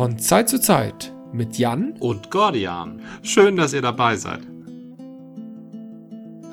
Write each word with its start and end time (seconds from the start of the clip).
Von 0.00 0.18
Zeit 0.18 0.48
zu 0.48 0.58
Zeit 0.58 1.12
mit 1.30 1.58
Jan 1.58 1.92
und 2.00 2.30
Gordian. 2.30 3.02
Schön, 3.22 3.56
dass 3.56 3.74
ihr 3.74 3.82
dabei 3.82 4.16
seid. 4.16 4.40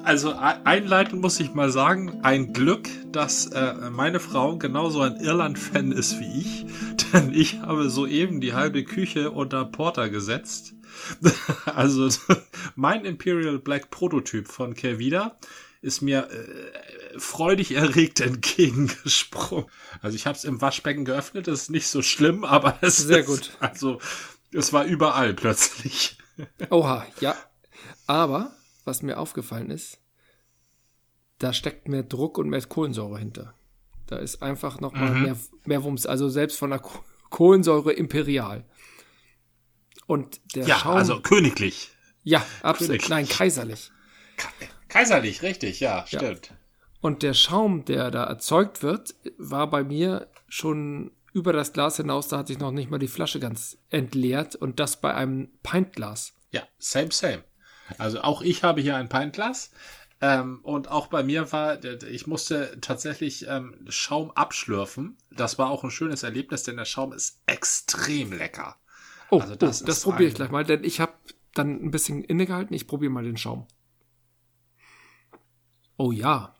Also 0.04 0.34
einleitend 0.34 1.22
muss 1.22 1.40
ich 1.40 1.54
mal 1.54 1.72
sagen, 1.72 2.20
ein 2.24 2.52
Glück, 2.52 2.90
dass 3.14 3.46
äh, 3.46 3.90
meine 3.90 4.20
Frau 4.20 4.58
genauso 4.58 5.00
ein 5.00 5.16
Irland-Fan 5.22 5.94
ist 5.94 6.20
wie 6.20 6.42
ich, 6.42 6.66
denn 7.14 7.32
ich 7.34 7.62
habe 7.62 7.90
soeben 7.90 8.42
die 8.42 8.52
halbe 8.52 8.84
Küche 8.84 9.32
unter 9.32 9.64
Porter 9.64 10.10
gesetzt. 10.10 10.74
also 11.74 12.10
mein 12.76 13.06
Imperial 13.06 13.60
Black 13.60 13.92
Prototyp 13.92 14.50
von 14.50 14.74
Kervida 14.74 15.38
ist 15.82 16.02
mir 16.02 16.28
äh, 16.30 16.97
freudig 17.20 17.72
erregt 17.72 18.20
entgegengesprungen. 18.22 19.70
Also 20.02 20.16
ich 20.16 20.28
habe 20.28 20.38
es 20.38 20.44
im 20.44 20.62
Waschbecken 20.62 21.06
geöffnet, 21.06 21.48
das 21.48 21.64
ist 21.64 21.70
nicht 21.70 21.88
so 21.88 22.02
schlimm, 22.02 22.44
aber 22.44 22.78
es 22.82 22.98
sehr 22.98 23.20
ist, 23.20 23.26
gut. 23.26 23.58
Also 23.60 24.00
es 24.52 24.74
war 24.74 24.86
überall 24.86 25.34
plötzlich. 25.34 26.18
Oha, 26.70 27.06
ja. 27.20 27.36
Aber 28.06 28.56
was 28.86 29.02
mir 29.02 29.18
aufgefallen 29.18 29.70
ist, 29.70 30.00
da 31.40 31.54
steckt 31.54 31.88
mehr 31.88 32.04
Druck 32.04 32.38
und 32.38 32.50
mehr 32.50 32.62
Kohlensäure 32.62 33.20
hinter. 33.20 33.54
Da 34.08 34.18
ist 34.18 34.42
einfach 34.42 34.80
noch 34.80 34.94
mal 34.94 35.12
mhm. 35.12 35.22
mehr, 35.24 35.38
mehr 35.66 35.84
Wumms. 35.84 36.06
Also 36.06 36.30
selbst 36.30 36.58
von 36.58 36.70
der 36.70 36.82
Kohlensäure 37.30 37.92
imperial. 37.94 38.66
Und 40.08 40.40
der 40.56 40.66
ja, 40.66 40.80
Schaum, 40.80 40.96
also 40.96 41.20
königlich. 41.22 41.92
Ja, 42.24 42.46
absolut. 42.64 42.90
Königlich. 42.90 43.10
Nein, 43.10 43.28
kaiserlich. 43.28 43.92
Kaiserlich, 44.88 45.42
richtig, 45.42 45.80
ja, 45.82 46.06
stimmt. 46.08 46.48
Ja. 46.48 46.57
Und 47.00 47.24
der 47.24 47.34
Schaum, 47.34 47.86
der 47.86 48.12
da 48.12 48.24
erzeugt 48.24 48.82
wird, 48.84 49.16
war 49.38 49.70
bei 49.70 49.84
mir 49.84 50.28
schon 50.48 51.12
über 51.34 51.54
das 51.54 51.74
Glas 51.74 51.98
hinaus, 51.98 52.28
da 52.28 52.40
hatte 52.40 52.52
ich 52.52 52.60
noch 52.60 52.72
nicht 52.72 52.90
mal 52.90 52.98
die 52.98 53.08
Flasche 53.08 53.40
ganz 53.40 53.78
entleert 53.90 54.56
und 54.56 54.80
das 54.80 55.00
bei 55.00 55.14
einem 55.14 55.50
Pintglas. 55.62 56.34
Ja, 56.52 56.64
same, 56.80 57.12
same. 57.12 57.44
Also 57.98 58.22
auch 58.22 58.42
ich 58.42 58.64
habe 58.64 58.82
hier 58.82 58.96
ein 58.96 59.10
Pintglas. 59.10 59.72
Ähm, 60.20 60.62
und 60.64 60.90
auch 60.90 61.08
bei 61.08 61.22
mir 61.22 61.52
war, 61.52 61.84
ich 61.84 62.26
musste 62.26 62.80
tatsächlich 62.82 63.48
ähm, 63.48 63.86
Schaum 63.88 64.32
abschlürfen. 64.32 65.16
Das 65.30 65.60
war 65.60 65.70
auch 65.70 65.84
ein 65.84 65.92
schönes 65.92 66.24
Erlebnis, 66.24 66.64
denn 66.64 66.78
der 66.78 66.86
Schaum 66.86 67.14
ist 67.14 67.40
extrem 67.46 68.34
lecker. 68.34 68.78
Oh, 69.30 69.40
also 69.40 69.56
das, 69.56 69.84
oh, 69.84 69.86
das 69.86 70.02
probiere 70.02 70.30
ich 70.30 70.34
gleich 70.34 70.50
mal, 70.50 70.64
denn 70.64 70.84
ich 70.84 71.00
habe 71.00 71.14
dann 71.54 71.84
ein 71.84 71.92
bisschen 71.92 72.24
innegehalten. 72.24 72.76
Ich 72.76 72.88
probiere 72.88 73.12
mal 73.12 73.24
den 73.24 73.38
Schaum. 73.38 73.68
Oh 75.98 76.12
ja. 76.12 76.56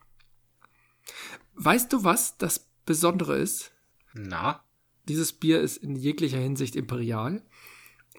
Weißt 1.58 1.92
du, 1.92 2.04
was 2.04 2.38
das 2.38 2.70
Besondere 2.86 3.38
ist? 3.38 3.72
Na? 4.14 4.64
Dieses 5.08 5.34
Bier 5.34 5.60
ist 5.60 5.78
in 5.78 5.96
jeglicher 5.96 6.38
Hinsicht 6.38 6.76
imperial 6.76 7.42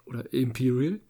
oder 0.06 0.32
imperial. 0.32 1.00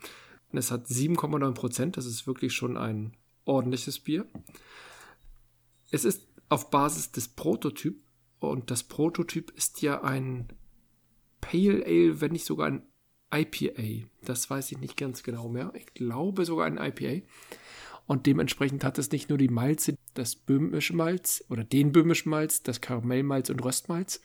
Und 0.52 0.58
es 0.58 0.70
hat 0.70 0.86
7,9 0.86 1.52
Prozent. 1.52 1.96
Das 1.96 2.04
ist 2.04 2.26
wirklich 2.26 2.52
schon 2.52 2.76
ein 2.76 3.16
ordentliches 3.44 3.98
Bier. 3.98 4.26
Es 5.90 6.04
ist 6.04 6.28
auf 6.50 6.70
Basis 6.70 7.12
des 7.12 7.28
Prototyp 7.28 8.02
und 8.40 8.70
das 8.70 8.82
Prototyp 8.82 9.50
ist 9.52 9.80
ja 9.82 10.02
ein 10.02 10.48
Pale 11.40 11.84
Ale, 11.86 12.20
wenn 12.20 12.32
nicht 12.32 12.44
sogar 12.44 12.68
ein 12.68 12.82
IPA. 13.32 14.06
Das 14.22 14.50
weiß 14.50 14.72
ich 14.72 14.78
nicht 14.78 14.96
ganz 14.96 15.22
genau 15.22 15.48
mehr. 15.48 15.72
Ich 15.74 15.94
glaube 15.94 16.44
sogar 16.44 16.66
ein 16.66 16.78
IPA. 16.78 17.26
Und 18.08 18.24
dementsprechend 18.24 18.84
hat 18.84 18.98
es 18.98 19.12
nicht 19.12 19.28
nur 19.28 19.36
die 19.36 19.50
Malze, 19.50 19.94
das 20.14 20.34
böhmische 20.34 20.96
Malz 20.96 21.44
oder 21.50 21.62
den 21.62 21.92
böhmischen 21.92 22.30
Malz, 22.30 22.62
das 22.62 22.80
Karamellmalz 22.80 23.50
und 23.50 23.62
Röstmalz, 23.62 24.22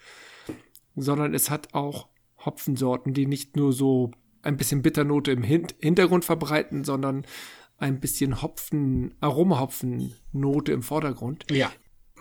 sondern 0.96 1.34
es 1.34 1.50
hat 1.50 1.74
auch 1.74 2.08
Hopfensorten, 2.40 3.14
die 3.14 3.26
nicht 3.26 3.58
nur 3.58 3.74
so 3.74 4.12
ein 4.42 4.56
bisschen 4.56 4.82
Bitternote 4.84 5.34
im 5.34 5.44
Hintergrund 5.44 6.24
verbreiten, 6.24 6.86
sondern 6.86 7.26
ein 7.78 8.00
bisschen 8.00 8.42
Hopfen, 8.42 9.16
Aromahopfennote 9.20 10.72
im 10.72 10.82
Vordergrund. 10.82 11.46
Ja. 11.52 11.70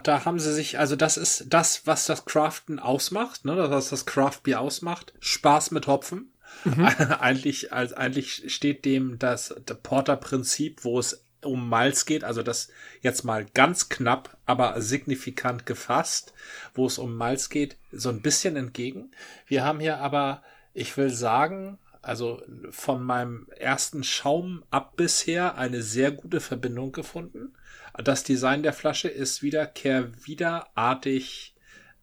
Da 0.02 0.24
haben 0.24 0.40
sie 0.40 0.52
sich, 0.52 0.80
also 0.80 0.96
das 0.96 1.16
ist 1.16 1.46
das, 1.48 1.86
was 1.86 2.06
das 2.06 2.24
Craften 2.24 2.80
ausmacht, 2.80 3.44
ne, 3.44 3.56
was 3.70 3.90
das 3.90 4.04
Craftbier 4.04 4.60
ausmacht. 4.60 5.14
Spaß 5.20 5.70
mit 5.70 5.86
Hopfen. 5.86 6.32
Mhm. 6.64 6.84
eigentlich, 7.20 7.72
also 7.72 7.94
eigentlich 7.94 8.52
steht 8.52 8.84
dem 8.84 9.20
das, 9.20 9.54
das 9.64 9.78
Porter-Prinzip, 9.80 10.82
wo 10.82 10.98
es 10.98 11.24
um 11.44 11.68
Malz 11.68 12.04
geht, 12.04 12.24
also 12.24 12.42
das 12.42 12.68
jetzt 13.00 13.24
mal 13.24 13.44
ganz 13.44 13.88
knapp, 13.88 14.36
aber 14.46 14.80
signifikant 14.80 15.66
gefasst, 15.66 16.32
wo 16.74 16.86
es 16.86 16.98
um 16.98 17.16
Malz 17.16 17.48
geht, 17.48 17.76
so 17.90 18.08
ein 18.08 18.22
bisschen 18.22 18.56
entgegen. 18.56 19.10
Wir 19.46 19.64
haben 19.64 19.80
hier 19.80 19.98
aber, 19.98 20.42
ich 20.74 20.96
will 20.96 21.10
sagen, 21.10 21.78
also 22.00 22.42
von 22.70 23.02
meinem 23.02 23.46
ersten 23.56 24.02
Schaum 24.02 24.64
ab 24.70 24.96
bisher 24.96 25.56
eine 25.56 25.82
sehr 25.82 26.10
gute 26.10 26.40
Verbindung 26.40 26.92
gefunden. 26.92 27.54
Das 28.02 28.24
Design 28.24 28.62
der 28.62 28.72
Flasche 28.72 29.08
ist 29.08 29.42
wieder 29.42 29.66
Kehrwiederartig 29.66 31.54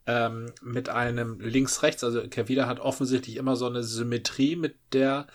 ähm, 0.07 0.53
mit 0.61 0.87
einem 0.87 1.39
links-rechts. 1.41 2.03
Also 2.03 2.27
Kehrwieder 2.27 2.67
hat 2.67 2.79
offensichtlich 2.79 3.35
immer 3.35 3.55
so 3.55 3.65
eine 3.65 3.83
Symmetrie, 3.83 4.55
mit 4.55 4.75
der 4.93 5.27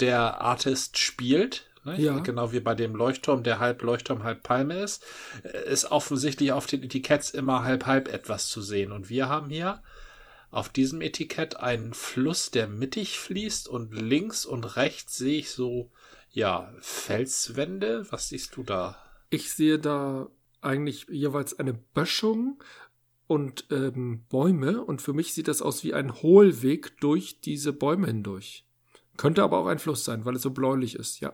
der 0.00 0.40
Artist 0.40 0.98
spielt. 0.98 1.66
Ne? 1.84 2.00
Ja. 2.00 2.18
Genau 2.20 2.52
wie 2.52 2.60
bei 2.60 2.74
dem 2.74 2.94
Leuchtturm, 2.94 3.42
der 3.42 3.58
halb 3.58 3.82
Leuchtturm, 3.82 4.22
halb 4.22 4.42
Palme 4.42 4.80
ist, 4.80 5.04
ist 5.66 5.90
offensichtlich 5.90 6.52
auf 6.52 6.66
den 6.66 6.82
Etiketts 6.82 7.30
immer 7.30 7.64
halb 7.64 7.86
halb 7.86 8.12
etwas 8.12 8.48
zu 8.48 8.62
sehen. 8.62 8.92
Und 8.92 9.10
wir 9.10 9.28
haben 9.28 9.48
hier 9.48 9.82
auf 10.50 10.68
diesem 10.68 11.00
Etikett 11.00 11.56
einen 11.56 11.94
Fluss, 11.94 12.50
der 12.50 12.68
mittig 12.68 13.18
fließt 13.18 13.68
und 13.68 13.94
links 13.94 14.44
und 14.44 14.76
rechts 14.76 15.16
sehe 15.16 15.38
ich 15.38 15.50
so, 15.50 15.90
ja, 16.30 16.72
Felswände. 16.80 18.06
Was 18.10 18.28
siehst 18.28 18.56
du 18.56 18.62
da? 18.62 18.96
Ich 19.30 19.52
sehe 19.52 19.78
da 19.78 20.28
eigentlich 20.60 21.06
jeweils 21.08 21.58
eine 21.58 21.72
Böschung 21.72 22.62
und 23.26 23.66
ähm, 23.70 24.24
Bäume 24.28 24.84
und 24.84 25.00
für 25.00 25.14
mich 25.14 25.32
sieht 25.32 25.48
das 25.48 25.62
aus 25.62 25.84
wie 25.84 25.94
ein 25.94 26.22
Hohlweg 26.22 27.00
durch 27.00 27.40
diese 27.40 27.72
Bäume 27.72 28.08
hindurch. 28.08 28.66
Könnte 29.16 29.42
aber 29.42 29.58
auch 29.58 29.66
ein 29.66 29.78
Fluss 29.78 30.04
sein, 30.04 30.24
weil 30.24 30.36
es 30.36 30.42
so 30.42 30.50
bläulich 30.50 30.96
ist, 30.96 31.20
ja. 31.20 31.32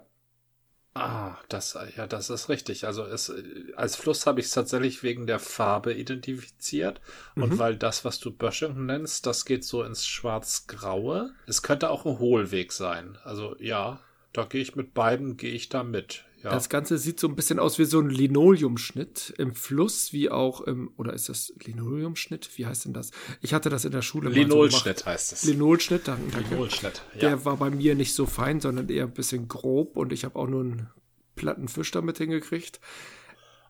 Ah, 0.99 1.39
das, 1.49 1.79
ja, 1.97 2.07
das 2.07 2.31
ist 2.31 2.49
richtig. 2.49 2.87
Also 2.87 3.05
es, 3.05 3.33
als 3.77 3.97
Fluss 3.97 4.27
habe 4.27 4.41
ich 4.41 4.47
es 4.47 4.53
tatsächlich 4.53 5.03
wegen 5.03 5.27
der 5.27 5.39
Farbe 5.39 5.95
identifiziert. 5.95 7.01
Mhm. 7.35 7.43
Und 7.43 7.59
weil 7.59 7.77
das, 7.77 8.05
was 8.05 8.21
du 8.21 8.31
Böschung 8.31 8.87
nennst, 8.87 9.27
das 9.27 9.45
geht 9.45 9.65
so 9.65 9.83
ins 9.83 10.07
Schwarz-Graue. 10.07 11.33
Es 11.47 11.63
könnte 11.63 11.91
auch 11.91 12.05
ein 12.05 12.19
Hohlweg 12.19 12.73
sein. 12.73 13.19
Also 13.25 13.57
ja, 13.59 14.01
da 14.33 14.45
gehe 14.45 14.63
ich 14.63 14.77
mit 14.77 14.95
beiden, 14.95 15.37
gehe 15.37 15.53
ich 15.53 15.69
da 15.69 15.83
mit. 15.83 16.25
Ja. 16.43 16.51
Das 16.51 16.69
Ganze 16.69 16.99
sieht 16.99 17.19
so 17.19 17.27
ein 17.27 17.35
bisschen 17.35 17.59
aus 17.59 17.81
wie 17.81 17.85
so 17.85 17.99
ein 17.99 18.11
Linoleumschnitt 18.11 19.35
im 19.39 19.55
Fluss, 19.57 20.13
wie 20.13 20.31
auch 20.31 20.61
im, 20.61 20.93
oder 20.97 21.13
ist 21.13 21.29
das 21.29 21.53
Linoleumschnitt? 21.65 22.49
Wie 22.57 22.67
heißt 22.67 22.85
denn 22.85 22.93
das? 22.93 23.11
Ich 23.41 23.55
hatte 23.55 23.71
das 23.71 23.85
in 23.85 23.91
der 23.91 24.03
Schule 24.03 24.31
Linolschnitt 24.31 25.01
so 25.01 25.07
heißt 25.07 25.33
es. 25.33 25.45
Linolschnitt, 25.45 26.07
danke. 26.07 26.39
Linolschnitt, 26.39 27.03
ja. 27.15 27.21
Der 27.21 27.45
war 27.45 27.57
bei 27.57 27.71
mir 27.71 27.97
nicht 27.97 28.15
so 28.15 28.25
fein, 28.25 28.61
sondern 28.61 28.89
eher 28.89 29.05
ein 29.05 29.15
bisschen 29.15 29.49
grob 29.49 29.97
und 29.97 30.13
ich 30.13 30.25
habe 30.25 30.37
auch 30.39 30.47
nur 30.47 30.61
einen 30.61 30.91
platten 31.35 31.67
Fisch 31.67 31.91
damit 31.91 32.19
hingekriegt. 32.19 32.81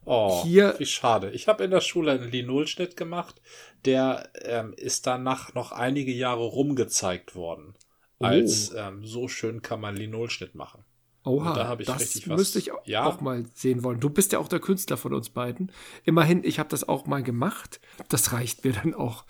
Oh, 0.04 0.42
Hier, 0.42 0.74
wie 0.78 0.86
schade. 0.86 1.30
Ich 1.30 1.48
habe 1.48 1.64
in 1.64 1.70
der 1.70 1.80
Schule 1.80 2.12
einen 2.12 2.30
Linolschnitt 2.30 2.96
gemacht, 2.96 3.40
der 3.84 4.30
ähm, 4.42 4.74
ist 4.76 5.06
danach 5.06 5.54
noch 5.54 5.72
einige 5.72 6.12
Jahre 6.12 6.44
rumgezeigt 6.44 7.34
worden. 7.34 7.74
Oh. 8.18 8.24
Als 8.24 8.72
ähm, 8.74 9.04
so 9.04 9.28
schön 9.28 9.62
kann 9.62 9.80
man 9.80 9.96
Linolschnitt 9.96 10.54
machen. 10.54 10.84
Oha, 11.28 11.54
da 11.54 11.78
ich 11.78 11.86
das 11.86 12.26
müsste 12.26 12.58
ich 12.58 12.72
ja. 12.86 13.04
auch 13.04 13.20
mal 13.20 13.44
sehen 13.54 13.84
wollen. 13.84 14.00
Du 14.00 14.08
bist 14.08 14.32
ja 14.32 14.38
auch 14.38 14.48
der 14.48 14.60
Künstler 14.60 14.96
von 14.96 15.12
uns 15.12 15.28
beiden. 15.28 15.70
Immerhin, 16.04 16.42
ich 16.42 16.58
habe 16.58 16.70
das 16.70 16.88
auch 16.88 17.04
mal 17.06 17.22
gemacht. 17.22 17.82
Das 18.08 18.32
reicht 18.32 18.64
mir 18.64 18.72
dann 18.72 18.94
auch. 18.94 19.26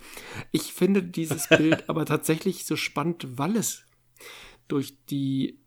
Ich 0.52 0.72
finde 0.72 1.02
dieses 1.02 1.48
Bild 1.48 1.88
aber 1.88 2.06
tatsächlich 2.06 2.66
so 2.66 2.76
spannend, 2.76 3.38
weil 3.38 3.56
es 3.56 3.82
durch 4.68 5.04
die 5.06 5.58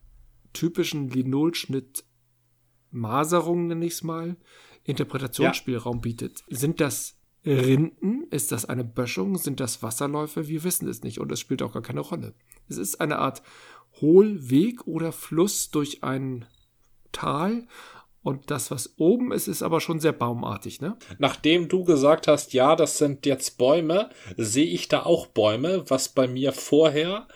typischen 0.53 1.09
Linolschnitt-Maserungen, 1.09 3.67
nenne 3.67 3.85
ich 3.85 3.94
es 3.94 4.03
mal, 4.03 4.38
Interpretationsspielraum 4.83 5.97
ja. 5.97 6.01
bietet. 6.01 6.44
Sind 6.50 6.79
das 6.79 7.17
Rinden? 7.45 8.23
Ist 8.29 8.51
das 8.51 8.65
eine 8.65 8.83
Böschung? 8.83 9.38
Sind 9.38 9.59
das 9.59 9.83
Wasserläufe? 9.83 10.47
Wir 10.47 10.63
wissen 10.63 10.88
es 10.88 11.03
nicht 11.03 11.19
und 11.19 11.31
es 11.31 11.39
spielt 11.39 11.61
auch 11.61 11.73
gar 11.73 11.81
keine 11.81 12.01
Rolle. 12.01 12.33
Es 12.69 12.77
ist 12.77 13.01
eine 13.01 13.17
Art 13.17 13.41
Hohlweg 13.99 14.88
oder 14.88 15.11
Fluss 15.11 15.71
durch 15.71 16.03
ein 16.03 16.45
Tal. 17.11 17.67
Und 18.23 18.51
das, 18.51 18.69
was 18.69 18.93
oben 18.97 19.31
ist, 19.31 19.47
ist 19.47 19.63
aber 19.63 19.81
schon 19.81 19.99
sehr 19.99 20.11
baumartig, 20.11 20.79
ne? 20.79 20.95
Nachdem 21.17 21.67
du 21.67 21.83
gesagt 21.83 22.27
hast, 22.27 22.53
ja, 22.53 22.75
das 22.75 22.99
sind 22.99 23.25
jetzt 23.25 23.57
Bäume, 23.57 24.11
sehe 24.38 24.65
ich 24.67 24.88
da 24.88 25.03
auch 25.03 25.25
Bäume, 25.25 25.85
was 25.89 26.09
bei 26.09 26.27
mir 26.27 26.53
vorher 26.53 27.27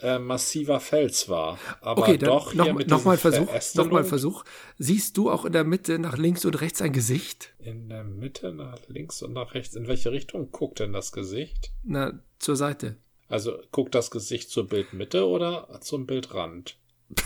äh, 0.00 0.18
massiver 0.18 0.80
Fels 0.80 1.30
war. 1.30 1.58
Aber 1.80 2.02
okay, 2.02 2.18
dann 2.18 2.28
doch 2.28 2.52
noch, 2.52 2.86
noch 2.86 3.04
mal 3.04 3.16
Versuch, 3.16 3.48
noch 3.74 3.90
mal 3.90 4.04
Versuch. 4.04 4.44
Siehst 4.76 5.16
du 5.16 5.30
auch 5.30 5.46
in 5.46 5.52
der 5.52 5.64
Mitte 5.64 5.98
nach 5.98 6.18
links 6.18 6.44
und 6.44 6.60
rechts 6.60 6.82
ein 6.82 6.92
Gesicht? 6.92 7.54
In 7.58 7.88
der 7.88 8.04
Mitte 8.04 8.52
nach 8.52 8.78
links 8.88 9.22
und 9.22 9.32
nach 9.32 9.54
rechts. 9.54 9.76
In 9.76 9.88
welche 9.88 10.12
Richtung 10.12 10.50
guckt 10.50 10.80
denn 10.80 10.92
das 10.92 11.12
Gesicht? 11.12 11.72
Na, 11.84 12.20
zur 12.38 12.56
Seite. 12.56 12.98
Also 13.34 13.58
guckt 13.72 13.96
das 13.96 14.12
Gesicht 14.12 14.48
zur 14.50 14.68
Bildmitte 14.68 15.26
oder 15.26 15.80
zum 15.80 16.06
Bildrand? 16.06 16.78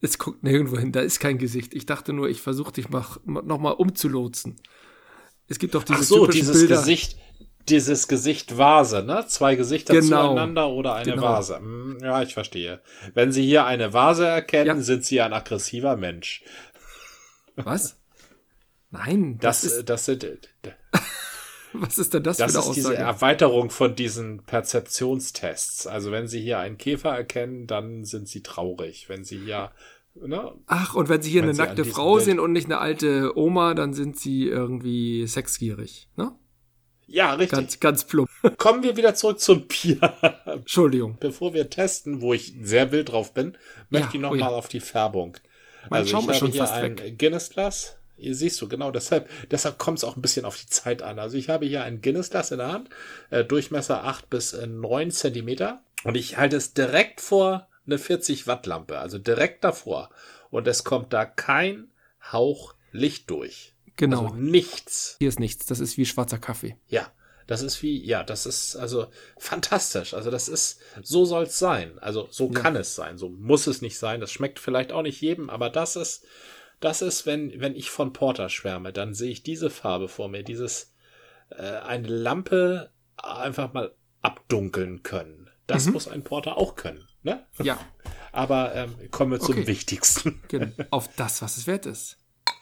Es 0.00 0.18
guckt 0.18 0.42
nirgendwo 0.42 0.76
hin, 0.76 0.92
da 0.92 1.00
ist 1.00 1.18
kein 1.20 1.38
Gesicht. 1.38 1.72
Ich 1.72 1.86
dachte 1.86 2.12
nur, 2.12 2.28
ich 2.28 2.42
versuche 2.42 2.72
dich 2.72 2.90
noch 2.90 3.24
mal 3.24 3.70
umzulotsen. 3.70 4.56
Es 5.48 5.58
gibt 5.58 5.74
doch 5.74 5.82
diese 5.84 6.00
Ach 6.00 6.02
so, 6.02 6.26
dieses 6.26 6.58
Bilder. 6.58 6.76
Gesicht, 6.76 7.16
dieses 7.70 8.06
Gesicht 8.06 8.58
Vase, 8.58 9.02
ne? 9.02 9.24
Zwei 9.28 9.54
Gesichter 9.54 9.94
Genau. 9.94 10.26
zueinander 10.34 10.68
oder 10.68 10.94
eine 10.96 11.12
Genau. 11.12 11.22
Vase. 11.22 11.56
Hm, 11.56 11.98
Ja, 12.02 12.20
ich 12.22 12.34
verstehe. 12.34 12.82
Wenn 13.14 13.32
Sie 13.32 13.46
hier 13.46 13.64
eine 13.64 13.94
Vase 13.94 14.26
erkennen, 14.26 14.66
Ja. 14.66 14.82
sind 14.82 15.06
Sie 15.06 15.22
ein 15.22 15.32
aggressiver 15.32 15.96
Mensch. 15.96 16.42
Was? 17.56 17.96
Nein, 18.90 19.38
Das, 19.38 19.62
das, 19.62 19.72
ist, 19.72 19.88
das 19.88 20.04
sind, 20.04 20.26
was 21.80 21.98
ist 21.98 22.14
denn 22.14 22.22
das, 22.22 22.36
das 22.38 22.52
für 22.52 22.58
eine 22.60 22.68
ist 22.68 22.76
diese 22.76 22.88
Aussage? 22.90 23.04
Erweiterung 23.06 23.70
von 23.70 23.94
diesen 23.94 24.42
Perzeptionstests. 24.44 25.86
Also 25.86 26.10
wenn 26.12 26.26
Sie 26.28 26.40
hier 26.40 26.58
einen 26.58 26.78
Käfer 26.78 27.10
erkennen, 27.10 27.66
dann 27.66 28.04
sind 28.04 28.28
Sie 28.28 28.42
traurig. 28.42 29.08
Wenn 29.08 29.24
Sie 29.24 29.38
hier, 29.38 29.72
ne? 30.14 30.52
Ach, 30.66 30.94
und 30.94 31.08
wenn 31.08 31.22
Sie 31.22 31.30
hier 31.30 31.42
Wenn 31.42 31.50
eine 31.50 31.54
Sie 31.54 31.62
nackte 31.62 31.84
Frau 31.84 32.14
Bild- 32.14 32.24
sehen 32.24 32.40
und 32.40 32.52
nicht 32.52 32.66
eine 32.66 32.78
alte 32.78 33.36
Oma, 33.36 33.74
dann 33.74 33.92
sind 33.94 34.18
Sie 34.18 34.46
irgendwie 34.48 35.26
sexgierig, 35.26 36.08
ne? 36.16 36.32
Ja, 37.06 37.34
richtig. 37.34 37.58
Ganz, 37.58 37.80
ganz 37.80 38.04
plump. 38.06 38.30
Kommen 38.56 38.82
wir 38.82 38.96
wieder 38.96 39.14
zurück 39.14 39.38
zum 39.38 39.66
Bier. 39.68 39.98
Entschuldigung. 40.46 41.18
Bevor 41.20 41.52
wir 41.52 41.68
testen, 41.68 42.22
wo 42.22 42.32
ich 42.32 42.54
sehr 42.62 42.92
wild 42.92 43.10
drauf 43.12 43.34
bin, 43.34 43.58
möchte 43.90 44.08
Ja, 44.08 44.14
ich 44.14 44.20
noch 44.20 44.30
oh 44.30 44.34
ja. 44.34 44.46
mal 44.46 44.54
auf 44.54 44.68
die 44.68 44.80
Färbung. 44.80 45.36
Mein 45.90 46.00
also 46.00 46.12
Schaum 46.12 46.20
ich 46.24 46.28
ist 46.30 46.34
habe 46.36 46.38
schon 46.38 46.52
hier 46.52 46.60
fast 46.62 46.72
ein 46.72 46.98
weg. 46.98 47.18
Guinness-Glas. 47.18 47.98
Siehst 48.32 48.60
du, 48.60 48.68
genau, 48.68 48.90
deshalb, 48.90 49.28
deshalb 49.50 49.78
kommt 49.78 49.98
es 49.98 50.04
auch 50.04 50.16
ein 50.16 50.22
bisschen 50.22 50.44
auf 50.44 50.56
die 50.58 50.66
Zeit 50.66 51.02
an. 51.02 51.18
Also 51.18 51.36
ich 51.36 51.48
habe 51.50 51.66
hier 51.66 51.84
ein 51.84 52.00
Guinness-Glas 52.00 52.50
in 52.52 52.58
der 52.58 52.72
Hand, 52.72 52.88
äh, 53.30 53.44
Durchmesser 53.44 54.04
8 54.04 54.30
bis 54.30 54.52
äh, 54.54 54.66
9 54.66 55.10
Zentimeter 55.10 55.82
und 56.04 56.16
ich 56.16 56.36
halte 56.36 56.56
es 56.56 56.74
direkt 56.74 57.20
vor 57.20 57.68
eine 57.86 57.98
40 57.98 58.46
Watt 58.46 58.66
Lampe, 58.66 58.98
also 58.98 59.18
direkt 59.18 59.64
davor. 59.64 60.10
Und 60.50 60.66
es 60.68 60.84
kommt 60.84 61.12
da 61.12 61.24
kein 61.24 61.88
Hauch 62.32 62.74
Licht 62.92 63.28
durch. 63.30 63.74
Genau. 63.96 64.24
Also 64.26 64.34
nichts. 64.36 65.16
Hier 65.18 65.28
ist 65.28 65.40
nichts. 65.40 65.66
Das 65.66 65.80
ist 65.80 65.98
wie 65.98 66.06
schwarzer 66.06 66.38
Kaffee. 66.38 66.76
Ja, 66.88 67.12
das 67.46 67.62
ist 67.62 67.82
wie, 67.82 68.02
ja, 68.04 68.22
das 68.24 68.46
ist 68.46 68.76
also 68.76 69.08
fantastisch. 69.36 70.14
Also 70.14 70.30
das 70.30 70.48
ist, 70.48 70.80
so 71.02 71.24
soll's 71.24 71.58
sein. 71.58 71.98
Also 71.98 72.26
so 72.30 72.50
Ja. 72.52 72.60
kann 72.60 72.76
es 72.76 72.94
sein. 72.94 73.18
So 73.18 73.28
muss 73.28 73.66
es 73.66 73.82
nicht 73.82 73.98
sein. 73.98 74.20
Das 74.20 74.32
schmeckt 74.32 74.58
vielleicht 74.58 74.92
auch 74.92 75.02
nicht 75.02 75.20
jedem, 75.20 75.50
aber 75.50 75.70
das 75.70 75.96
ist, 75.96 76.24
das 76.84 77.02
ist, 77.02 77.26
wenn, 77.26 77.60
wenn 77.60 77.74
ich 77.74 77.90
von 77.90 78.12
Porter 78.12 78.48
schwärme, 78.48 78.92
dann 78.92 79.14
sehe 79.14 79.30
ich 79.30 79.42
diese 79.42 79.70
Farbe 79.70 80.08
vor 80.08 80.28
mir, 80.28 80.42
dieses, 80.44 80.94
äh, 81.50 81.62
eine 81.62 82.06
Lampe 82.08 82.92
einfach 83.16 83.72
mal 83.72 83.94
abdunkeln 84.22 85.02
können. 85.02 85.50
Das 85.66 85.86
Mhm. 85.86 85.92
muss 85.94 86.08
ein 86.08 86.22
Porter 86.24 86.56
auch 86.56 86.76
können, 86.76 87.06
ne? 87.22 87.46
Ja, 87.62 87.78
Aber 88.32 88.74
ähm, 88.74 88.94
kommen 89.10 89.30
wir 89.32 89.40
zum 89.40 89.54
Okay. 89.54 89.66
Wichtigsten. 89.66 90.42
genau. 90.48 90.72
auf 90.90 91.08
das, 91.16 91.40
was 91.42 91.56
es 91.56 91.66
wert 91.66 91.86
ist. 91.86 92.18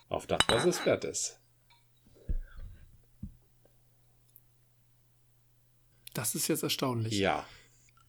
Auf 0.09 0.27
das, 0.27 0.41
was 0.49 0.65
es 0.67 0.85
wert 0.87 1.05
ist. 1.05 1.41
Das 6.15 6.35
ist 6.35 6.49
jetzt 6.49 6.63
erstaunlich. 6.63 7.15
Ja. 7.19 7.47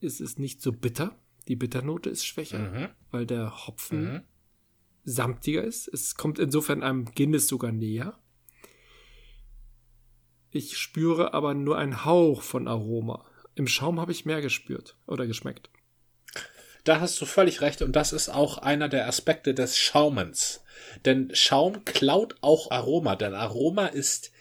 Es 0.02 0.20
ist 0.20 0.38
nicht 0.40 0.62
so 0.62 0.72
bitter. 0.74 1.18
Die 1.48 1.56
Bitternote 1.56 2.10
ist 2.10 2.26
schwächer, 2.26 2.60
Mhm. 2.60 2.90
weil 3.12 3.26
der 3.26 3.66
Hopfen 3.68 4.14
Mhm. 4.14 4.24
Samtiger 5.04 5.64
ist. 5.64 5.88
Es 5.88 6.16
kommt 6.16 6.40
insofern 6.40 6.84
einem 6.84 7.06
Guinness 7.06 7.48
sogar 7.48 7.72
näher. 7.72 8.18
Ich 10.52 10.78
spüre 10.78 11.34
aber 11.34 11.54
nur 11.54 11.78
einen 11.78 12.06
Hauch 12.06 12.42
von 12.42 12.68
Aroma. 12.68 13.26
Im 13.56 13.68
Schaum 13.68 14.00
habe 14.00 14.12
ich 14.12 14.26
mehr 14.26 14.42
gespürt 14.42 14.96
oder 15.08 15.26
geschmeckt. 15.26 15.70
Da 16.84 17.00
hast 17.00 17.20
du 17.22 17.26
völlig 17.26 17.62
recht 17.62 17.82
und 17.82 17.96
das 17.96 18.14
ist 18.14 18.30
auch 18.30 18.58
einer 18.58 18.90
der 18.90 19.08
Aspekte 19.08 19.54
des 19.54 19.78
Schaumens. 19.78 20.64
Denn 21.06 21.34
Schaum 21.34 21.86
klaut 21.86 22.36
auch 22.42 22.72
Aroma, 22.72 23.16
denn 23.16 23.34
Aroma 23.34 23.88
ist 23.88 24.32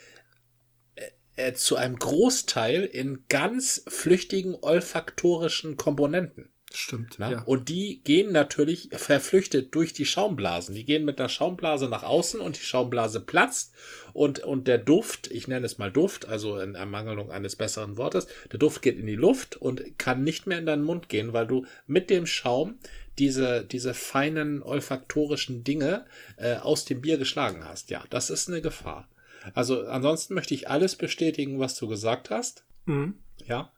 äh, 0.97 1.11
äh, 1.37 1.55
zu 1.55 1.77
einem 1.77 1.99
Großteil 1.99 2.85
in 2.85 3.25
ganz 3.29 3.85
flüchtigen 3.87 4.57
olfaktorischen 4.61 5.77
Komponenten. 5.77 6.52
Stimmt. 6.77 7.19
Ne? 7.19 7.33
Ja. 7.33 7.43
Und 7.43 7.69
die 7.69 8.01
gehen 8.05 8.33
natürlich 8.33 8.89
verflüchtet 8.93 9.75
durch 9.75 9.93
die 9.93 10.05
Schaumblasen. 10.05 10.75
Die 10.75 10.85
gehen 10.85 11.05
mit 11.05 11.19
der 11.19 11.29
Schaumblase 11.29 11.89
nach 11.89 12.03
außen 12.03 12.41
und 12.41 12.57
die 12.57 12.65
Schaumblase 12.65 13.21
platzt 13.21 13.75
und, 14.13 14.41
und 14.41 14.69
der 14.69 14.79
Duft, 14.79 15.31
ich 15.31 15.49
nenne 15.49 15.67
es 15.67 15.79
mal 15.79 15.91
Duft, 15.91 16.29
also 16.29 16.59
in 16.59 16.75
Ermangelung 16.75 17.31
eines 17.31 17.57
besseren 17.57 17.97
Wortes, 17.97 18.27
der 18.51 18.59
Duft 18.59 18.83
geht 18.83 18.99
in 18.99 19.07
die 19.07 19.17
Luft 19.17 19.57
und 19.57 19.99
kann 19.99 20.25
nicht 20.25 20.47
mehr 20.47 20.59
in 20.59 20.67
deinen 20.67 20.85
Mund 20.85 21.09
gehen, 21.09 21.33
weil 21.33 21.47
du 21.47 21.67
mit 21.87 22.11
dem 22.11 22.27
Schaum 22.27 22.79
diese, 23.19 23.65
diese 23.65 23.95
feinen 23.95 24.63
olfaktorischen 24.63 25.65
Dinge 25.65 26.07
äh, 26.37 26.57
aus 26.57 26.85
dem 26.85 27.01
Bier 27.01 27.19
geschlagen 27.19 27.65
hast. 27.65 27.91
Ja, 27.91 28.05
das 28.11 28.31
ist 28.31 28.49
eine 28.49 28.63
Gefahr. 28.63 29.09
Also 29.55 29.87
ansonsten 29.87 30.35
möchte 30.35 30.55
ich 30.55 30.69
alles 30.69 30.97
bestätigen, 30.97 31.59
was 31.59 31.77
du 31.77 31.89
gesagt 31.89 32.31
hast. 32.31 32.65
Mhm. 32.87 33.15
Ja. 33.47 33.73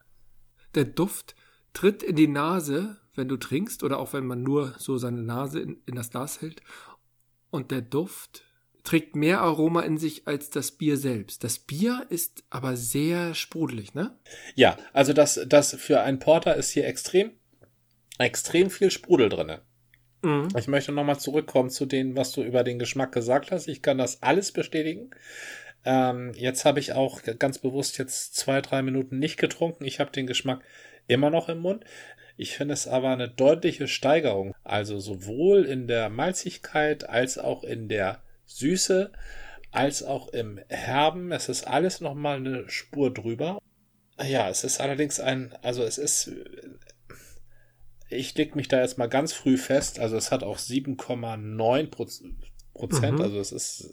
Der 0.75 0.85
Duft 0.85 1.35
tritt 1.75 2.01
in 2.01 2.15
die 2.15 2.27
Nase, 2.27 2.97
wenn 3.13 3.27
du 3.27 3.37
trinkst, 3.37 3.83
oder 3.83 3.99
auch 3.99 4.13
wenn 4.13 4.25
man 4.25 4.41
nur 4.41 4.73
so 4.79 4.97
seine 4.97 5.21
Nase 5.21 5.59
in, 5.59 5.77
in 5.85 5.95
das 5.95 6.09
Glas 6.09 6.41
hält. 6.41 6.61
Und 7.51 7.69
der 7.69 7.81
Duft 7.81 8.43
trägt 8.83 9.15
mehr 9.15 9.41
Aroma 9.41 9.81
in 9.81 9.97
sich 9.97 10.27
als 10.27 10.49
das 10.49 10.71
Bier 10.71 10.97
selbst. 10.97 11.43
Das 11.43 11.59
Bier 11.59 12.05
ist 12.09 12.43
aber 12.49 12.77
sehr 12.77 13.33
sprudelig, 13.33 13.93
ne? 13.93 14.17
Ja, 14.55 14.77
also 14.93 15.13
das, 15.13 15.39
das 15.47 15.75
für 15.75 16.01
einen 16.01 16.19
Porter 16.19 16.55
ist 16.55 16.71
hier 16.71 16.87
extrem, 16.87 17.31
extrem 18.19 18.69
viel 18.69 18.91
Sprudel 18.91 19.29
drinne. 19.29 19.61
Mhm. 20.21 20.49
Ich 20.57 20.67
möchte 20.67 20.91
nochmal 20.91 21.19
zurückkommen 21.19 21.69
zu 21.69 21.85
dem, 21.85 22.15
was 22.15 22.31
du 22.31 22.43
über 22.43 22.63
den 22.63 22.79
Geschmack 22.79 23.11
gesagt 23.11 23.51
hast. 23.51 23.67
Ich 23.67 23.81
kann 23.81 23.97
das 23.97 24.21
alles 24.23 24.51
bestätigen. 24.51 25.11
Ähm, 25.83 26.31
jetzt 26.35 26.65
habe 26.65 26.79
ich 26.79 26.93
auch 26.93 27.21
ganz 27.39 27.59
bewusst 27.59 27.97
jetzt 27.97 28.35
zwei, 28.35 28.61
drei 28.61 28.81
Minuten 28.81 29.19
nicht 29.19 29.37
getrunken. 29.37 29.85
Ich 29.85 29.99
habe 29.99 30.11
den 30.11 30.25
Geschmack 30.27 30.63
immer 31.07 31.29
noch 31.29 31.49
im 31.49 31.59
Mund. 31.59 31.83
Ich 32.37 32.55
finde 32.55 32.73
es 32.73 32.87
aber 32.87 33.09
eine 33.09 33.29
deutliche 33.29 33.87
Steigerung. 33.87 34.53
Also 34.63 34.99
sowohl 34.99 35.63
in 35.63 35.87
der 35.87 36.09
Malzigkeit 36.09 37.07
als 37.07 37.37
auch 37.37 37.63
in 37.63 37.87
der 37.87 38.21
Süße, 38.45 39.11
als 39.71 40.03
auch 40.03 40.29
im 40.29 40.59
Herben. 40.69 41.31
Es 41.31 41.49
ist 41.49 41.67
alles 41.67 42.01
nochmal 42.01 42.37
eine 42.37 42.69
Spur 42.69 43.13
drüber. 43.13 43.59
Ja, 44.21 44.49
es 44.49 44.63
ist 44.63 44.79
allerdings 44.79 45.19
ein, 45.19 45.53
also 45.61 45.83
es 45.83 45.97
ist, 45.97 46.31
ich 48.09 48.35
leg 48.37 48.55
mich 48.55 48.67
da 48.67 48.81
jetzt 48.81 48.97
mal 48.97 49.09
ganz 49.09 49.33
früh 49.33 49.57
fest. 49.57 49.99
Also 49.99 50.17
es 50.17 50.31
hat 50.31 50.43
auch 50.43 50.57
7,9 50.57 51.87
Prozent. 51.87 53.15
Mhm. 53.17 53.21
Also 53.21 53.39
es 53.39 53.51
ist, 53.51 53.89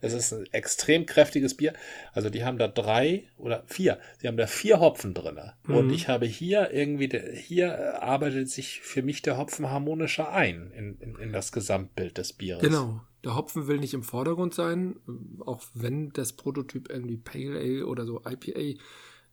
es 0.00 0.12
ist 0.12 0.32
ein 0.32 0.46
extrem 0.52 1.06
kräftiges 1.06 1.56
Bier. 1.56 1.72
Also 2.12 2.30
die 2.30 2.44
haben 2.44 2.58
da 2.58 2.68
drei 2.68 3.24
oder 3.36 3.64
vier. 3.66 3.98
Sie 4.18 4.28
haben 4.28 4.36
da 4.36 4.46
vier 4.46 4.80
Hopfen 4.80 5.14
drinne. 5.14 5.54
Und 5.66 5.86
Mhm. 5.86 5.92
ich 5.92 6.08
habe 6.08 6.26
hier 6.26 6.72
irgendwie, 6.72 7.10
hier 7.34 8.02
arbeitet 8.02 8.50
sich 8.50 8.80
für 8.80 9.02
mich 9.02 9.22
der 9.22 9.38
Hopfen 9.38 9.70
harmonischer 9.70 10.30
ein 10.32 10.70
in, 10.76 10.98
in, 10.98 11.16
in 11.16 11.32
das 11.32 11.52
Gesamtbild 11.52 12.18
des 12.18 12.32
Bieres. 12.32 12.62
Genau. 12.62 13.00
Der 13.24 13.34
Hopfen 13.36 13.66
will 13.68 13.78
nicht 13.78 13.94
im 13.94 14.02
Vordergrund 14.02 14.52
sein, 14.54 14.96
auch 15.40 15.62
wenn 15.72 16.10
das 16.10 16.34
Prototyp 16.34 16.90
irgendwie 16.90 17.16
Pale 17.16 17.58
Ale 17.58 17.86
oder 17.86 18.04
so 18.04 18.20
IPA 18.20 18.78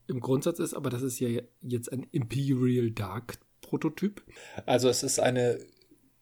im 0.07 0.19
Grundsatz 0.21 0.59
ist, 0.59 0.73
aber 0.73 0.89
das 0.89 1.01
ist 1.01 1.19
ja 1.19 1.41
jetzt 1.61 1.91
ein 1.91 2.07
Imperial 2.11 2.91
Dark 2.91 3.37
Prototyp. 3.61 4.21
Also 4.65 4.89
es 4.89 5.03
ist 5.03 5.19
eine 5.19 5.59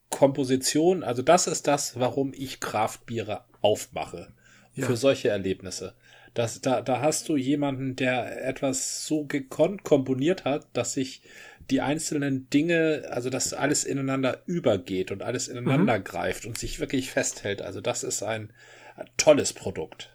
Komposition, 0.09 1.03
also 1.03 1.21
das 1.21 1.47
ist 1.47 1.67
das, 1.67 1.99
warum 1.99 2.33
ich 2.33 2.59
Kraftbiere 2.59 3.45
aufmache. 3.61 4.33
Ja. 4.73 4.85
Für 4.85 4.95
solche 4.95 5.29
Erlebnisse. 5.29 5.95
Das, 6.33 6.61
da, 6.61 6.81
da 6.81 7.01
hast 7.01 7.27
du 7.27 7.37
jemanden, 7.37 7.95
der 7.95 8.45
etwas 8.45 9.05
so 9.05 9.25
gekonnt 9.25 9.83
komponiert 9.83 10.45
hat, 10.45 10.67
dass 10.73 10.93
sich 10.93 11.21
die 11.69 11.81
einzelnen 11.81 12.49
Dinge, 12.49 13.07
also 13.11 13.29
dass 13.29 13.53
alles 13.53 13.83
ineinander 13.83 14.41
übergeht 14.45 15.11
und 15.11 15.21
alles 15.21 15.47
ineinander 15.47 15.99
greift 15.99 16.45
und 16.45 16.57
sich 16.57 16.79
wirklich 16.79 17.11
festhält. 17.11 17.61
Also 17.61 17.81
das 17.81 18.03
ist 18.03 18.23
ein, 18.23 18.53
ein 18.95 19.09
tolles 19.17 19.53
Produkt. 19.53 20.11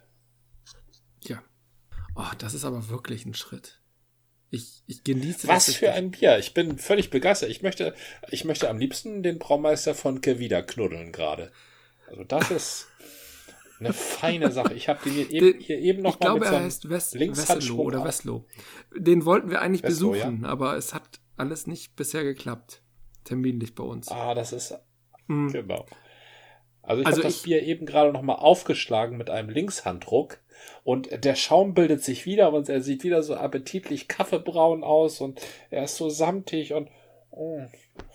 Ja. 1.23 1.43
Oh, 2.17 2.31
das 2.39 2.55
ist 2.55 2.65
aber 2.65 2.89
wirklich 2.89 3.27
ein 3.27 3.35
Schritt. 3.35 3.81
Ich, 4.55 4.83
ich 4.87 5.05
genieße 5.05 5.49
Was 5.49 5.67
das 5.67 5.75
für 5.77 5.87
richtig. 5.87 6.03
ein 6.05 6.11
Bier. 6.11 6.39
Ich 6.39 6.55
bin 6.55 6.79
völlig 6.79 7.11
begeistert. 7.11 7.51
Ich 7.51 7.63
möchte, 7.63 7.95
ich 8.31 8.45
möchte 8.45 8.69
am 8.71 8.79
liebsten 8.79 9.23
den 9.23 9.39
Braumeister 9.39 9.95
von 9.95 10.21
Kevida 10.21 10.63
knuddeln 10.63 11.13
gerade. 11.13 11.51
Also 12.09 12.25
das 12.25 12.51
ist 12.51 12.89
eine 13.81 13.93
feine 13.93 14.53
Sache. 14.53 14.75
Ich 14.75 14.89
habe 14.89 15.01
den 15.05 15.13
hier 15.13 15.31
eben, 15.31 15.61
hier 15.61 15.79
eben 15.79 16.03
noch 16.03 16.15
ich 16.15 16.21
mal 16.21 16.27
glaube, 16.27 16.41
mit 16.41 16.49
so 16.49 16.55
er 16.55 16.63
heißt 16.63 16.89
Wes 16.91 17.15
Wesselow 17.15 17.83
oder 17.83 18.05
Weslow. 18.05 18.45
Den 18.97 19.25
wollten 19.25 19.51
wir 19.51 19.61
eigentlich 19.61 19.83
Weslow, 19.83 20.13
besuchen, 20.13 20.45
aber 20.45 20.77
es 20.77 20.95
hat 20.95 21.21
alles 21.37 21.67
nicht 21.67 21.97
bisher 21.97 22.23
geklappt. 22.25 22.81
Terminlich 23.25 23.75
bei 23.75 23.85
uns. 23.85 24.09
Ah, 24.09 24.35
das 24.35 24.53
ist 24.53 24.75
Mhm. 25.27 25.51
genau. 25.53 25.87
Also 26.83 27.01
ich 27.01 27.07
Also 27.07 27.23
habe 27.23 27.33
das 27.33 27.43
Bier 27.43 27.63
eben 27.63 27.87
gerade 27.87 28.13
noch 28.13 28.21
mal 28.21 28.35
aufgeschlagen 28.35 29.17
mit 29.17 29.31
einem 29.31 29.49
Linkshanddruck 29.49 30.39
Und 30.83 31.25
der 31.25 31.35
Schaum 31.35 31.75
bildet 31.75 32.03
sich 32.03 32.27
wieder 32.27 32.53
und 32.53 32.69
er 32.69 32.81
sieht 32.81 33.05
wieder 33.05 33.23
so 33.23 33.35
appetitlich 33.35 34.09
kaffeebraun 34.09 34.85
aus 34.85 35.21
und 35.21 35.41
er 35.71 35.85
ist 35.85 35.97
so 35.97 36.09
samtig 36.09 36.73
und 36.75 36.89
oh, 37.31 37.63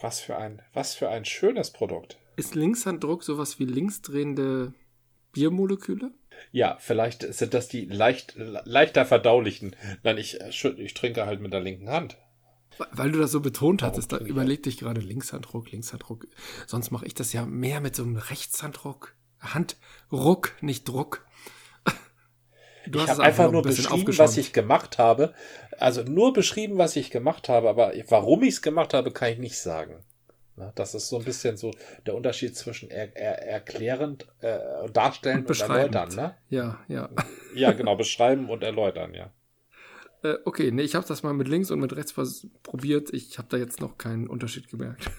was 0.01 0.19
für 0.19 0.37
ein, 0.37 0.61
was 0.73 0.95
für 0.95 1.09
ein 1.09 1.25
schönes 1.25 1.71
Produkt. 1.71 2.17
Ist 2.35 2.55
Linkshanddruck 2.55 3.23
sowas 3.23 3.59
wie 3.59 3.65
linksdrehende 3.65 4.73
Biermoleküle? 5.33 6.11
Ja, 6.51 6.77
vielleicht 6.79 7.33
sind 7.33 7.53
das 7.53 7.67
die 7.67 7.85
leicht, 7.85 8.35
leichter 8.37 9.05
verdaulichen. 9.05 9.75
Nein, 10.03 10.17
ich, 10.17 10.39
ich 10.39 10.93
trinke 10.93 11.25
halt 11.25 11.41
mit 11.41 11.51
der 11.51 11.59
linken 11.59 11.89
Hand. 11.89 12.17
Weil 12.91 13.11
du 13.11 13.19
das 13.19 13.31
so 13.31 13.41
betont 13.41 13.83
hattest, 13.83 14.13
da 14.13 14.17
überleg 14.19 14.63
dich 14.63 14.77
gerade 14.77 15.01
Linkshanddruck, 15.01 15.71
Linkshanddruck. 15.71 16.27
Sonst 16.65 16.91
mache 16.91 17.05
ich 17.05 17.13
das 17.13 17.33
ja 17.33 17.45
mehr 17.45 17.81
mit 17.81 17.95
so 17.95 18.03
einem 18.03 18.15
Rechtshanddruck. 18.15 19.15
Handruck, 19.39 20.55
nicht 20.61 20.87
Druck. 20.87 21.25
Du 22.89 22.99
ich 22.99 23.07
habe 23.07 23.23
einfach 23.23 23.51
nur 23.51 23.61
beschrieben, 23.61 24.17
was 24.17 24.37
ich 24.37 24.53
gemacht 24.53 24.97
habe. 24.97 25.33
Also 25.77 26.03
nur 26.03 26.33
beschrieben, 26.33 26.77
was 26.77 26.95
ich 26.95 27.11
gemacht 27.11 27.49
habe, 27.49 27.69
aber 27.69 27.93
warum 28.07 28.43
ich 28.43 28.55
es 28.55 28.61
gemacht 28.61 28.93
habe, 28.93 29.11
kann 29.11 29.31
ich 29.31 29.39
nicht 29.39 29.59
sagen. 29.59 30.03
Das 30.75 30.93
ist 30.93 31.07
so 31.07 31.17
ein 31.17 31.23
bisschen 31.23 31.55
so 31.57 31.71
der 32.05 32.15
Unterschied 32.15 32.55
zwischen 32.55 32.91
er, 32.91 33.15
er, 33.15 33.47
erklärend, 33.47 34.27
äh, 34.41 34.59
darstellen 34.91 35.45
und, 35.45 35.49
und 35.49 35.61
erläutern. 35.61 36.09
Ne? 36.15 36.35
Ja, 36.49 36.79
ja. 36.87 37.09
Ja, 37.55 37.71
genau, 37.71 37.95
beschreiben 37.95 38.49
und 38.49 38.63
erläutern, 38.63 39.13
ja. 39.13 39.31
Äh, 40.21 40.35
okay, 40.43 40.69
nee, 40.69 40.81
ich 40.81 40.95
habe 40.95 41.07
das 41.07 41.23
mal 41.23 41.33
mit 41.33 41.47
links 41.47 41.71
und 41.71 41.79
mit 41.79 41.95
rechts 41.95 42.13
probiert. 42.61 43.13
Ich 43.13 43.37
habe 43.37 43.47
da 43.49 43.55
jetzt 43.55 43.79
noch 43.79 43.97
keinen 43.97 44.27
Unterschied 44.27 44.67
gemerkt. 44.67 45.09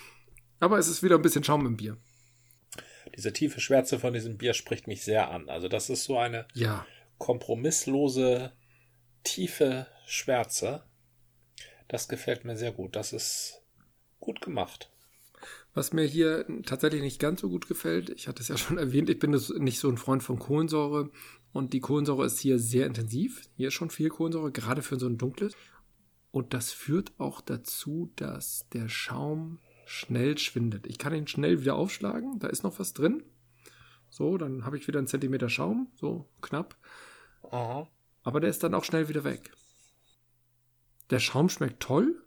Aber 0.60 0.78
es 0.78 0.86
ist 0.86 1.02
wieder 1.02 1.16
ein 1.16 1.22
bisschen 1.22 1.42
Schaum 1.42 1.66
im 1.66 1.76
Bier. 1.76 1.96
Diese 3.16 3.32
tiefe 3.32 3.60
Schwärze 3.60 3.98
von 3.98 4.12
diesem 4.12 4.38
Bier 4.38 4.54
spricht 4.54 4.86
mich 4.86 5.02
sehr 5.02 5.28
an. 5.28 5.48
Also 5.48 5.66
das 5.66 5.90
ist 5.90 6.04
so 6.04 6.18
eine 6.18 6.46
ja. 6.54 6.86
Kompromisslose, 7.18 8.52
tiefe 9.22 9.86
Schwärze. 10.06 10.84
Das 11.88 12.08
gefällt 12.08 12.44
mir 12.44 12.56
sehr 12.56 12.72
gut. 12.72 12.96
Das 12.96 13.12
ist 13.12 13.62
gut 14.20 14.40
gemacht. 14.40 14.90
Was 15.74 15.92
mir 15.92 16.04
hier 16.04 16.46
tatsächlich 16.64 17.02
nicht 17.02 17.20
ganz 17.20 17.40
so 17.40 17.48
gut 17.48 17.66
gefällt, 17.66 18.10
ich 18.10 18.28
hatte 18.28 18.42
es 18.42 18.48
ja 18.48 18.56
schon 18.58 18.78
erwähnt, 18.78 19.10
ich 19.10 19.18
bin 19.18 19.30
nicht 19.30 19.78
so 19.78 19.88
ein 19.88 19.98
Freund 19.98 20.22
von 20.22 20.38
Kohlensäure 20.38 21.10
und 21.52 21.72
die 21.72 21.80
Kohlensäure 21.80 22.24
ist 22.24 22.38
hier 22.38 22.58
sehr 22.58 22.86
intensiv. 22.86 23.48
Hier 23.56 23.68
ist 23.68 23.74
schon 23.74 23.90
viel 23.90 24.08
Kohlensäure, 24.08 24.52
gerade 24.52 24.82
für 24.82 24.98
so 24.98 25.06
ein 25.06 25.18
dunkles. 25.18 25.54
Und 26.30 26.52
das 26.52 26.72
führt 26.72 27.12
auch 27.18 27.40
dazu, 27.40 28.10
dass 28.16 28.68
der 28.72 28.88
Schaum 28.88 29.60
schnell 29.86 30.38
schwindet. 30.38 30.86
Ich 30.86 30.98
kann 30.98 31.14
ihn 31.14 31.28
schnell 31.28 31.60
wieder 31.60 31.76
aufschlagen, 31.76 32.38
da 32.38 32.48
ist 32.48 32.64
noch 32.64 32.78
was 32.78 32.92
drin. 32.92 33.22
So, 34.14 34.38
dann 34.38 34.64
habe 34.64 34.78
ich 34.78 34.86
wieder 34.86 35.00
einen 35.00 35.08
Zentimeter 35.08 35.48
Schaum, 35.48 35.90
so 35.96 36.30
knapp. 36.40 36.76
Aha. 37.50 37.90
Aber 38.22 38.38
der 38.38 38.48
ist 38.48 38.62
dann 38.62 38.72
auch 38.72 38.84
schnell 38.84 39.08
wieder 39.08 39.24
weg. 39.24 39.50
Der 41.10 41.18
Schaum 41.18 41.48
schmeckt 41.48 41.80
toll, 41.80 42.22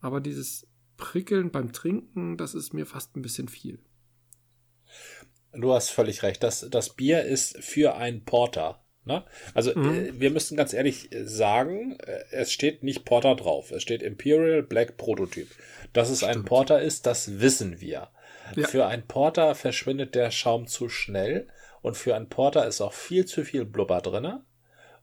aber 0.00 0.20
dieses 0.20 0.66
Prickeln 0.96 1.52
beim 1.52 1.72
Trinken, 1.72 2.36
das 2.36 2.56
ist 2.56 2.74
mir 2.74 2.86
fast 2.86 3.14
ein 3.14 3.22
bisschen 3.22 3.46
viel. 3.46 3.78
Du 5.52 5.72
hast 5.72 5.90
völlig 5.90 6.24
recht. 6.24 6.42
Das, 6.42 6.66
das 6.68 6.96
Bier 6.96 7.22
ist 7.22 7.58
für 7.62 7.94
einen 7.94 8.24
Porter. 8.24 8.84
Ne? 9.04 9.24
Also 9.54 9.78
mhm. 9.78 9.94
äh, 9.94 10.20
wir 10.20 10.32
müssen 10.32 10.56
ganz 10.56 10.72
ehrlich 10.72 11.08
sagen, 11.22 11.96
äh, 12.00 12.24
es 12.32 12.50
steht 12.50 12.82
nicht 12.82 13.04
Porter 13.04 13.36
drauf. 13.36 13.70
Es 13.70 13.82
steht 13.82 14.02
Imperial 14.02 14.64
Black 14.64 14.96
Prototyp. 14.96 15.48
Dass 15.92 16.10
es 16.10 16.18
Stimmt. 16.18 16.32
ein 16.32 16.44
Porter 16.46 16.82
ist, 16.82 17.06
das 17.06 17.38
wissen 17.38 17.80
wir. 17.80 18.10
Ja. 18.56 18.66
Für 18.66 18.86
einen 18.86 19.06
Porter 19.06 19.54
verschwindet 19.54 20.14
der 20.14 20.30
Schaum 20.30 20.66
zu 20.66 20.88
schnell 20.88 21.48
und 21.82 21.96
für 21.96 22.14
einen 22.14 22.28
Porter 22.28 22.66
ist 22.66 22.80
auch 22.80 22.92
viel 22.92 23.26
zu 23.26 23.44
viel 23.44 23.64
Blubber 23.64 24.00
drinne 24.00 24.44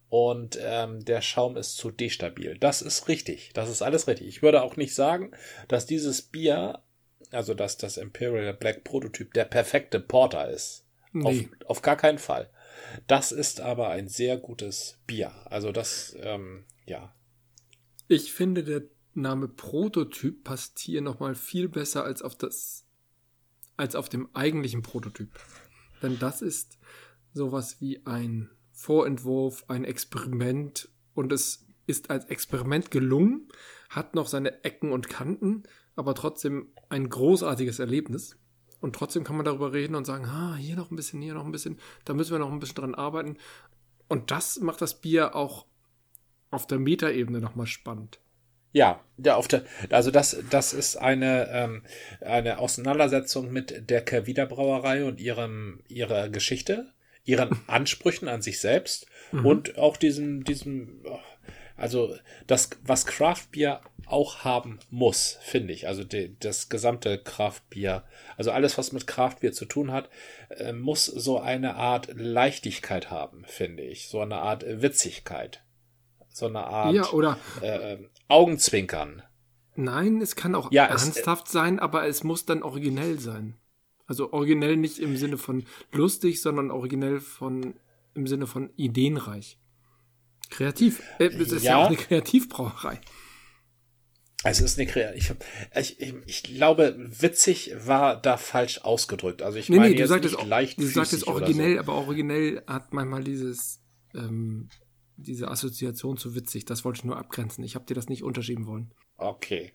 und 0.10 0.58
ähm, 0.62 1.04
der 1.04 1.22
Schaum 1.22 1.58
ist 1.58 1.75
zu 1.77 1.92
destabil. 1.92 2.58
Das 2.58 2.82
ist 2.82 3.08
richtig. 3.08 3.51
Das 3.54 3.70
ist 3.70 3.82
alles 3.82 4.08
richtig. 4.08 4.27
Ich 4.27 4.42
würde 4.42 4.63
auch 4.63 4.77
nicht 4.77 4.96
sagen, 4.96 5.32
dass 5.68 5.86
dieses 5.86 6.22
Bier, 6.22 6.82
also 7.32 7.54
dass 7.54 7.77
das 7.77 7.98
Imperial 7.98 8.54
Black 8.54 8.84
Prototyp 8.84 9.34
der 9.34 9.46
perfekte 9.46 10.00
Porter 10.00 10.50
ist. 10.50 10.86
Nee. 11.12 11.25
Auf, 11.25 11.70
auf 11.70 11.82
gar 11.82 11.98
keinen 11.98 12.20
Fall. 12.20 12.50
Das 13.08 13.32
ist 13.32 13.60
aber 13.60 13.89
ein 13.89 14.08
sehr 14.08 14.38
gutes 14.38 15.00
Bier. 15.08 15.32
Also 15.46 15.72
das, 15.72 16.16
ähm, 16.22 16.63
ja. 16.86 17.13
Ich 18.08 18.32
finde, 18.32 18.63
der 18.63 18.84
Name 19.13 19.48
Prototyp 19.48 20.44
passt 20.44 20.80
hier 20.80 21.01
nochmal 21.01 21.36
viel 21.36 21.68
besser 21.68 22.04
als 22.04 22.22
auf 22.22 22.36
das, 22.36 22.86
als 23.77 23.96
auf 23.96 24.10
dem 24.10 24.27
eigentlichen 24.34 24.81
Prototyp. 24.81 25.29
Denn 26.01 26.19
das 26.19 26.41
ist 26.41 26.77
sowas 27.34 27.79
wie 27.79 28.05
ein 28.05 28.50
Vorentwurf, 28.72 29.65
ein 29.67 29.86
Experiment 29.86 30.89
und 31.13 31.31
es 31.31 31.65
ist 31.88 32.10
als 32.10 32.25
Experiment 32.25 32.91
gelungen, 32.91 33.48
hat 33.89 34.13
noch 34.13 34.27
seine 34.27 34.63
Ecken 34.63 34.91
und 34.91 35.10
Kanten, 35.10 35.63
aber 35.96 36.13
trotzdem 36.13 36.67
ein 36.89 37.10
großartiges 37.10 37.79
Erlebnis. 37.79 38.38
Und 38.79 38.96
trotzdem 38.96 39.24
kann 39.24 39.38
man 39.38 39.46
darüber 39.46 39.74
reden 39.74 39.96
und 39.96 40.05
sagen, 40.05 40.25
ah, 40.25 40.55
hier 40.55 40.75
noch 40.75 40.91
ein 40.91 40.96
bisschen, 40.96 41.22
hier 41.22 41.34
noch 41.34 41.46
ein 41.46 41.51
bisschen, 41.51 41.79
da 42.05 42.13
müssen 42.13 42.34
wir 42.34 42.39
noch 42.39 42.51
ein 42.51 42.60
bisschen 42.60 42.75
dran 42.75 42.93
arbeiten. 42.93 43.38
Und 44.07 44.29
das 44.29 44.60
macht 44.60 44.81
das 44.81 45.01
Bier 45.01 45.36
auch 45.36 45.65
auf 46.51 46.67
der 46.67 46.77
Metaebene 46.77 47.39
nochmal 47.39 47.65
spannend. 47.65 48.19
Ja, 48.77 49.01
ja, 49.17 49.36
auf 49.36 49.48
der, 49.48 49.63
also 49.89 50.12
das, 50.12 50.38
das 50.51 50.74
ist 50.74 50.98
eine, 50.98 51.50
ähm, 51.51 51.84
eine 52.22 52.60
Auseinandersetzung 52.60 53.51
mit 53.51 53.89
der 53.89 54.01
Kervida 54.01 54.46
Brauerei 54.46 55.03
und 55.05 55.19
ihrem, 55.19 55.81
ihrer 55.88 56.29
Geschichte 56.29 56.93
ihren 57.27 57.60
Ansprüchen 57.67 58.27
an 58.27 58.41
sich 58.41 58.60
selbst 58.60 59.07
mhm. 59.31 59.46
und 59.46 59.77
auch 59.77 59.98
diesem, 59.98 60.43
diesem, 60.43 61.03
also 61.75 62.15
das, 62.48 62.69
was 62.84 63.05
Craftbier 63.05 63.81
auch 64.05 64.46
haben 64.46 64.79
muss, 64.89 65.38
finde 65.41 65.74
ich. 65.74 65.88
Also 65.88 66.03
die, 66.03 66.38
das 66.39 66.69
gesamte 66.69 67.17
Craftbier, 67.17 68.03
also 68.38 68.51
alles, 68.51 68.77
was 68.77 68.93
mit 68.93 69.07
Craftbier 69.07 69.51
zu 69.51 69.65
tun 69.65 69.91
hat, 69.91 70.10
äh, 70.50 70.72
muss 70.72 71.05
so 71.05 71.39
eine 71.39 71.75
Art 71.75 72.10
Leichtigkeit 72.15 73.12
haben, 73.12 73.43
finde 73.46 73.84
ich. 73.84 74.07
So 74.07 74.22
eine 74.22 74.38
Art 74.38 74.63
Witzigkeit. 74.65 75.63
So 76.29 76.46
eine 76.46 76.63
Art 76.63 76.93
ja, 76.93 77.10
oder 77.10 77.38
äh, 77.62 77.98
Augenzwinkern. 78.27 79.24
Nein, 79.75 80.22
es 80.22 80.36
kann 80.36 80.55
auch 80.55 80.72
ja, 80.72 80.86
ernsthaft 80.86 81.48
es, 81.48 81.53
sein, 81.53 81.79
aber 81.79 82.07
es 82.07 82.24
muss 82.24 82.46
dann 82.46 82.63
originell 82.63 83.19
sein. 83.19 83.55
Also 84.07 84.34
originell 84.34 84.77
nicht 84.77 85.00
im 85.00 85.17
Sinne 85.17 85.38
von 85.38 85.65
lustig, 85.91 86.41
sondern 86.41 86.72
originell 86.72 87.19
von 87.19 87.75
im 88.15 88.25
Sinne 88.25 88.48
von 88.48 88.72
ideenreich. 88.75 89.60
Kreativ. 90.50 91.01
Äh, 91.19 91.25
es 91.25 91.51
ist 91.51 91.63
ja. 91.63 91.72
ja 91.72 91.84
auch 91.84 91.88
eine 91.88 91.98
Kreativbrauerei. 91.98 93.00
Es 94.43 94.62
ist 94.62 94.77
eine 94.77 94.88
Kreativ. 94.88 95.36
Ich, 95.75 96.00
ich, 96.00 96.15
ich, 96.25 96.43
glaube, 96.43 96.96
witzig 96.98 97.74
war 97.79 98.19
da 98.19 98.38
falsch 98.38 98.79
ausgedrückt. 98.79 99.41
Also 99.41 99.57
ich 99.57 99.69
nee, 99.69 99.77
meine 99.77 99.93
nee, 99.93 100.00
jetzt 100.00 100.10
nicht 100.10 100.46
leicht. 100.46 100.79
Du 100.79 100.86
sagtest 100.86 101.27
originell, 101.27 101.75
so. 101.75 101.79
aber 101.79 101.93
originell 101.96 102.63
hat 102.65 102.93
manchmal 102.93 103.24
dieses 103.24 103.81
ähm, 104.15 104.69
diese 105.18 105.50
Assoziation 105.50 106.18
zu 106.18 106.36
witzig. 106.36 106.66
Das 106.66 106.86
wollte 106.86 107.00
ich 107.00 107.04
nur 107.04 107.18
abgrenzen. 107.18 107.64
Ich 107.64 107.76
habe 107.76 107.86
dir 107.86 107.96
das 107.96 108.10
nicht 108.10 108.24
unterschieben 108.24 108.68
wollen. 108.68 108.92
Okay, 109.18 109.74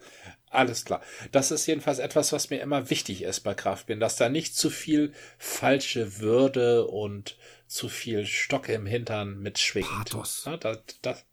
alles 0.50 0.84
klar. 0.84 1.02
Das 1.32 1.50
ist 1.50 1.66
jedenfalls 1.66 1.98
etwas, 1.98 2.32
was 2.32 2.50
mir 2.50 2.60
immer 2.60 2.90
wichtig 2.90 3.22
ist 3.22 3.40
bei 3.40 3.54
Kraftbieren, 3.54 3.98
dass 3.98 4.16
da 4.16 4.28
nicht 4.28 4.56
zu 4.56 4.70
viel 4.70 5.12
falsche 5.36 6.20
Würde 6.20 6.86
und 6.86 7.36
zu 7.66 7.88
viel 7.88 8.24
Stocke 8.24 8.72
im 8.72 8.86
Hintern 8.86 9.40
mitschwingt. 9.40 9.88
Pathos. 9.88 10.44
Ja, 10.46 10.56
das, 10.56 10.78
das, 11.02 11.24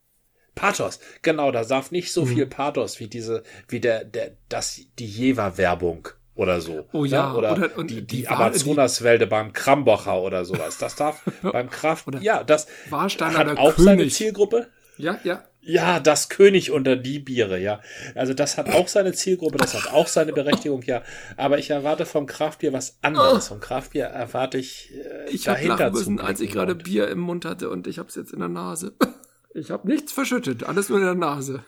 Pathos, 0.56 1.00
genau, 1.22 1.51
da 1.51 1.63
darf 1.63 1.92
nicht 1.92 2.12
so 2.12 2.25
mhm. 2.25 2.36
viel 2.36 2.48
Pathos 2.48 3.00
wie 3.00 3.08
diese, 3.08 3.44
wie 3.68 3.80
der, 3.80 4.04
der, 4.04 4.36
das, 4.50 4.82
die 4.98 5.06
Jever-Werbung 5.06 6.10
oder 6.39 6.62
so. 6.62 6.88
Oh 6.93 7.03
ja, 7.03 7.31
ne? 7.31 7.38
oder, 7.38 7.51
oder 7.51 7.77
und 7.77 7.89
die, 7.91 8.01
die, 8.01 8.22
die 8.22 8.27
Amazonaswälde 8.29 9.27
beim 9.27 9.51
Krambocher 9.51 10.22
oder 10.22 10.46
sowas. 10.46 10.77
Das 10.77 10.96
darf 10.96 11.22
beim 11.41 11.69
Kraft, 11.69 12.08
oder 12.08 12.22
ja, 12.22 12.43
das 12.43 12.67
hat 12.89 13.58
auch 13.58 13.75
König. 13.75 13.77
seine 13.77 14.08
Zielgruppe. 14.08 14.67
Ja, 14.98 15.19
ja. 15.24 15.43
Ja, 15.62 16.00
das 16.00 16.29
König 16.29 16.72
unter 16.72 16.96
die 16.96 17.19
Biere, 17.19 17.60
ja. 17.60 17.81
Also 18.15 18.34
das 18.34 18.58
hat 18.58 18.69
auch 18.69 18.88
seine 18.88 19.12
Zielgruppe, 19.12 19.58
das 19.58 19.74
hat 19.74 19.91
auch 19.93 20.08
seine 20.08 20.31
Berechtigung, 20.31 20.81
ja. 20.84 21.03
Aber 21.36 21.60
ich 21.60 21.69
erwarte 21.69 22.05
vom 22.05 22.25
Kraftbier 22.25 22.72
was 22.72 22.98
anderes. 23.01 23.50
Vom 23.50 23.60
Kraftbier 23.60 24.05
erwarte 24.05 24.58
ich 24.58 24.93
äh, 24.93 25.29
Ich 25.29 25.50
habe 25.50 25.67
lachen 25.67 25.91
müssen, 25.91 26.22
als 26.22 26.39
ich 26.39 26.51
gerade 26.51 26.74
Bier 26.74 27.10
im 27.10 27.19
Mund 27.19 27.43
hatte 27.43 27.69
und 27.69 27.86
ich 27.88 28.00
habe 28.00 28.08
es 28.08 28.15
jetzt 28.15 28.31
in 28.31 28.39
der 28.39 28.50
Nase. 28.50 28.93
Ich 29.51 29.72
habe 29.72 29.88
nichts 29.88 30.12
verschüttet, 30.12 30.63
alles 30.63 30.89
nur 30.89 31.00
in 31.00 31.05
der 31.05 31.15
Nase. 31.15 31.63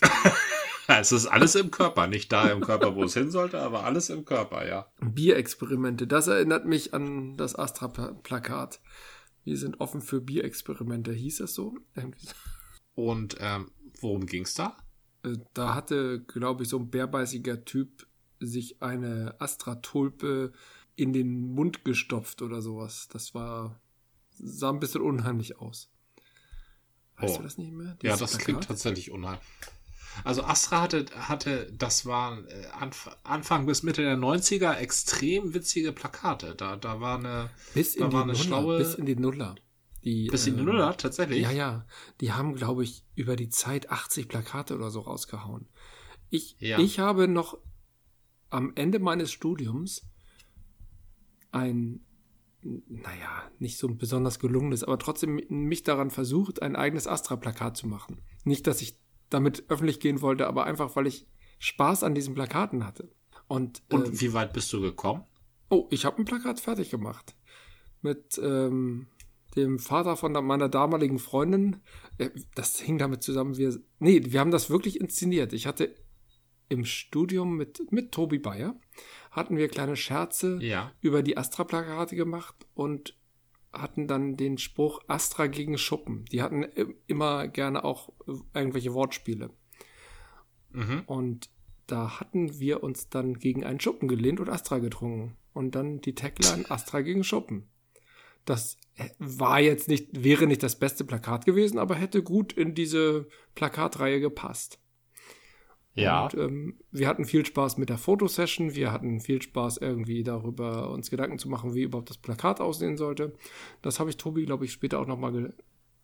es 1.00 1.12
ist 1.12 1.26
alles 1.26 1.54
im 1.54 1.70
Körper, 1.70 2.06
nicht 2.06 2.30
da 2.32 2.48
im 2.50 2.60
Körper, 2.60 2.94
wo 2.94 3.04
es 3.04 3.14
hin 3.14 3.30
sollte, 3.30 3.60
aber 3.60 3.84
alles 3.84 4.10
im 4.10 4.24
Körper, 4.24 4.66
ja. 4.66 4.86
Bierexperimente, 5.00 6.06
das 6.06 6.26
erinnert 6.26 6.66
mich 6.66 6.94
an 6.94 7.36
das 7.36 7.54
Astra-Plakat. 7.58 8.80
Wir 9.44 9.56
sind 9.58 9.80
offen 9.80 10.00
für 10.00 10.20
Bierexperimente, 10.20 11.12
hieß 11.12 11.38
das 11.38 11.54
so? 11.54 11.76
Und 12.94 13.36
ähm, 13.40 13.70
worum 14.00 14.26
ging's 14.26 14.54
da? 14.54 14.76
Äh, 15.22 15.36
da 15.52 15.74
hatte, 15.74 16.20
glaube 16.22 16.62
ich, 16.62 16.68
so 16.68 16.78
ein 16.78 16.90
bärbeißiger 16.90 17.64
Typ 17.64 18.06
sich 18.40 18.82
eine 18.82 19.34
Astra-Tulpe 19.40 20.52
in 20.96 21.12
den 21.12 21.54
Mund 21.54 21.84
gestopft 21.84 22.40
oder 22.42 22.62
sowas. 22.62 23.08
Das 23.12 23.34
war 23.34 23.80
sah 24.30 24.70
ein 24.70 24.80
bisschen 24.80 25.00
unheimlich 25.02 25.58
aus. 25.58 25.90
Weißt 27.16 27.34
Oh. 27.34 27.36
du 27.38 27.42
das 27.44 27.58
nicht 27.58 27.72
mehr? 27.72 27.96
Ja, 28.02 28.14
Dieses 28.14 28.18
das 28.20 28.30
Plakat? 28.32 28.44
klingt 28.44 28.64
tatsächlich 28.66 29.10
unheimlich. 29.10 29.46
Also 30.22 30.44
Astra 30.44 30.82
hatte, 30.82 31.06
hatte, 31.16 31.72
das 31.76 32.06
war 32.06 32.38
äh, 32.48 32.66
Anf 32.78 33.10
Anfang 33.24 33.66
bis 33.66 33.82
Mitte 33.82 34.02
der 34.02 34.16
90er 34.16 34.74
extrem 34.76 35.54
witzige 35.54 35.92
Plakate. 35.92 36.54
Da, 36.54 36.76
da 36.76 37.00
war 37.00 37.18
eine, 37.18 37.50
Bis 37.74 37.96
in, 37.96 38.10
die 38.10 38.16
eine 38.16 38.26
Nuller, 38.32 38.38
schlaue- 38.38 38.78
bis 38.78 38.94
in 38.94 39.06
die 39.06 39.16
Nuller. 39.16 39.54
Die, 40.04 40.28
bis 40.28 40.46
in 40.46 40.54
die 40.54 40.60
ähm, 40.60 40.66
Nuller 40.66 40.96
tatsächlich. 40.96 41.40
Ja, 41.42 41.50
ja. 41.50 41.86
Die 42.20 42.32
haben, 42.32 42.54
glaube 42.54 42.84
ich, 42.84 43.04
über 43.14 43.36
die 43.36 43.48
Zeit 43.48 43.90
80 43.90 44.28
Plakate 44.28 44.74
oder 44.76 44.90
so 44.90 45.00
rausgehauen. 45.00 45.66
Ich, 46.30 46.56
Ja. 46.60 46.78
ich 46.78 46.98
habe 47.00 47.26
noch 47.26 47.58
am 48.50 48.72
Ende 48.76 48.98
meines 49.00 49.32
Studiums 49.32 50.06
ein, 51.50 52.00
naja, 52.62 53.50
nicht 53.58 53.78
so 53.78 53.88
besonders 53.88 54.38
gelungenes, 54.38 54.84
aber 54.84 54.98
trotzdem 54.98 55.40
mich 55.48 55.82
daran 55.82 56.10
versucht, 56.10 56.62
ein 56.62 56.76
eigenes 56.76 57.06
Astra-Plakat 57.06 57.76
zu 57.76 57.86
machen. 57.86 58.20
Nicht, 58.44 58.66
dass 58.66 58.80
ich 58.82 58.98
damit 59.34 59.64
öffentlich 59.68 60.00
gehen 60.00 60.22
wollte, 60.22 60.46
aber 60.46 60.64
einfach, 60.64 60.96
weil 60.96 61.06
ich 61.06 61.26
Spaß 61.58 62.02
an 62.04 62.14
diesen 62.14 62.34
Plakaten 62.34 62.86
hatte. 62.86 63.10
Und, 63.46 63.82
Und 63.90 64.06
ähm, 64.08 64.20
wie 64.20 64.32
weit 64.32 64.52
bist 64.52 64.72
du 64.72 64.80
gekommen? 64.80 65.24
Oh, 65.68 65.86
ich 65.90 66.04
habe 66.04 66.18
ein 66.18 66.24
Plakat 66.24 66.60
fertig 66.60 66.90
gemacht. 66.90 67.36
Mit 68.00 68.38
ähm, 68.42 69.06
dem 69.56 69.78
Vater 69.78 70.16
von 70.16 70.32
meiner 70.32 70.68
damaligen 70.68 71.18
Freundin. 71.18 71.80
Äh, 72.18 72.30
Das 72.54 72.78
hing 72.80 72.98
damit 72.98 73.22
zusammen, 73.22 73.56
wir. 73.56 73.78
Nee, 73.98 74.22
wir 74.26 74.40
haben 74.40 74.50
das 74.50 74.70
wirklich 74.70 75.00
inszeniert. 75.00 75.52
Ich 75.52 75.66
hatte 75.66 75.94
im 76.68 76.84
Studium 76.84 77.56
mit, 77.56 77.92
mit 77.92 78.12
Tobi 78.12 78.38
Bayer 78.38 78.74
hatten 79.30 79.56
wir 79.56 79.68
kleine 79.68 79.96
Scherze 79.96 80.58
Ja. 80.62 80.92
über 81.00 81.22
die 81.22 81.36
Astra-Plakate 81.36 82.16
gemacht 82.16 82.54
und 82.74 83.16
hatten 83.74 84.06
dann 84.06 84.36
den 84.36 84.58
Spruch 84.58 85.00
Astra 85.08 85.46
gegen 85.46 85.78
Schuppen. 85.78 86.24
Die 86.26 86.42
hatten 86.42 86.62
äh, 86.62 86.86
immer 87.06 87.48
gerne 87.48 87.84
auch 87.84 88.10
äh, 88.26 88.32
irgendwelche 88.54 88.94
Wortspiele. 88.94 89.50
Mhm. 90.70 91.02
Und 91.06 91.50
da 91.86 92.20
hatten 92.20 92.58
wir 92.58 92.82
uns 92.82 93.08
dann 93.08 93.38
gegen 93.38 93.64
einen 93.64 93.80
Schuppen 93.80 94.08
gelehnt 94.08 94.40
und 94.40 94.48
Astra 94.48 94.78
getrunken. 94.78 95.36
Und 95.52 95.74
dann 95.74 96.00
die 96.00 96.14
Tagline 96.14 96.64
Astra 96.70 97.00
gegen 97.00 97.24
Schuppen. 97.24 97.68
Das 98.44 98.76
war 99.18 99.60
jetzt 99.60 99.88
nicht, 99.88 100.22
wäre 100.22 100.46
nicht 100.46 100.62
das 100.62 100.78
beste 100.78 101.04
Plakat 101.04 101.46
gewesen, 101.46 101.78
aber 101.78 101.94
hätte 101.94 102.22
gut 102.22 102.52
in 102.52 102.74
diese 102.74 103.26
Plakatreihe 103.54 104.20
gepasst. 104.20 104.78
Ja. 105.94 106.24
Und 106.24 106.34
ähm, 106.34 106.80
wir 106.90 107.08
hatten 107.08 107.24
viel 107.24 107.46
Spaß 107.46 107.78
mit 107.78 107.88
der 107.88 107.98
Fotosession. 107.98 108.74
Wir 108.74 108.92
hatten 108.92 109.20
viel 109.20 109.40
Spaß 109.40 109.78
irgendwie 109.78 110.24
darüber, 110.24 110.90
uns 110.90 111.10
Gedanken 111.10 111.38
zu 111.38 111.48
machen, 111.48 111.74
wie 111.74 111.82
überhaupt 111.82 112.10
das 112.10 112.18
Plakat 112.18 112.60
aussehen 112.60 112.96
sollte. 112.96 113.34
Das 113.80 114.00
habe 114.00 114.10
ich 114.10 114.16
Tobi, 114.16 114.44
glaube 114.44 114.64
ich, 114.64 114.72
später 114.72 114.98
auch 114.98 115.06
nochmal 115.06 115.32
ge 115.32 115.52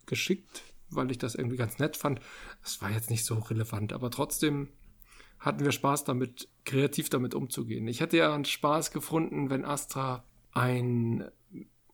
geschickt, 0.07 0.65
weil 0.89 1.11
ich 1.13 1.19
das 1.19 1.37
irgendwie 1.37 1.57
ganz 1.57 1.79
nett 1.79 1.97
fand. 1.97 2.21
Es 2.65 2.83
war 2.83 2.91
jetzt 2.91 3.11
nicht 3.11 3.25
so 3.25 3.37
relevant, 3.37 3.93
aber 3.93 4.11
trotzdem 4.11 4.71
hatten 5.39 5.65
wir 5.65 5.73
Spaß 5.73 6.05
damit, 6.05 6.49
kreativ 6.65 7.11
damit 7.11 7.35
umzugehen. 7.35 7.87
Ich 7.87 8.01
hätte 8.01 8.17
ja 8.17 8.35
einen 8.35 8.45
Spaß 8.45 8.91
gefunden, 8.91 9.51
wenn 9.51 9.65
Astra 9.65 10.25
ein, 10.53 11.31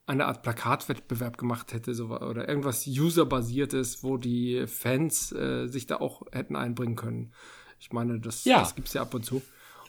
eine 0.07 0.25
Art 0.25 0.41
Plakatwettbewerb 0.41 1.37
gemacht 1.37 1.73
hätte 1.73 1.93
so, 1.93 2.07
oder 2.07 2.49
irgendwas 2.49 2.87
userbasiertes, 2.87 4.03
wo 4.03 4.17
die 4.17 4.65
Fans 4.67 5.31
äh, 5.31 5.67
sich 5.67 5.85
da 5.85 5.97
auch 5.97 6.23
hätten 6.31 6.55
einbringen 6.55 6.95
können. 6.95 7.33
Ich 7.79 7.91
meine, 7.91 8.19
das, 8.19 8.45
Ja. 8.45 8.59
das 8.59 8.75
gibt 8.75 8.87
es 8.87 8.93
ja 8.93 9.01
ab 9.01 9.13
und 9.13 9.23
zu. 9.25 9.41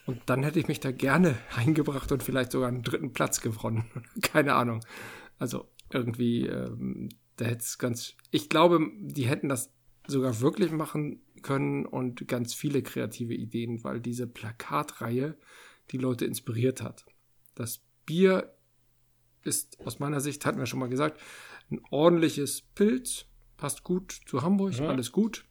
Und 0.06 0.22
dann 0.26 0.42
hätte 0.42 0.58
ich 0.58 0.68
mich 0.68 0.80
da 0.80 0.90
gerne 0.92 1.36
eingebracht 1.56 2.10
und 2.12 2.22
vielleicht 2.22 2.52
sogar 2.52 2.68
einen 2.68 2.82
dritten 2.82 3.12
Platz 3.12 3.40
gewonnen. 3.40 3.84
Keine 4.22 4.54
Ahnung. 4.54 4.80
Also 5.38 5.68
irgendwie, 5.92 6.46
ähm, 6.46 7.08
da 7.36 7.44
hätte 7.46 7.62
es 7.62 7.78
ganz. 7.78 8.14
Ich 8.30 8.48
glaube, 8.48 8.80
die 9.00 9.26
hätten 9.26 9.48
das 9.48 9.70
sogar 10.06 10.40
wirklich 10.40 10.70
machen 10.72 11.20
können 11.42 11.86
und 11.86 12.26
ganz 12.26 12.54
viele 12.54 12.82
kreative 12.82 13.34
Ideen, 13.34 13.84
weil 13.84 14.00
diese 14.00 14.26
Plakatreihe 14.26 15.36
die 15.90 15.98
Leute 15.98 16.24
inspiriert 16.24 16.82
hat. 16.82 17.06
Das 17.54 17.80
Bier 18.06 18.54
ist 19.44 19.78
aus 19.80 19.98
meiner 19.98 20.20
Sicht, 20.20 20.44
hatten 20.46 20.58
wir 20.58 20.66
schon 20.66 20.80
mal 20.80 20.88
gesagt, 20.88 21.20
ein 21.70 21.80
ordentliches 21.90 22.62
Pilz, 22.74 23.26
passt 23.56 23.84
gut 23.84 24.18
zu 24.26 24.42
Hamburg, 24.42 24.74
Ja. 24.78 24.88
alles 24.88 25.12
gut. 25.12 25.44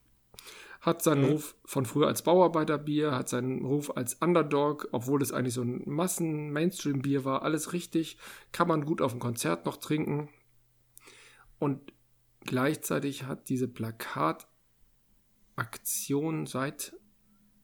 Hat 0.87 1.03
seinen 1.03 1.23
Mhm. 1.25 1.31
Ruf 1.31 1.55
von 1.65 1.85
früher 1.85 2.07
als 2.07 2.21
Bauarbeiterbier, 2.21 3.11
hat 3.11 3.27
seinen 3.27 3.65
Ruf 3.65 3.97
als 3.97 4.13
Underdog, 4.13 4.87
obwohl 4.93 5.21
es 5.21 5.33
eigentlich 5.33 5.53
so 5.53 5.61
ein 5.61 5.83
Massen-Mainstream-Bier 5.85 7.25
war, 7.25 7.41
alles 7.41 7.73
richtig. 7.73 8.17
Kann 8.53 8.69
man 8.69 8.85
gut 8.85 9.01
auf 9.01 9.11
dem 9.11 9.19
Konzert 9.19 9.65
noch 9.65 9.75
trinken. 9.75 10.29
Und 11.59 11.91
gleichzeitig 12.45 13.25
hat 13.25 13.49
diese 13.49 13.67
Plakataktion 13.67 14.47
seit 16.45 16.95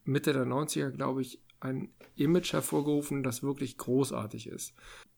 Mitte 0.03 0.33
der 0.33 0.45
90er, 0.45 0.89
glaube 0.91 1.21
ich, 1.21 1.41
ein 1.61 1.93
Image 2.15 2.51
hervorgerufen, 2.51 3.23
das 3.23 3.41
wirklich 3.41 3.77
großartig 3.77 4.47
ist. 4.47 4.73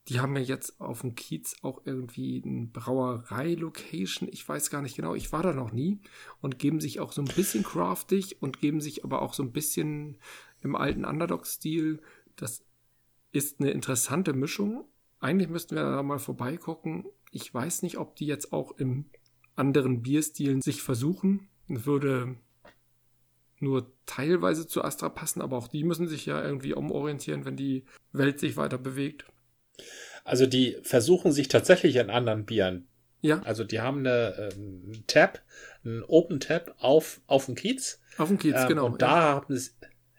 Die 0.07 0.19
haben 0.19 0.35
ja 0.35 0.41
jetzt 0.41 0.79
auf 0.79 1.01
dem 1.01 1.15
Kiez 1.15 1.55
auch 1.63 1.81
irgendwie 1.85 2.43
eine 2.45 2.67
Brauerei-Location. 2.67 4.29
Ich 4.31 4.47
weiß 4.47 4.69
gar 4.69 4.83
nicht 4.83 4.95
genau. 4.95 5.15
Ich 5.15 5.31
war 5.31 5.41
da 5.41 5.51
noch 5.51 5.71
nie. 5.71 5.99
Und 6.41 6.59
geben 6.59 6.79
sich 6.79 6.99
auch 6.99 7.11
so 7.11 7.21
ein 7.21 7.31
bisschen 7.35 7.63
craftig 7.63 8.41
und 8.41 8.61
geben 8.61 8.81
sich 8.81 9.03
aber 9.03 9.21
auch 9.23 9.33
so 9.33 9.41
ein 9.41 9.51
bisschen 9.51 10.17
im 10.61 10.75
alten 10.75 11.05
Underdog-Stil. 11.05 12.01
Das 12.35 12.63
ist 13.31 13.59
eine 13.59 13.71
interessante 13.71 14.33
Mischung. 14.33 14.85
Eigentlich 15.19 15.49
müssten 15.49 15.75
wir 15.75 15.83
da 15.83 16.03
mal 16.03 16.19
vorbeigucken. 16.19 17.05
Ich 17.31 17.51
weiß 17.51 17.81
nicht, 17.81 17.97
ob 17.97 18.15
die 18.15 18.27
jetzt 18.27 18.53
auch 18.53 18.77
im 18.77 19.05
anderen 19.55 20.03
Bierstilen 20.03 20.61
sich 20.61 20.83
versuchen. 20.83 21.47
Würde 21.67 22.37
nur 23.59 23.91
teilweise 24.05 24.67
zu 24.67 24.83
Astra 24.83 25.09
passen, 25.09 25.41
aber 25.41 25.57
auch 25.57 25.67
die 25.67 25.83
müssen 25.83 26.07
sich 26.07 26.25
ja 26.25 26.43
irgendwie 26.43 26.73
umorientieren, 26.73 27.45
wenn 27.45 27.55
die 27.55 27.85
Welt 28.11 28.39
sich 28.39 28.57
weiter 28.57 28.77
bewegt. 28.77 29.25
Also 30.23 30.45
die 30.45 30.77
versuchen 30.83 31.31
sich 31.31 31.47
tatsächlich 31.47 31.95
in 31.97 32.09
anderen 32.09 32.45
Bieren. 32.45 32.88
Ja, 33.21 33.41
Also 33.43 33.63
die 33.63 33.79
haben 33.79 33.99
eine 33.99 34.51
ähm, 34.55 35.03
Tab, 35.07 35.41
einen 35.83 36.03
Open 36.03 36.39
Tab 36.39 36.75
auf, 36.77 37.21
auf 37.27 37.45
dem 37.45 37.55
Kiez. 37.55 37.99
auf 38.17 38.27
dem 38.27 38.38
Kiez, 38.38 38.55
Ähm, 38.55 38.67
genau. 38.67 38.85
Und 38.85 39.01
da 39.01 39.21
haben 39.21 39.55
sie, 39.57 39.71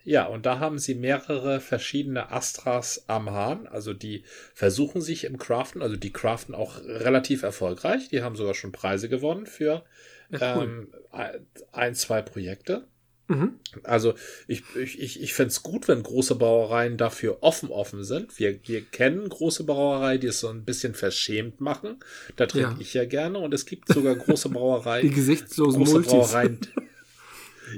ja, 0.03 0.27
und 0.27 0.47
da 0.47 0.59
haben 0.59 0.79
sie 0.79 0.95
mehrere 0.95 1.61
verschiedene 1.61 2.31
Astras 2.33 3.05
am 3.09 3.31
Hahn. 3.31 3.66
Also 3.66 3.92
die 3.92 4.25
versuchen 4.55 5.01
sich 5.01 5.25
im 5.25 5.38
Craften, 5.38 5.83
also 5.83 5.97
die 5.97 6.12
craften 6.12 6.55
auch 6.55 6.79
relativ 6.85 7.42
erfolgreich. 7.42 8.09
Die 8.09 8.23
haben 8.23 8.37
sogar 8.37 8.55
schon 8.55 8.73
Preise 8.73 9.09
gewonnen 9.09 9.47
für 9.47 9.85
ja, 10.31 10.57
cool. 10.57 10.88
ähm, 11.12 11.47
ein, 11.73 11.95
zwei 11.95 12.23
Projekte. 12.23 12.87
Mhm. 13.29 13.55
Also 13.83 14.15
ich, 14.47 14.62
ich, 14.77 15.01
ich, 15.01 15.23
ich 15.23 15.35
fände 15.35 15.51
es 15.51 15.62
gut, 15.62 15.89
wenn 15.89 16.03
große 16.03 16.35
Brauereien 16.37 16.97
dafür 16.97 17.39
offen 17.43 17.71
offen 17.71 18.05
sind. 18.05 18.39
Wir, 18.39 18.59
wir 18.67 18.83
kennen 18.83 19.29
große 19.29 19.65
Brauereien, 19.65 20.21
die 20.21 20.29
es 20.29 20.41
so 20.41 20.49
ein 20.49 20.65
bisschen 20.65 20.95
verschämt 20.95 21.61
machen. 21.61 21.99
Da 22.37 22.47
trinke 22.47 22.71
Ja. 22.71 22.77
ich 22.81 22.95
ja 22.95 23.05
gerne. 23.05 23.39
Und 23.39 23.53
es 23.55 23.67
gibt 23.67 23.89
sogar 23.93 24.15
große 24.15 24.49
Brauereien. 24.49 25.03
Die 25.09 25.15
gesichtslosen 25.15 25.81
große 25.85 25.93
Multis. 25.93 26.11
Brauereien. 26.12 26.61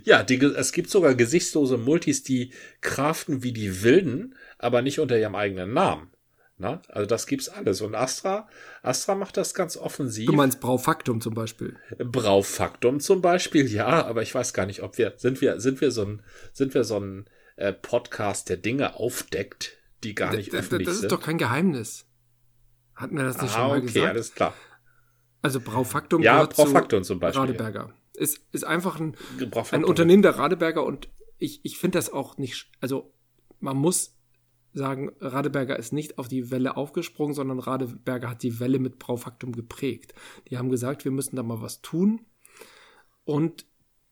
Ja, 0.04 0.22
die, 0.22 0.36
es 0.36 0.72
gibt 0.72 0.90
sogar 0.90 1.14
gesichtslose 1.14 1.78
Multis, 1.78 2.22
die 2.22 2.50
kraften 2.82 3.42
wie 3.42 3.52
die 3.52 3.82
Wilden, 3.82 4.34
aber 4.58 4.82
nicht 4.82 5.00
unter 5.00 5.18
ihrem 5.18 5.34
eigenen 5.34 5.72
Namen. 5.72 6.10
Na? 6.58 6.82
Also 6.88 7.06
das 7.06 7.26
gibt's 7.26 7.48
alles. 7.48 7.80
Und 7.80 7.94
Astra, 7.94 8.48
Astra 8.82 9.14
macht 9.14 9.36
das 9.36 9.54
ganz 9.54 9.76
offensiv. 9.76 10.26
Du 10.26 10.32
meinst 10.32 10.60
Braufaktum 10.60 11.20
zum 11.20 11.32
Beispiel. 11.32 11.76
Braufaktum 11.98 12.98
zum 12.98 13.22
Beispiel, 13.22 13.72
ja, 13.72 14.04
aber 14.04 14.22
ich 14.22 14.34
weiß 14.34 14.52
gar 14.52 14.66
nicht, 14.66 14.82
ob 14.82 14.98
wir, 14.98 15.14
sind 15.16 15.40
wir, 15.40 15.60
sind 15.60 15.80
wir 15.80 15.92
so 15.92 16.02
ein, 16.02 16.22
sind 16.52 16.74
wir 16.74 16.82
so 16.82 16.98
ein 16.98 17.30
äh, 17.54 17.72
Podcast, 17.72 18.48
der 18.48 18.56
Dinge 18.56 18.96
aufdeckt, 18.96 19.78
die 20.02 20.16
gar 20.16 20.34
nicht 20.34 20.52
das, 20.52 20.60
öffentlich 20.60 20.86
das 20.86 20.96
ist 20.96 21.00
sind. 21.02 21.12
doch 21.12 21.20
kein 21.20 21.38
Geheimnis. 21.38 22.06
Hatten 22.96 23.16
wir 23.16 23.24
das 23.24 23.40
nicht 23.40 23.52
schon 23.52 23.62
ah, 23.62 23.68
mal 23.68 23.78
okay, 23.78 23.86
gesagt? 23.86 24.06
alles 24.08 24.34
klar. 24.34 24.54
Also 25.42 25.60
Braufaktum 25.60 26.22
Ja, 26.22 26.34
gehört 26.34 26.56
zu 26.56 26.62
Braufaktum 26.64 27.04
zum 27.04 27.20
Beispiel. 27.20 27.40
Radeberger. 27.40 27.94
Ist, 28.14 28.40
ist 28.50 28.64
einfach 28.64 28.98
ein, 28.98 29.16
ein 29.70 29.84
Unternehmen 29.84 30.22
der 30.22 30.36
Radeberger 30.36 30.84
und 30.84 31.08
ich, 31.38 31.60
ich 31.64 31.78
finde 31.78 31.98
das 31.98 32.12
auch 32.12 32.36
nicht, 32.36 32.68
also 32.80 33.14
man 33.60 33.76
muss 33.76 34.17
sagen, 34.78 35.10
Radeberger 35.20 35.78
ist 35.78 35.92
nicht 35.92 36.18
auf 36.18 36.28
die 36.28 36.50
Welle 36.50 36.76
aufgesprungen, 36.76 37.34
sondern 37.34 37.58
Radeberger 37.58 38.30
hat 38.30 38.42
die 38.42 38.60
Welle 38.60 38.78
mit 38.78 38.98
Braufaktum 38.98 39.52
geprägt. 39.52 40.14
Die 40.48 40.56
haben 40.56 40.70
gesagt, 40.70 41.04
wir 41.04 41.12
müssen 41.12 41.36
da 41.36 41.42
mal 41.42 41.60
was 41.60 41.82
tun 41.82 42.22
und 43.24 43.66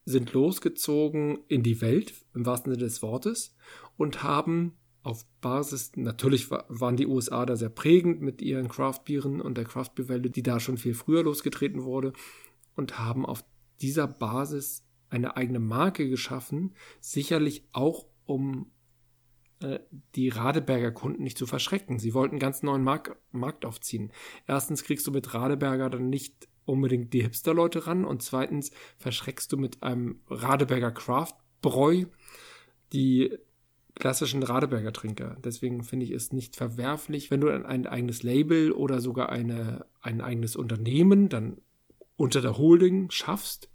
sind 0.04 0.32
losgezogen 0.32 1.38
in 1.48 1.62
die 1.62 1.80
Welt, 1.80 2.14
im 2.34 2.46
wahrsten 2.46 2.72
Sinne 2.72 2.84
des 2.84 3.02
Wortes, 3.02 3.56
und 3.96 4.22
haben 4.22 4.76
auf 5.02 5.24
Basis, 5.40 5.92
natürlich 5.96 6.50
wa- 6.50 6.64
waren 6.68 6.96
die 6.96 7.06
USA 7.06 7.46
da 7.46 7.56
sehr 7.56 7.68
prägend 7.68 8.20
mit 8.20 8.42
ihren 8.42 8.68
Craftbieren 8.68 9.40
und 9.40 9.56
der 9.56 9.64
Craftbeerwelle, 9.64 10.30
die 10.30 10.42
da 10.42 10.60
schon 10.60 10.78
viel 10.78 10.94
früher 10.94 11.22
losgetreten 11.22 11.84
wurde, 11.84 12.12
und 12.74 12.98
haben 12.98 13.24
auf 13.24 13.44
dieser 13.80 14.06
Basis 14.06 14.84
eine 15.08 15.36
eigene 15.36 15.60
Marke 15.60 16.08
geschaffen, 16.08 16.74
sicherlich 17.00 17.64
auch 17.72 18.06
um 18.26 18.70
äh, 19.66 19.80
die 20.14 20.28
Radeberger 20.28 20.92
Kunden 20.92 21.22
nicht 21.22 21.38
zu 21.38 21.46
verschrecken. 21.46 21.98
Sie 21.98 22.14
wollten 22.14 22.34
einen 22.34 22.40
ganz 22.40 22.62
neuen 22.62 22.84
Mark 22.84 23.18
Markt 23.32 23.64
aufziehen. 23.64 24.12
Erstens 24.46 24.84
kriegst 24.84 25.06
du 25.06 25.10
mit 25.10 25.34
Radeberger 25.34 25.90
dann 25.90 26.08
nicht 26.08 26.48
unbedingt 26.64 27.12
die 27.12 27.22
Hipster-Leute 27.22 27.86
ran 27.86 28.04
und 28.04 28.22
zweitens 28.22 28.70
verschreckst 28.98 29.52
du 29.52 29.56
mit 29.56 29.82
einem 29.82 30.20
Radeberger 30.28 30.90
Craft-Bräu 30.90 32.06
die 32.92 33.36
klassischen 33.94 34.42
Radeberger 34.42 34.92
Trinker. 34.92 35.36
Deswegen 35.42 35.82
finde 35.82 36.04
ich 36.06 36.12
es 36.12 36.32
nicht 36.32 36.56
verwerflich, 36.56 37.30
wenn 37.30 37.40
du 37.40 37.48
ein 37.48 37.86
eigenes 37.86 38.22
Label 38.22 38.72
oder 38.72 39.00
sogar 39.00 39.30
eine, 39.30 39.86
ein 40.00 40.20
eigenes 40.20 40.56
Unternehmen 40.56 41.28
dann 41.28 41.58
unter 42.16 42.40
der 42.40 42.58
Holding 42.58 43.10
schaffst 43.10 43.70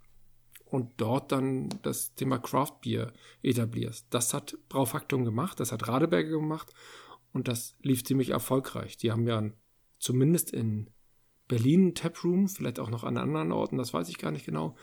und 0.72 0.90
dort 0.96 1.32
dann 1.32 1.68
das 1.82 2.14
Thema 2.14 2.38
Craft 2.38 2.80
Beer 2.82 3.12
etablierst. 3.42 4.06
Das 4.08 4.32
hat 4.32 4.56
Braufaktum 4.70 5.26
gemacht, 5.26 5.60
das 5.60 5.70
hat 5.70 5.86
Radeberger 5.86 6.30
gemacht 6.30 6.72
und 7.34 7.46
das 7.46 7.76
lief 7.82 8.04
ziemlich 8.04 8.30
erfolgreich. 8.30 8.96
Die 8.96 9.12
haben 9.12 9.26
ja 9.26 9.50
zumindest 9.98 10.50
in 10.50 10.88
Berlin 11.46 11.94
Taproom, 11.94 12.48
vielleicht 12.48 12.80
auch 12.80 12.88
noch 12.88 13.04
an 13.04 13.18
anderen 13.18 13.52
Orten, 13.52 13.76
das 13.76 13.92
weiß 13.92 14.08
ich 14.08 14.16
gar 14.16 14.30
nicht 14.30 14.46
genau. 14.46 14.74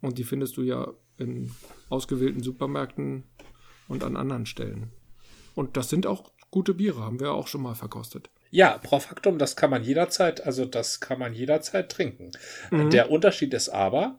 Und 0.00 0.16
die 0.16 0.24
findest 0.24 0.56
du 0.56 0.62
ja 0.62 0.94
in 1.18 1.52
ausgewählten 1.90 2.42
Supermärkten 2.42 3.24
und 3.88 4.04
an 4.04 4.16
anderen 4.16 4.46
Stellen. 4.46 4.90
Und 5.54 5.76
das 5.76 5.90
sind 5.90 6.06
auch 6.06 6.32
gute 6.50 6.72
Biere, 6.72 7.02
haben 7.02 7.20
wir 7.20 7.32
auch 7.32 7.46
schon 7.46 7.60
mal 7.60 7.74
verkostet. 7.74 8.30
Ja, 8.50 8.78
Pro 8.78 9.00
Factum, 9.00 9.36
das 9.38 9.54
kann 9.54 9.68
man 9.68 9.84
jederzeit, 9.84 10.40
also 10.46 10.64
das 10.64 11.00
kann 11.00 11.18
man 11.18 11.34
jederzeit 11.34 11.92
trinken. 11.92 12.30
Mhm. 12.70 12.88
Der 12.88 13.10
Unterschied 13.10 13.52
ist 13.52 13.68
aber, 13.68 14.18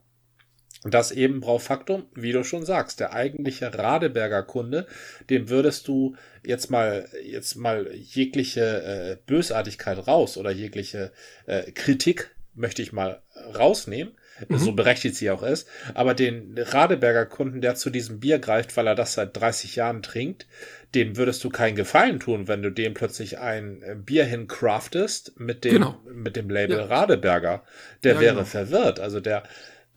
dass 0.83 1.11
eben 1.11 1.39
Braufaktum, 1.39 2.05
wie 2.13 2.31
du 2.31 2.43
schon 2.43 2.65
sagst, 2.65 2.99
der 2.99 3.13
eigentliche 3.13 3.77
Radeberger 3.77 4.43
Kunde, 4.43 4.87
dem 5.29 5.49
würdest 5.49 5.87
du 5.87 6.15
jetzt 6.45 6.69
mal, 6.69 7.09
jetzt 7.23 7.55
mal 7.55 7.89
jegliche 7.93 8.61
äh, 8.83 9.17
Bösartigkeit 9.25 10.07
raus 10.07 10.37
oder 10.37 10.51
jegliche 10.51 11.11
äh, 11.45 11.71
Kritik 11.71 12.31
möchte 12.57 12.81
ich 12.81 12.91
mal 12.91 13.21
rausnehmen, 13.55 14.13
mhm. 14.47 14.57
so 14.57 14.71
berechtigt 14.71 15.15
sie 15.15 15.29
auch 15.29 15.43
ist, 15.43 15.67
aber 15.93 16.15
den 16.15 16.55
Radeberger 16.57 17.25
Kunden, 17.27 17.61
der 17.61 17.75
zu 17.75 17.89
diesem 17.89 18.19
Bier 18.19 18.39
greift, 18.39 18.75
weil 18.75 18.87
er 18.87 18.95
das 18.95 19.13
seit 19.13 19.37
30 19.37 19.75
Jahren 19.75 20.01
trinkt, 20.01 20.47
dem 20.95 21.17
würdest 21.17 21.43
du 21.43 21.49
keinen 21.49 21.75
Gefallen 21.75 22.19
tun, 22.19 22.47
wenn 22.47 22.63
du 22.63 22.71
dem 22.71 22.93
plötzlich 22.93 23.37
ein 23.37 23.81
äh, 23.83 23.95
Bier 23.95 24.25
hincraftest 24.25 25.39
mit 25.39 25.63
dem, 25.63 25.73
genau. 25.73 26.01
mit 26.11 26.35
dem 26.35 26.49
Label 26.49 26.77
ja. 26.77 26.85
Radeberger. 26.85 27.63
Der 28.03 28.15
ja, 28.15 28.19
wäre 28.21 28.35
genau. 28.35 28.45
verwirrt. 28.45 28.99
Also 28.99 29.19
der, 29.19 29.43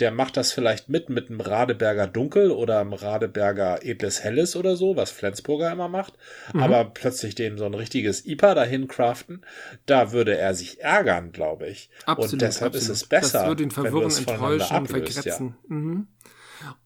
der 0.00 0.10
macht 0.10 0.36
das 0.36 0.52
vielleicht 0.52 0.88
mit, 0.88 1.10
mit 1.10 1.28
einem 1.28 1.40
Radeberger 1.40 2.06
Dunkel 2.06 2.50
oder 2.50 2.80
einem 2.80 2.92
Radeberger 2.92 3.84
Edles 3.84 4.22
Helles 4.22 4.56
oder 4.56 4.76
so, 4.76 4.96
was 4.96 5.10
Flensburger 5.10 5.70
immer 5.70 5.88
macht. 5.88 6.14
Mhm. 6.54 6.62
Aber 6.62 6.84
plötzlich 6.84 7.34
dem 7.34 7.58
so 7.58 7.66
ein 7.66 7.74
richtiges 7.74 8.24
IPA 8.26 8.54
dahin 8.54 8.88
craften, 8.88 9.44
da 9.86 10.12
würde 10.12 10.36
er 10.36 10.54
sich 10.54 10.80
ärgern, 10.80 11.32
glaube 11.32 11.68
ich. 11.68 11.90
Absolut, 12.06 12.32
und 12.34 12.42
deshalb 12.42 12.74
absolut. 12.74 12.90
ist 12.96 13.02
es 13.02 13.08
besser, 13.08 13.40
das 13.40 13.48
würde 13.48 13.62
ihn 13.62 13.70
verwirren, 13.70 14.10
enttäuschen, 14.10 14.86
vergrätzen. 14.86 15.56
Ja. 15.68 15.76
Mhm. 15.76 16.08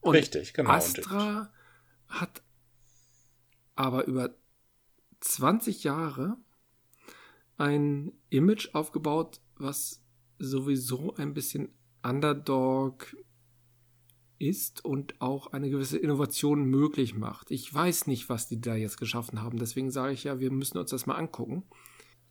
Richtig, 0.04 0.54
genau. 0.54 0.70
Astra 0.70 1.52
hat 2.08 2.42
aber 3.74 4.04
über 4.06 4.34
20 5.20 5.84
Jahre 5.84 6.36
ein 7.56 8.12
Image 8.30 8.74
aufgebaut, 8.74 9.40
was 9.56 10.00
sowieso 10.38 11.14
ein 11.16 11.34
bisschen 11.34 11.72
Underdog 12.04 13.16
ist 14.38 14.84
und 14.84 15.20
auch 15.20 15.52
eine 15.52 15.70
gewisse 15.70 15.98
Innovation 15.98 16.64
möglich 16.64 17.14
macht. 17.14 17.50
Ich 17.50 17.72
weiß 17.72 18.06
nicht, 18.06 18.28
was 18.28 18.48
die 18.48 18.60
da 18.60 18.74
jetzt 18.74 18.98
geschaffen 18.98 19.42
haben, 19.42 19.58
deswegen 19.58 19.90
sage 19.90 20.12
ich 20.12 20.24
ja, 20.24 20.38
wir 20.40 20.50
müssen 20.50 20.78
uns 20.78 20.90
das 20.90 21.06
mal 21.06 21.14
angucken. 21.14 21.64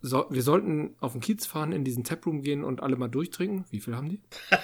So, 0.06 0.26
wir 0.30 0.44
sollten 0.44 0.96
auf 1.00 1.14
den 1.14 1.22
Kiez 1.22 1.46
fahren, 1.46 1.72
in 1.72 1.86
diesen 1.86 2.04
Taproom 2.04 2.42
gehen 2.42 2.66
und 2.66 2.84
alle 2.84 2.98
mal 2.98 3.08
durchtrinken. 3.08 3.64
Wie 3.70 3.80
viel 3.80 3.96
haben 3.96 4.10
die? 4.10 4.22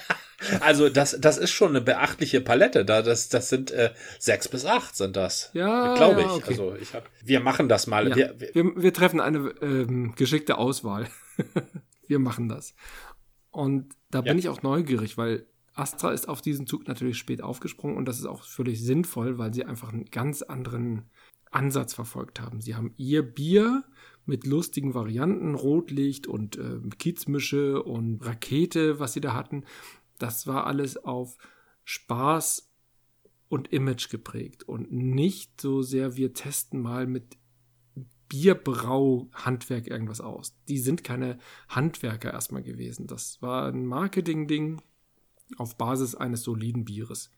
Also 0.60 0.88
das, 0.88 1.18
das 1.20 1.36
ist 1.36 1.50
schon 1.50 1.68
eine 1.68 1.82
beachtliche 1.82 2.40
Palette. 2.40 2.86
Da 2.86 3.02
das, 3.02 3.28
das 3.28 3.50
sind 3.50 3.70
äh, 3.72 3.92
sechs 4.18 4.48
bis 4.48 4.64
acht 4.64 4.96
sind 4.96 5.14
das. 5.14 5.50
Ja, 5.52 5.94
glaube 5.94 6.22
ich. 6.22 6.26
Ja, 6.26 6.32
okay. 6.32 6.44
Also 6.48 6.74
ich 6.76 6.94
hab, 6.94 7.10
wir 7.22 7.40
machen 7.40 7.68
das 7.68 7.86
mal. 7.86 8.08
Ja, 8.08 8.16
wir, 8.16 8.40
wir, 8.40 8.54
wir, 8.54 8.82
wir, 8.82 8.92
treffen 8.94 9.20
eine 9.20 9.52
ähm, 9.60 10.14
geschickte 10.16 10.56
Auswahl. 10.56 11.08
wir 12.06 12.18
machen 12.18 12.48
das. 12.48 12.74
Und 13.50 13.94
da 14.10 14.18
ja. 14.18 14.24
bin 14.24 14.38
ich 14.38 14.48
auch 14.48 14.62
neugierig, 14.62 15.16
weil 15.16 15.46
Astra 15.74 16.12
ist 16.12 16.28
auf 16.28 16.42
diesen 16.42 16.66
Zug 16.66 16.88
natürlich 16.88 17.18
spät 17.18 17.42
aufgesprungen 17.42 17.96
und 17.96 18.06
das 18.06 18.18
ist 18.18 18.26
auch 18.26 18.42
völlig 18.42 18.82
sinnvoll, 18.82 19.38
weil 19.38 19.54
sie 19.54 19.64
einfach 19.64 19.92
einen 19.92 20.06
ganz 20.06 20.42
anderen 20.42 21.04
Ansatz 21.50 21.94
verfolgt 21.94 22.40
haben. 22.40 22.60
Sie 22.60 22.74
haben 22.74 22.92
ihr 22.96 23.22
Bier 23.22 23.84
mit 24.26 24.46
lustigen 24.46 24.94
Varianten, 24.94 25.54
Rotlicht 25.54 26.26
und 26.26 26.56
äh, 26.56 26.78
Kiezmische 26.98 27.82
und 27.82 28.24
Rakete, 28.24 29.00
was 29.00 29.12
sie 29.12 29.20
da 29.20 29.34
hatten, 29.34 29.64
das 30.18 30.46
war 30.46 30.66
alles 30.66 30.96
auf 30.96 31.38
Spaß 31.84 32.70
und 33.48 33.72
Image 33.72 34.10
geprägt 34.10 34.62
und 34.62 34.92
nicht 34.92 35.60
so 35.60 35.82
sehr, 35.82 36.16
wir 36.16 36.34
testen 36.34 36.80
mal 36.80 37.06
mit 37.06 37.36
Bierbrau-Handwerk 38.30 39.88
irgendwas 39.88 40.20
aus. 40.20 40.56
Die 40.68 40.78
sind 40.78 41.04
keine 41.04 41.38
Handwerker 41.68 42.32
erstmal 42.32 42.62
gewesen. 42.62 43.06
Das 43.06 43.42
war 43.42 43.68
ein 43.68 43.84
Marketing-Ding 43.84 44.80
auf 45.58 45.76
Basis 45.76 46.14
eines 46.14 46.42
soliden 46.42 46.84
Bieres. 46.84 47.30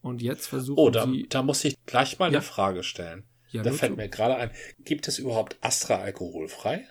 Und 0.00 0.22
jetzt 0.22 0.46
versuchen 0.46 0.78
oh, 0.78 0.90
da, 0.90 1.06
sie. 1.06 1.26
da 1.28 1.42
muss 1.42 1.64
ich 1.64 1.76
gleich 1.84 2.18
mal 2.18 2.32
ja. 2.32 2.38
eine 2.38 2.42
Frage 2.42 2.82
stellen. 2.82 3.24
Ja, 3.50 3.62
da 3.62 3.72
fällt 3.72 3.96
mir 3.96 4.08
gerade 4.08 4.36
ein, 4.36 4.50
gibt 4.80 5.08
es 5.08 5.18
überhaupt 5.18 5.58
Astra 5.60 5.96
alkoholfrei? 5.96 6.86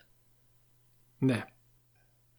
Nee. 1.19 1.43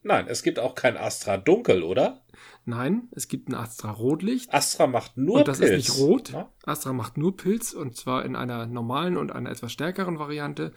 Nein, 0.03 0.27
es 0.29 0.43
gibt 0.43 0.59
auch 0.59 0.75
kein 0.75 0.97
Astra 0.97 1.37
Dunkel, 1.37 1.83
oder? 1.83 2.23
Nein, 2.65 3.09
es 3.13 3.29
gibt 3.29 3.49
ein 3.49 3.55
Astra 3.55 3.91
Rotlicht. 3.91 4.53
Astra 4.53 4.87
macht 4.87 5.17
nur 5.17 5.37
und 5.37 5.49
das 5.49 5.59
Pilz. 5.59 5.71
ist 5.71 5.99
nicht 5.99 6.01
rot. 6.01 6.33
Ja? 6.33 6.53
Astra 6.65 6.93
macht 6.93 7.17
nur 7.17 7.37
Pilz 7.37 7.73
und 7.73 7.97
zwar 7.97 8.25
in 8.25 8.37
einer 8.37 8.67
normalen 8.67 9.17
und 9.17 9.33
einer 9.33 9.51
etwas 9.51 9.73
stärkeren 9.73 10.19
Variante. 10.19 10.73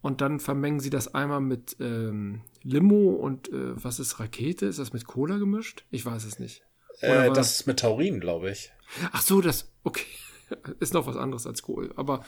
Und 0.00 0.20
dann 0.20 0.38
vermengen 0.38 0.80
sie 0.80 0.90
das 0.90 1.14
einmal 1.14 1.40
mit 1.40 1.76
ähm, 1.80 2.42
Limo 2.62 3.10
und 3.10 3.48
äh, 3.48 3.82
was 3.82 3.98
ist 3.98 4.20
Rakete? 4.20 4.66
Ist 4.66 4.78
das 4.78 4.92
mit 4.92 5.06
Cola 5.06 5.38
gemischt? 5.38 5.84
Ich 5.90 6.04
weiß 6.04 6.24
es 6.24 6.38
nicht. 6.38 6.62
Äh, 7.00 7.32
das 7.32 7.60
ist 7.60 7.66
mit 7.66 7.80
Taurin, 7.80 8.20
glaube 8.20 8.50
ich. 8.50 8.72
Ach 9.12 9.22
so, 9.22 9.40
das, 9.40 9.72
okay. 9.84 10.06
ist 10.80 10.94
noch 10.94 11.06
was 11.06 11.16
anderes 11.16 11.46
als 11.46 11.62
Kohl. 11.62 11.92
Aber 11.96 12.24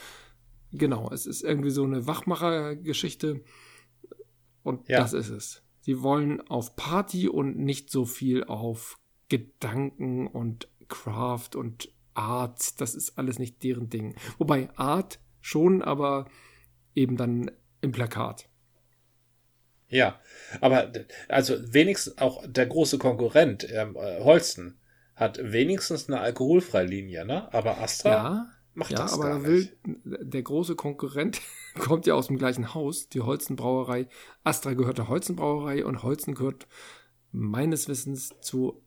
genau, 0.72 1.10
es 1.12 1.26
ist 1.26 1.42
irgendwie 1.42 1.70
so 1.70 1.84
eine 1.84 2.06
Wachmacher-Geschichte. 2.06 3.40
Und 4.62 4.88
ja. 4.88 5.00
das 5.00 5.12
ist 5.12 5.30
es. 5.30 5.62
Sie 5.80 6.02
wollen 6.02 6.40
auf 6.48 6.76
Party 6.76 7.28
und 7.28 7.58
nicht 7.58 7.90
so 7.90 8.04
viel 8.04 8.44
auf 8.44 8.98
Gedanken 9.28 10.26
und 10.26 10.68
Craft 10.88 11.50
und 11.54 11.92
Art. 12.14 12.80
Das 12.80 12.94
ist 12.94 13.18
alles 13.18 13.38
nicht 13.38 13.62
deren 13.62 13.88
Ding. 13.88 14.14
Wobei 14.38 14.68
Art 14.76 15.20
schon, 15.40 15.82
aber 15.82 16.26
eben 16.94 17.16
dann 17.16 17.50
im 17.80 17.92
Plakat. 17.92 18.48
Ja, 19.88 20.20
aber 20.60 20.92
also 21.28 21.56
wenigstens 21.72 22.18
auch 22.18 22.44
der 22.46 22.66
große 22.66 22.98
Konkurrent 22.98 23.66
ähm, 23.70 23.96
äh, 23.96 24.22
Holsten 24.22 24.78
hat 25.16 25.40
wenigstens 25.42 26.08
eine 26.08 26.20
alkoholfreie 26.20 26.86
Linie, 26.86 27.26
ne? 27.26 27.52
Aber 27.52 27.78
Astra 27.78 28.10
ja, 28.10 28.46
macht 28.74 28.92
ja, 28.92 28.98
das 28.98 29.14
aber 29.14 29.24
gar 29.24 29.38
nicht. 29.40 29.48
Will, 29.84 30.18
der 30.22 30.42
große 30.42 30.76
Konkurrent 30.76 31.40
kommt 31.78 32.06
ja 32.06 32.14
aus 32.14 32.28
dem 32.28 32.38
gleichen 32.38 32.74
Haus, 32.74 33.08
die 33.08 33.20
Holzenbrauerei. 33.20 34.08
Astra 34.44 34.74
gehört 34.74 34.98
der 34.98 35.08
Holzenbrauerei 35.08 35.84
und 35.84 36.02
Holzen 36.02 36.34
gehört 36.34 36.66
meines 37.32 37.88
Wissens 37.88 38.34
zu 38.40 38.82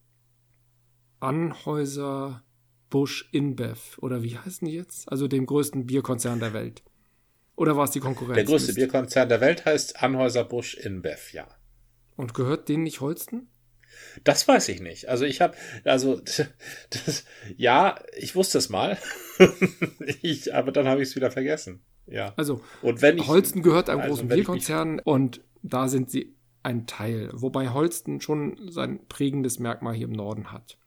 Anhäuser 1.19 2.43
Busch 2.89 3.29
InBev 3.31 3.97
oder 3.99 4.23
wie 4.23 4.37
heißen 4.37 4.67
die 4.67 4.73
jetzt? 4.73 5.11
Also 5.11 5.27
dem 5.27 5.45
größten 5.45 5.85
Bierkonzern 5.85 6.39
der 6.39 6.53
Welt. 6.53 6.83
Oder 7.55 7.77
war 7.77 7.85
es 7.85 7.91
die 7.91 7.99
Konkurrenz? 7.99 8.35
Der 8.35 8.45
größte 8.45 8.73
Bierkonzern 8.73 9.29
der 9.29 9.41
Welt 9.41 9.65
heißt 9.65 10.01
Anhäuser 10.01 10.43
Busch 10.43 10.75
InBev, 10.75 11.33
ja. 11.33 11.47
Und 12.15 12.33
gehört 12.33 12.69
denen 12.69 12.83
nicht 12.83 13.01
Holsten? 13.01 13.49
Das 14.23 14.47
weiß 14.47 14.69
ich 14.69 14.81
nicht. 14.81 15.07
Also 15.09 15.25
ich 15.25 15.41
habe, 15.41 15.55
also 15.83 16.19
das, 16.89 17.25
ja, 17.55 18.03
ich 18.17 18.35
wusste 18.35 18.57
es 18.57 18.69
mal, 18.69 18.97
ich, 20.21 20.53
aber 20.53 20.71
dann 20.71 20.87
habe 20.87 21.01
ich 21.01 21.09
es 21.09 21.15
wieder 21.15 21.31
vergessen. 21.31 21.83
Ja. 22.07 22.33
Also 22.35 22.61
und 22.81 23.01
wenn 23.01 23.17
ich, 23.17 23.27
Holsten 23.27 23.61
gehört 23.61 23.89
einem 23.89 24.01
also 24.01 24.15
großen 24.15 24.27
Bierkonzern 24.27 24.99
und 24.99 25.41
da 25.61 25.87
sind 25.87 26.09
sie 26.09 26.35
ein 26.61 26.87
Teil, 26.87 27.29
wobei 27.33 27.69
Holsten 27.69 28.21
schon 28.21 28.69
sein 28.69 29.05
prägendes 29.07 29.59
Merkmal 29.59 29.93
hier 29.93 30.07
im 30.07 30.13
Norden 30.13 30.51
hat. 30.51 30.77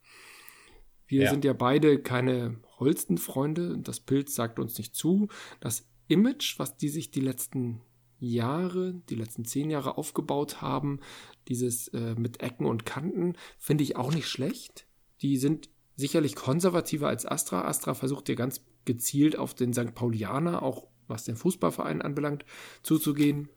Wir 1.07 1.25
ja. 1.25 1.31
sind 1.31 1.45
ja 1.45 1.53
beide 1.53 2.01
keine 2.01 2.57
Holstenfreunde. 2.79 3.79
Das 3.79 4.01
Pilz 4.01 4.35
sagt 4.35 4.59
uns 4.59 4.77
nicht 4.79 4.95
zu. 4.95 5.29
Das 5.61 5.87
Image, 6.09 6.59
was 6.59 6.77
die 6.77 6.89
sich 6.89 7.11
die 7.11 7.21
letzten 7.21 7.81
Jahre, 8.19 8.95
die 9.09 9.15
letzten 9.15 9.45
zehn 9.45 9.71
Jahre 9.71 9.99
aufgebaut 9.99 10.63
haben, 10.63 11.01
dieses 11.49 11.89
äh, 11.89 12.15
mit 12.17 12.43
Ecken 12.43 12.67
und 12.67 12.87
Kanten, 12.87 13.35
finde 13.59 13.85
ich 13.85 13.97
auch 13.97 14.13
nicht 14.13 14.29
schlecht. 14.29 14.87
Die 15.23 15.37
sind 15.37 15.69
sicherlich 15.97 16.35
konservativer 16.35 17.09
als 17.09 17.27
Astra. 17.27 17.67
Astra 17.67 17.95
versucht 17.95 18.29
ja 18.29 18.35
ganz 18.35 18.65
gezielt 18.85 19.37
auf 19.37 19.55
den 19.55 19.73
St. 19.73 19.95
Paulianer 19.95 20.63
auch 20.63 20.89
was 21.09 21.25
den 21.25 21.37
Fußballverein 21.37 22.03
anbelangt, 22.03 22.45
zuzugehen. 22.83 23.49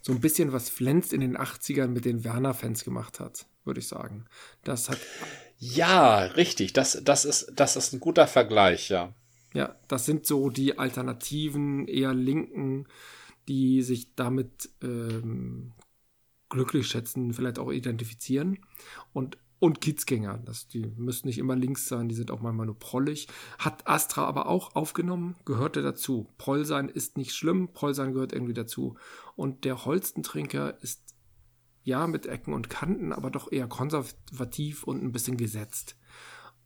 So 0.00 0.12
ein 0.12 0.20
bisschen, 0.20 0.52
was 0.52 0.70
Flens 0.70 1.12
in 1.12 1.20
den 1.20 1.36
80ern 1.36 1.88
mit 1.88 2.04
den 2.04 2.24
Werner-Fans 2.24 2.84
gemacht 2.84 3.20
hat, 3.20 3.46
würde 3.64 3.80
ich 3.80 3.88
sagen. 3.88 4.24
Das 4.64 4.88
hat. 4.88 4.98
Ja, 5.58 6.20
richtig. 6.20 6.72
Das, 6.72 7.00
das, 7.04 7.24
ist, 7.24 7.52
das 7.54 7.76
ist 7.76 7.92
ein 7.92 8.00
guter 8.00 8.26
Vergleich, 8.26 8.88
ja. 8.88 9.14
Ja, 9.54 9.76
das 9.88 10.04
sind 10.04 10.26
so 10.26 10.50
die 10.50 10.78
alternativen, 10.78 11.88
eher 11.88 12.12
linken, 12.14 12.86
die 13.48 13.82
sich 13.82 14.14
damit 14.14 14.70
ähm, 14.82 15.72
glücklich 16.48 16.88
schätzen, 16.88 17.32
vielleicht 17.32 17.58
auch 17.58 17.70
identifizieren. 17.70 18.58
Und 19.12 19.38
und 19.58 19.80
Kiezgänger. 19.80 20.38
Das, 20.44 20.68
die 20.68 20.86
müssen 20.96 21.26
nicht 21.26 21.38
immer 21.38 21.56
links 21.56 21.88
sein, 21.88 22.08
die 22.08 22.14
sind 22.14 22.30
auch 22.30 22.40
manchmal 22.40 22.66
nur 22.66 22.78
prollig. 22.78 23.28
Hat 23.58 23.86
Astra 23.88 24.24
aber 24.24 24.48
auch 24.48 24.74
aufgenommen, 24.74 25.36
gehörte 25.44 25.82
dazu. 25.82 26.28
Proll 26.38 26.64
sein 26.64 26.88
ist 26.88 27.16
nicht 27.16 27.34
schlimm, 27.34 27.72
Proll 27.72 27.94
sein 27.94 28.12
gehört 28.12 28.32
irgendwie 28.32 28.54
dazu. 28.54 28.96
Und 29.34 29.64
der 29.64 29.84
Holstentrinker 29.84 30.82
ist 30.82 31.02
ja 31.84 32.06
mit 32.06 32.26
Ecken 32.26 32.52
und 32.52 32.68
Kanten, 32.68 33.12
aber 33.12 33.30
doch 33.30 33.50
eher 33.50 33.68
konservativ 33.68 34.82
und 34.82 35.02
ein 35.02 35.12
bisschen 35.12 35.36
gesetzt. 35.36 35.96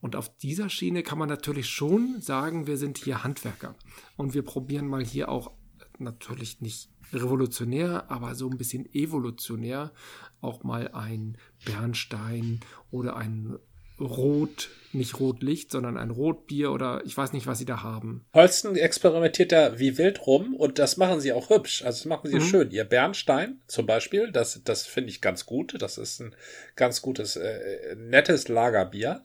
Und 0.00 0.16
auf 0.16 0.34
dieser 0.38 0.70
Schiene 0.70 1.02
kann 1.02 1.18
man 1.18 1.28
natürlich 1.28 1.68
schon 1.68 2.20
sagen, 2.22 2.66
wir 2.66 2.78
sind 2.78 2.96
hier 2.96 3.22
Handwerker. 3.22 3.74
Und 4.16 4.32
wir 4.32 4.42
probieren 4.42 4.88
mal 4.88 5.04
hier 5.04 5.28
auch 5.28 5.52
natürlich 5.98 6.60
nicht 6.62 6.90
revolutionär, 7.12 8.10
aber 8.10 8.34
so 8.34 8.48
ein 8.48 8.58
bisschen 8.58 8.92
evolutionär 8.94 9.92
auch 10.40 10.62
mal 10.62 10.88
ein 10.92 11.36
Bernstein 11.64 12.60
oder 12.90 13.16
ein 13.16 13.58
Rot, 14.00 14.70
nicht 14.92 15.20
Rotlicht, 15.20 15.70
sondern 15.70 15.98
ein 15.98 16.10
Rotbier 16.10 16.72
oder 16.72 17.02
ich 17.04 17.16
weiß 17.16 17.32
nicht, 17.32 17.46
was 17.46 17.58
sie 17.58 17.66
da 17.66 17.82
haben. 17.82 18.24
Holsten 18.32 18.74
experimentiert 18.76 19.52
da 19.52 19.78
wie 19.78 19.98
wild 19.98 20.26
rum 20.26 20.54
und 20.54 20.78
das 20.78 20.96
machen 20.96 21.20
sie 21.20 21.32
auch 21.32 21.50
hübsch. 21.50 21.84
Also 21.84 21.98
das 21.98 22.04
machen 22.06 22.30
sie 22.30 22.36
mhm. 22.36 22.44
schön. 22.44 22.70
Ihr 22.70 22.84
Bernstein 22.84 23.60
zum 23.66 23.86
Beispiel, 23.86 24.32
das, 24.32 24.62
das 24.64 24.86
finde 24.86 25.10
ich 25.10 25.20
ganz 25.20 25.44
gut. 25.44 25.80
Das 25.80 25.98
ist 25.98 26.20
ein 26.20 26.34
ganz 26.76 27.02
gutes, 27.02 27.36
äh, 27.36 27.94
nettes 27.96 28.48
Lagerbier. 28.48 29.22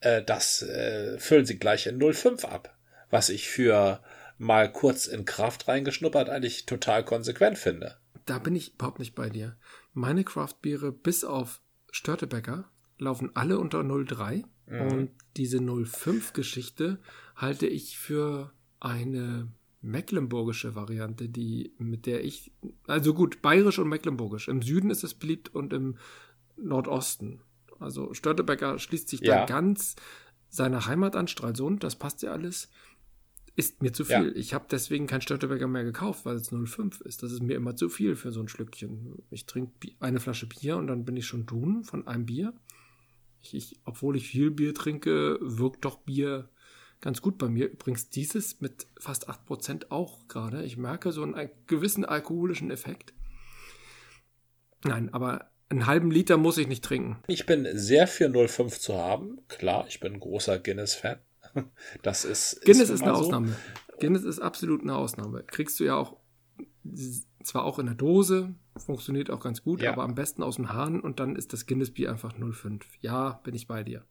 Äh, 0.00 0.22
das 0.22 0.62
äh, 0.62 1.18
füllen 1.18 1.46
sie 1.46 1.58
gleich 1.58 1.86
in 1.86 2.00
05 2.00 2.44
ab. 2.44 2.76
Was 3.10 3.28
ich 3.28 3.48
für 3.48 4.00
mal 4.38 4.70
kurz 4.70 5.06
in 5.06 5.24
Kraft 5.24 5.68
reingeschnuppert 5.68 6.28
eigentlich 6.28 6.66
total 6.66 7.04
konsequent 7.04 7.58
finde. 7.58 7.96
Da 8.26 8.38
bin 8.38 8.56
ich 8.56 8.74
überhaupt 8.74 8.98
nicht 8.98 9.14
bei 9.14 9.30
dir. 9.30 9.56
Meine 9.92 10.24
Craftbiere 10.24 10.92
bis 10.92 11.24
auf 11.24 11.60
Störtebecker 11.90 12.68
laufen 12.98 13.30
alle 13.34 13.58
unter 13.58 13.82
03 13.82 14.44
mhm. 14.66 14.80
und 14.80 15.10
diese 15.36 15.60
05 15.60 16.32
Geschichte 16.32 16.98
halte 17.34 17.66
ich 17.66 17.98
für 17.98 18.52
eine 18.80 19.48
mecklenburgische 19.80 20.74
Variante, 20.74 21.28
die 21.28 21.72
mit 21.78 22.06
der 22.06 22.24
ich 22.24 22.52
also 22.86 23.14
gut, 23.14 23.40
bayerisch 23.42 23.78
und 23.78 23.88
mecklenburgisch. 23.88 24.48
Im 24.48 24.62
Süden 24.62 24.90
ist 24.90 25.04
es 25.04 25.14
beliebt 25.14 25.54
und 25.54 25.72
im 25.72 25.96
Nordosten. 26.56 27.40
Also 27.78 28.12
Störtebecker 28.14 28.78
schließt 28.78 29.08
sich 29.08 29.20
ja. 29.20 29.40
da 29.40 29.46
ganz 29.46 29.96
seiner 30.48 30.86
Heimat 30.86 31.16
an, 31.16 31.28
Stralsund, 31.28 31.84
das 31.84 31.96
passt 31.96 32.22
ja 32.22 32.32
alles 32.32 32.70
ist 33.56 33.82
mir 33.82 33.92
zu 33.92 34.04
viel. 34.04 34.28
Ja. 34.28 34.36
Ich 34.36 34.52
habe 34.54 34.66
deswegen 34.70 35.06
kein 35.06 35.22
Störtebecker 35.22 35.66
mehr 35.66 35.84
gekauft, 35.84 36.26
weil 36.26 36.36
es 36.36 36.52
0,5 36.52 37.02
ist. 37.04 37.22
Das 37.22 37.32
ist 37.32 37.42
mir 37.42 37.56
immer 37.56 37.74
zu 37.74 37.88
viel 37.88 38.14
für 38.14 38.30
so 38.30 38.40
ein 38.40 38.48
Schlückchen. 38.48 39.16
Ich 39.30 39.46
trinke 39.46 39.72
eine 39.98 40.20
Flasche 40.20 40.46
Bier 40.46 40.76
und 40.76 40.86
dann 40.86 41.04
bin 41.04 41.16
ich 41.16 41.26
schon 41.26 41.46
dun 41.46 41.82
von 41.82 42.06
einem 42.06 42.26
Bier. 42.26 42.52
Ich, 43.40 43.54
ich, 43.54 43.80
obwohl 43.84 44.16
ich 44.16 44.28
viel 44.28 44.50
Bier 44.50 44.74
trinke, 44.74 45.38
wirkt 45.40 45.86
doch 45.86 45.98
Bier 46.00 46.50
ganz 47.00 47.22
gut 47.22 47.38
bei 47.38 47.48
mir. 47.48 47.70
Übrigens 47.70 48.10
dieses 48.10 48.60
mit 48.60 48.86
fast 48.98 49.30
8% 49.30 49.86
auch 49.90 50.28
gerade. 50.28 50.62
Ich 50.62 50.76
merke 50.76 51.10
so 51.10 51.22
einen 51.22 51.50
gewissen 51.66 52.04
alkoholischen 52.04 52.70
Effekt. 52.70 53.14
Nein, 54.84 55.12
aber 55.14 55.50
einen 55.70 55.86
halben 55.86 56.10
Liter 56.10 56.36
muss 56.36 56.58
ich 56.58 56.68
nicht 56.68 56.84
trinken. 56.84 57.18
Ich 57.26 57.46
bin 57.46 57.66
sehr 57.72 58.06
für 58.06 58.26
0,5 58.26 58.80
zu 58.80 58.96
haben. 58.96 59.40
Klar, 59.48 59.86
ich 59.88 59.98
bin 59.98 60.14
ein 60.14 60.20
großer 60.20 60.58
Guinness-Fan. 60.58 61.18
Das 62.02 62.24
ist. 62.24 62.60
Guinness 62.64 62.90
ist, 62.90 62.96
ist 62.96 63.02
eine 63.02 63.14
so. 63.14 63.20
Ausnahme. 63.20 63.56
Guinness 64.00 64.24
ist 64.24 64.40
absolut 64.40 64.82
eine 64.82 64.96
Ausnahme. 64.96 65.42
Kriegst 65.42 65.80
du 65.80 65.84
ja 65.84 65.96
auch 65.96 66.16
zwar 67.42 67.64
auch 67.64 67.78
in 67.78 67.86
der 67.86 67.94
Dose, 67.94 68.54
funktioniert 68.76 69.30
auch 69.30 69.40
ganz 69.40 69.62
gut, 69.62 69.80
ja. 69.80 69.92
aber 69.92 70.02
am 70.02 70.14
besten 70.14 70.42
aus 70.42 70.56
dem 70.56 70.72
Hahn 70.72 71.00
und 71.00 71.20
dann 71.20 71.36
ist 71.36 71.52
das 71.52 71.66
Guinness-Bier 71.66 72.10
einfach 72.10 72.34
0,5. 72.34 72.82
Ja, 73.00 73.40
bin 73.44 73.54
ich 73.54 73.66
bei 73.66 73.82
dir. 73.82 74.04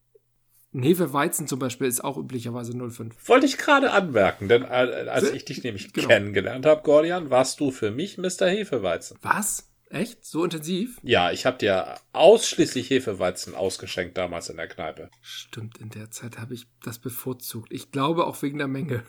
Ein 0.74 0.84
Hefeweizen 0.84 1.48
zum 1.48 1.60
Beispiel 1.60 1.88
ist 1.88 2.04
auch 2.04 2.18
üblicherweise 2.18 2.74
0,5. 2.74 3.12
Wollte 3.28 3.46
ich 3.46 3.58
gerade 3.58 3.92
anmerken, 3.92 4.50
denn 4.50 4.66
als 4.66 5.32
ich 5.32 5.46
dich 5.46 5.64
nämlich 5.64 5.94
genau. 5.94 6.08
kennengelernt 6.08 6.66
habe, 6.66 6.82
Gordian, 6.82 7.30
warst 7.30 7.60
du 7.60 7.72
für 7.72 7.92
mich 7.92 8.18
Mr. 8.18 8.48
Hefeweizen. 8.48 9.18
Was? 9.22 9.70
Echt? 9.90 10.26
So 10.26 10.44
intensiv? 10.44 11.00
Ja, 11.04 11.32
ich 11.32 11.46
habe 11.46 11.58
dir 11.58 11.96
ausschließlich 12.12 12.90
Hefeweizen 12.90 13.56
ausgeschenkt 13.56 14.18
damals 14.18 14.50
in 14.50 14.58
der 14.58 14.68
Kneipe. 14.68 15.10
Stimmt, 15.22 15.78
in 15.78 15.90
der 15.90 16.12
Zeit 16.12 16.38
habe 16.40 16.54
ich 16.54 16.68
das 16.84 17.00
bevorzugt. 17.00 17.72
Ich 17.72 17.92
glaube 17.92 18.26
auch 18.26 18.42
wegen 18.42 18.58
der 18.58 18.68
Menge. 18.68 19.04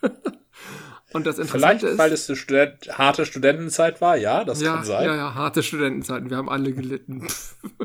Und 1.12 1.26
das 1.26 1.38
Interessante 1.38 1.78
Vielleicht, 1.78 1.82
ist, 1.82 1.98
weil 1.98 2.12
es 2.12 2.28
eine 2.28 2.36
Student 2.36 2.98
harte 2.98 3.26
Studentenzeit 3.26 4.00
war, 4.00 4.16
ja, 4.16 4.44
das 4.44 4.60
ja, 4.60 4.76
kann 4.76 4.84
sein. 4.84 5.06
Ja, 5.06 5.16
ja, 5.16 5.34
harte 5.34 5.62
Studentenzeiten. 5.62 6.30
Wir 6.30 6.36
haben 6.36 6.48
alle 6.48 6.72
gelitten. 6.72 7.26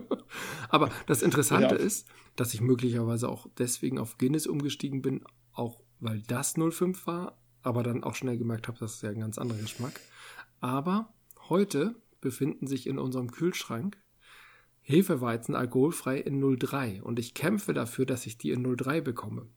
Aber 0.70 0.92
das 1.08 1.24
Interessante 1.24 1.76
ja. 1.76 1.82
ist, 1.82 2.08
dass 2.36 2.54
ich 2.54 2.62
möglicherweise 2.62 3.30
auch 3.30 3.48
deswegen 3.58 3.98
auf 3.98 4.18
Guinness 4.18 4.46
umgestiegen 4.46 5.02
bin, 5.02 5.24
auch 5.54 5.82
weil 6.00 6.22
das 6.28 6.54
05 6.54 7.08
war, 7.08 7.40
aber 7.62 7.82
dann 7.82 8.04
auch 8.04 8.14
schnell 8.14 8.38
gemerkt 8.38 8.68
habe, 8.68 8.78
das 8.80 8.96
ist 8.96 9.04
ja 9.04 9.10
ein 9.10 9.22
ganz 9.22 9.38
anderer 9.38 9.60
Geschmack. 9.60 10.00
Aber 10.60 11.14
heute 11.50 11.96
befinden 12.26 12.66
sich 12.66 12.88
in 12.88 12.98
unserem 12.98 13.32
Kühlschrank 13.32 13.98
Hefeweizen 14.82 15.56
alkoholfrei 15.56 16.18
in 16.18 16.58
03 16.58 17.04
und 17.04 17.20
ich 17.20 17.36
kämpfe 17.36 17.74
dafür, 17.74 18.08
dass 18.08 18.26
ich 18.26 18.40
die 18.40 18.50
in 18.50 18.64
03 18.76 19.02
bekomme. 19.02 19.48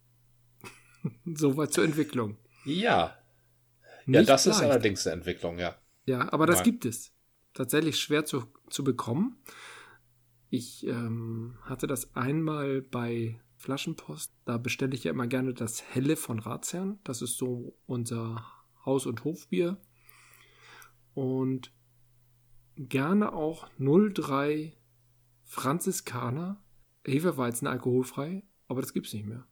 Soweit 1.25 1.73
zur 1.73 1.85
Entwicklung. 1.85 2.37
Ja. 2.67 3.17
Nicht 4.05 4.21
ja, 4.21 4.23
das 4.23 4.45
leicht. 4.45 4.59
ist 4.59 4.63
allerdings 4.63 5.07
eine 5.07 5.17
Entwicklung, 5.17 5.59
ja. 5.59 5.77
Ja, 6.05 6.31
aber 6.31 6.47
das 6.47 6.59
Nein. 6.59 6.65
gibt 6.65 6.85
es. 6.85 7.13
Tatsächlich 7.55 7.99
schwer 7.99 8.27
zu, 8.27 8.45
zu 8.69 8.85
bekommen. 8.85 9.37
Ich 10.51 10.87
ähm, 10.87 11.57
hatte 11.63 11.87
das 11.87 12.15
einmal 12.15 12.83
bei 12.83 13.41
Flaschenpost. 13.57 14.33
Da 14.45 14.59
bestelle 14.59 14.95
ich 14.95 15.05
ja 15.05 15.11
immer 15.11 15.27
gerne 15.27 15.55
das 15.55 15.83
Helle 15.83 16.17
von 16.17 16.39
Ratsherrn. 16.39 16.99
Das 17.05 17.23
ist 17.23 17.39
so 17.39 17.77
unser 17.87 18.47
Haus- 18.85 19.07
und 19.07 19.25
Hofbier. 19.25 19.79
Und 21.15 21.73
gerne 22.79 23.33
auch 23.33 23.69
03 23.79 24.73
Franziskaner, 25.45 26.61
Hefeweizen 27.05 27.67
alkoholfrei, 27.67 28.43
aber 28.69 28.81
das 28.81 28.93
gibt's 28.93 29.13
nicht 29.13 29.27
mehr. 29.27 29.45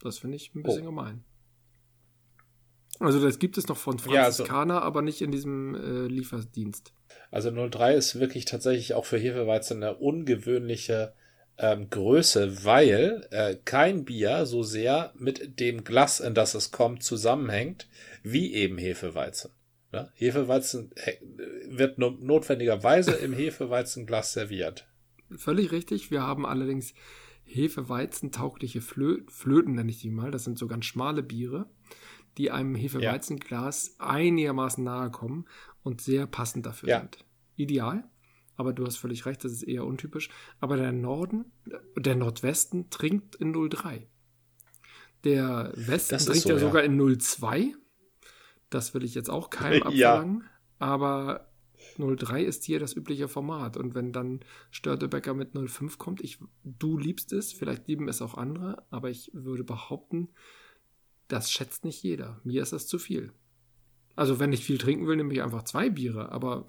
Das 0.00 0.18
finde 0.18 0.36
ich 0.36 0.54
ein 0.54 0.62
bisschen 0.62 0.82
oh. 0.82 0.86
gemein. 0.86 1.24
Also 3.00 3.20
das 3.20 3.38
gibt 3.38 3.58
es 3.58 3.68
noch 3.68 3.76
von 3.76 3.98
Franziskaner, 3.98 4.74
ja, 4.74 4.80
also, 4.80 4.86
aber 4.86 5.02
nicht 5.02 5.22
in 5.22 5.30
diesem 5.30 5.74
äh, 5.74 6.06
Lieferdienst. 6.08 6.92
Also 7.30 7.50
03 7.50 7.94
ist 7.94 8.18
wirklich 8.18 8.44
tatsächlich 8.44 8.94
auch 8.94 9.04
für 9.04 9.18
Hefeweizen 9.18 9.82
eine 9.82 9.96
ungewöhnliche 9.96 11.14
ähm, 11.58 11.90
Größe, 11.90 12.64
weil 12.64 13.26
äh, 13.30 13.56
kein 13.64 14.04
Bier 14.04 14.46
so 14.46 14.62
sehr 14.62 15.12
mit 15.16 15.60
dem 15.60 15.84
Glas, 15.84 16.20
in 16.20 16.34
das 16.34 16.54
es 16.54 16.70
kommt, 16.70 17.02
zusammenhängt, 17.02 17.88
wie 18.22 18.54
eben 18.54 18.78
Hefeweizen. 18.78 19.50
Ne? 19.92 20.10
Hefeweizen 20.14 20.90
wird 21.68 21.98
notwendigerweise 21.98 23.12
im 23.12 23.32
Hefeweizenglas 23.32 24.32
serviert. 24.32 24.86
Völlig 25.36 25.72
richtig. 25.72 26.10
Wir 26.10 26.22
haben 26.22 26.44
allerdings 26.44 26.94
Hefeweizen-taugliche 27.44 28.82
Flö 28.82 29.22
Flöten, 29.28 29.74
nenne 29.74 29.90
ich 29.90 30.00
die 30.00 30.10
mal. 30.10 30.30
Das 30.30 30.44
sind 30.44 30.58
so 30.58 30.66
ganz 30.66 30.84
schmale 30.84 31.22
Biere, 31.22 31.70
die 32.36 32.50
einem 32.50 32.74
Hefeweizenglas 32.74 33.96
ja. 33.98 34.06
einigermaßen 34.06 34.84
nahe 34.84 35.10
kommen 35.10 35.46
und 35.82 36.02
sehr 36.02 36.26
passend 36.26 36.66
dafür 36.66 36.88
ja. 36.88 37.00
sind. 37.00 37.24
Ideal. 37.56 38.04
Aber 38.56 38.72
du 38.72 38.84
hast 38.84 38.96
völlig 38.96 39.24
recht, 39.24 39.44
das 39.44 39.52
ist 39.52 39.62
eher 39.62 39.84
untypisch. 39.84 40.28
Aber 40.60 40.76
der 40.76 40.92
Norden, 40.92 41.52
der 41.96 42.16
Nordwesten 42.16 42.90
trinkt 42.90 43.36
in 43.36 43.54
03. 43.54 44.06
Der 45.24 45.72
Westen 45.74 46.18
trinkt 46.18 46.42
so, 46.42 46.50
ja 46.50 46.58
sogar 46.58 46.82
in 46.82 47.18
02 47.18 47.74
das 48.70 48.94
will 48.94 49.04
ich 49.04 49.14
jetzt 49.14 49.30
auch 49.30 49.50
keinem 49.50 49.82
abverlangen. 49.84 50.40
Ja. 50.42 50.48
Aber 50.78 51.48
03 51.98 52.42
ist 52.42 52.64
hier 52.64 52.78
das 52.78 52.94
übliche 52.94 53.28
Format. 53.28 53.76
Und 53.76 53.94
wenn 53.94 54.12
dann 54.12 54.40
Störtebecker 54.70 55.34
mit 55.34 55.50
05 55.54 55.98
kommt, 55.98 56.20
ich, 56.22 56.38
du 56.64 56.98
liebst 56.98 57.32
es, 57.32 57.52
vielleicht 57.52 57.88
lieben 57.88 58.08
es 58.08 58.22
auch 58.22 58.34
andere, 58.34 58.84
aber 58.90 59.10
ich 59.10 59.30
würde 59.32 59.64
behaupten, 59.64 60.28
das 61.28 61.50
schätzt 61.50 61.84
nicht 61.84 62.02
jeder. 62.02 62.40
Mir 62.44 62.62
ist 62.62 62.72
das 62.72 62.86
zu 62.86 62.98
viel. 62.98 63.32
Also 64.16 64.40
wenn 64.40 64.52
ich 64.52 64.64
viel 64.64 64.78
trinken 64.78 65.06
will, 65.06 65.16
nehme 65.16 65.32
ich 65.32 65.42
einfach 65.42 65.62
zwei 65.62 65.90
Biere, 65.90 66.32
aber 66.32 66.66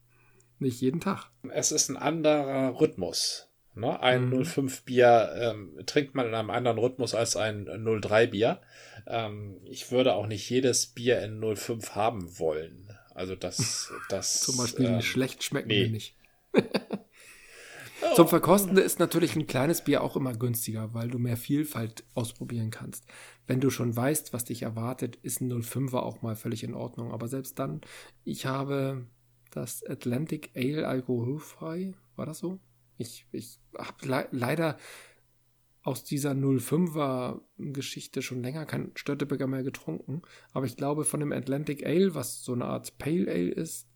nicht 0.58 0.80
jeden 0.80 1.00
Tag. 1.00 1.30
Es 1.50 1.72
ist 1.72 1.90
ein 1.90 1.96
anderer 1.96 2.80
Rhythmus. 2.80 3.48
Ne? 3.76 4.00
Ein 4.00 4.30
Mhm. 4.30 4.44
05 4.44 4.82
Bier 4.84 5.32
ähm, 5.38 5.78
trinkt 5.84 6.14
man 6.14 6.26
in 6.26 6.34
einem 6.34 6.50
anderen 6.50 6.78
Rhythmus 6.78 7.14
als 7.14 7.36
ein 7.36 7.66
03 7.66 8.26
Bier. 8.26 8.60
Ähm, 9.06 9.58
ich 9.64 9.92
würde 9.92 10.14
auch 10.14 10.26
nicht 10.26 10.48
jedes 10.48 10.86
Bier 10.86 11.20
in 11.22 11.40
05 11.56 11.94
haben 11.94 12.38
wollen. 12.38 12.88
Also 13.14 13.36
das, 13.36 13.92
das 14.08 14.40
Zum 14.40 14.56
Beispiel 14.56 14.86
ähm, 14.86 15.02
schlecht 15.02 15.44
schmecken 15.44 15.68
nee. 15.68 15.82
wir 15.82 15.90
nicht. 15.90 16.16
Zum 18.14 18.28
Verkosten 18.28 18.76
ist 18.76 18.98
natürlich 18.98 19.36
ein 19.36 19.46
kleines 19.46 19.82
Bier 19.82 20.02
auch 20.02 20.16
immer 20.16 20.34
günstiger, 20.34 20.94
weil 20.94 21.08
du 21.08 21.18
mehr 21.18 21.36
Vielfalt 21.36 22.04
ausprobieren 22.14 22.70
kannst. 22.70 23.04
Wenn 23.46 23.60
du 23.60 23.70
schon 23.70 23.94
weißt, 23.94 24.32
was 24.32 24.44
dich 24.44 24.62
erwartet, 24.62 25.16
ist 25.22 25.40
ein 25.40 25.52
05er 25.52 25.98
auch 25.98 26.22
mal 26.22 26.36
völlig 26.36 26.62
in 26.62 26.74
Ordnung. 26.74 27.12
Aber 27.12 27.28
selbst 27.28 27.58
dann, 27.58 27.80
ich 28.24 28.46
habe 28.46 29.06
das 29.50 29.84
Atlantic 29.84 30.50
Ale 30.54 30.86
alkoholfrei, 30.86 31.94
war 32.16 32.26
das 32.26 32.38
so? 32.38 32.58
Ich, 32.98 33.26
ich 33.32 33.58
habe 33.78 34.06
le 34.06 34.28
leider 34.30 34.78
aus 35.82 36.02
dieser 36.02 36.32
05er 36.32 37.40
Geschichte 37.58 38.20
schon 38.20 38.42
länger 38.42 38.66
kein 38.66 38.90
Störtebeker 38.96 39.46
mehr 39.46 39.62
getrunken. 39.62 40.22
Aber 40.52 40.66
ich 40.66 40.76
glaube, 40.76 41.04
von 41.04 41.20
dem 41.20 41.30
Atlantic 41.32 41.86
Ale, 41.86 42.14
was 42.14 42.42
so 42.42 42.54
eine 42.54 42.64
Art 42.64 42.98
Pale 42.98 43.30
Ale 43.30 43.50
ist, 43.50 43.88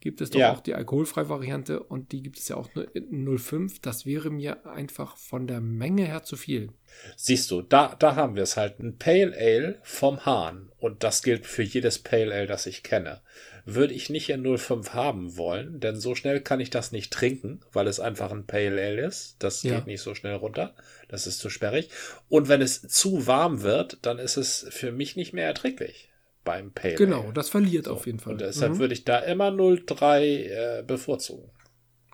gibt 0.00 0.20
es 0.20 0.28
doch 0.28 0.38
Ja. 0.40 0.52
auch 0.52 0.60
die 0.60 0.74
alkoholfreie 0.74 1.30
Variante 1.30 1.82
und 1.82 2.12
die 2.12 2.22
gibt 2.22 2.38
es 2.38 2.48
ja 2.48 2.56
auch 2.56 2.68
nur 2.74 2.94
in 2.94 3.38
05. 3.38 3.80
Das 3.80 4.04
wäre 4.04 4.28
mir 4.30 4.66
einfach 4.66 5.16
von 5.16 5.46
der 5.46 5.62
Menge 5.62 6.04
her 6.04 6.22
zu 6.22 6.36
viel. 6.36 6.70
Siehst 7.16 7.50
du, 7.50 7.62
da, 7.62 7.94
da 7.94 8.14
haben 8.14 8.36
wir 8.36 8.42
es 8.42 8.58
halt. 8.58 8.78
Ein 8.78 8.98
Pale 8.98 9.34
Ale 9.34 9.80
vom 9.84 10.26
Hahn. 10.26 10.70
Und 10.76 11.02
das 11.02 11.22
gilt 11.22 11.46
für 11.46 11.62
jedes 11.62 11.98
Pale 11.98 12.34
Ale, 12.34 12.46
das 12.46 12.66
ich 12.66 12.82
kenne. 12.82 13.22
Würde 13.68 13.94
ich 13.94 14.10
nicht 14.10 14.28
in 14.30 14.56
05 14.56 14.94
haben 14.94 15.36
wollen, 15.36 15.80
denn 15.80 15.96
so 16.00 16.14
schnell 16.14 16.40
kann 16.40 16.60
ich 16.60 16.70
das 16.70 16.92
nicht 16.92 17.12
trinken, 17.12 17.60
weil 17.72 17.88
es 17.88 17.98
einfach 17.98 18.30
ein 18.30 18.46
Pale 18.46 18.80
Ale 18.80 19.04
ist. 19.04 19.34
Das 19.40 19.64
Ja. 19.64 19.74
geht 19.76 19.86
nicht 19.88 20.00
so 20.02 20.14
schnell 20.14 20.36
runter. 20.36 20.74
Das 21.08 21.26
ist 21.26 21.40
zu 21.40 21.50
sperrig. 21.50 21.90
Und 22.28 22.48
wenn 22.48 22.62
es 22.62 22.82
zu 22.82 23.26
warm 23.26 23.62
wird, 23.62 23.98
dann 24.02 24.18
ist 24.20 24.36
es 24.36 24.66
für 24.70 24.92
mich 24.92 25.16
nicht 25.16 25.32
mehr 25.32 25.46
erträglich 25.46 26.08
beim 26.44 26.70
Pale 26.72 26.94
Genau, 26.94 27.24
Ale. 27.24 27.32
das 27.32 27.48
verliert 27.48 27.88
auf 27.88 28.06
jeden 28.06 28.20
Fall. 28.20 28.34
Und 28.34 28.40
deshalb 28.40 28.74
Mhm. 28.74 28.78
würde 28.78 28.94
ich 28.94 29.04
da 29.04 29.18
immer 29.18 29.50
03 29.50 30.24
äh, 30.44 30.84
bevorzugen. 30.86 31.50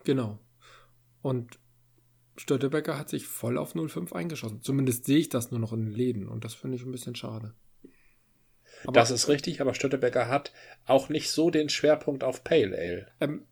Genau. 0.04 0.38
Und 1.20 1.58
Störtebecker 2.38 2.98
hat 2.98 3.10
sich 3.10 3.26
voll 3.26 3.58
auf 3.58 3.74
05 3.74 4.14
eingeschossen. 4.14 4.62
Zumindest 4.62 5.04
sehe 5.04 5.18
ich 5.18 5.28
das 5.28 5.50
nur 5.50 5.60
noch 5.60 5.74
in 5.74 5.84
den 5.84 5.94
Läden 5.94 6.28
und 6.28 6.44
das 6.44 6.54
finde 6.54 6.76
ich 6.76 6.82
ein 6.82 6.90
bisschen 6.92 7.14
schade. 7.14 7.52
Aber, 8.84 8.92
das 8.92 9.10
ist 9.10 9.28
richtig, 9.28 9.60
aber 9.60 9.74
Störtebecker 9.74 10.28
hat 10.28 10.52
auch 10.86 11.08
nicht 11.08 11.30
so 11.30 11.50
den 11.50 11.68
Schwerpunkt 11.68 12.24
auf 12.24 12.44
Pale 12.44 12.76
Ale. 12.76 13.06
ähm, 13.20 13.42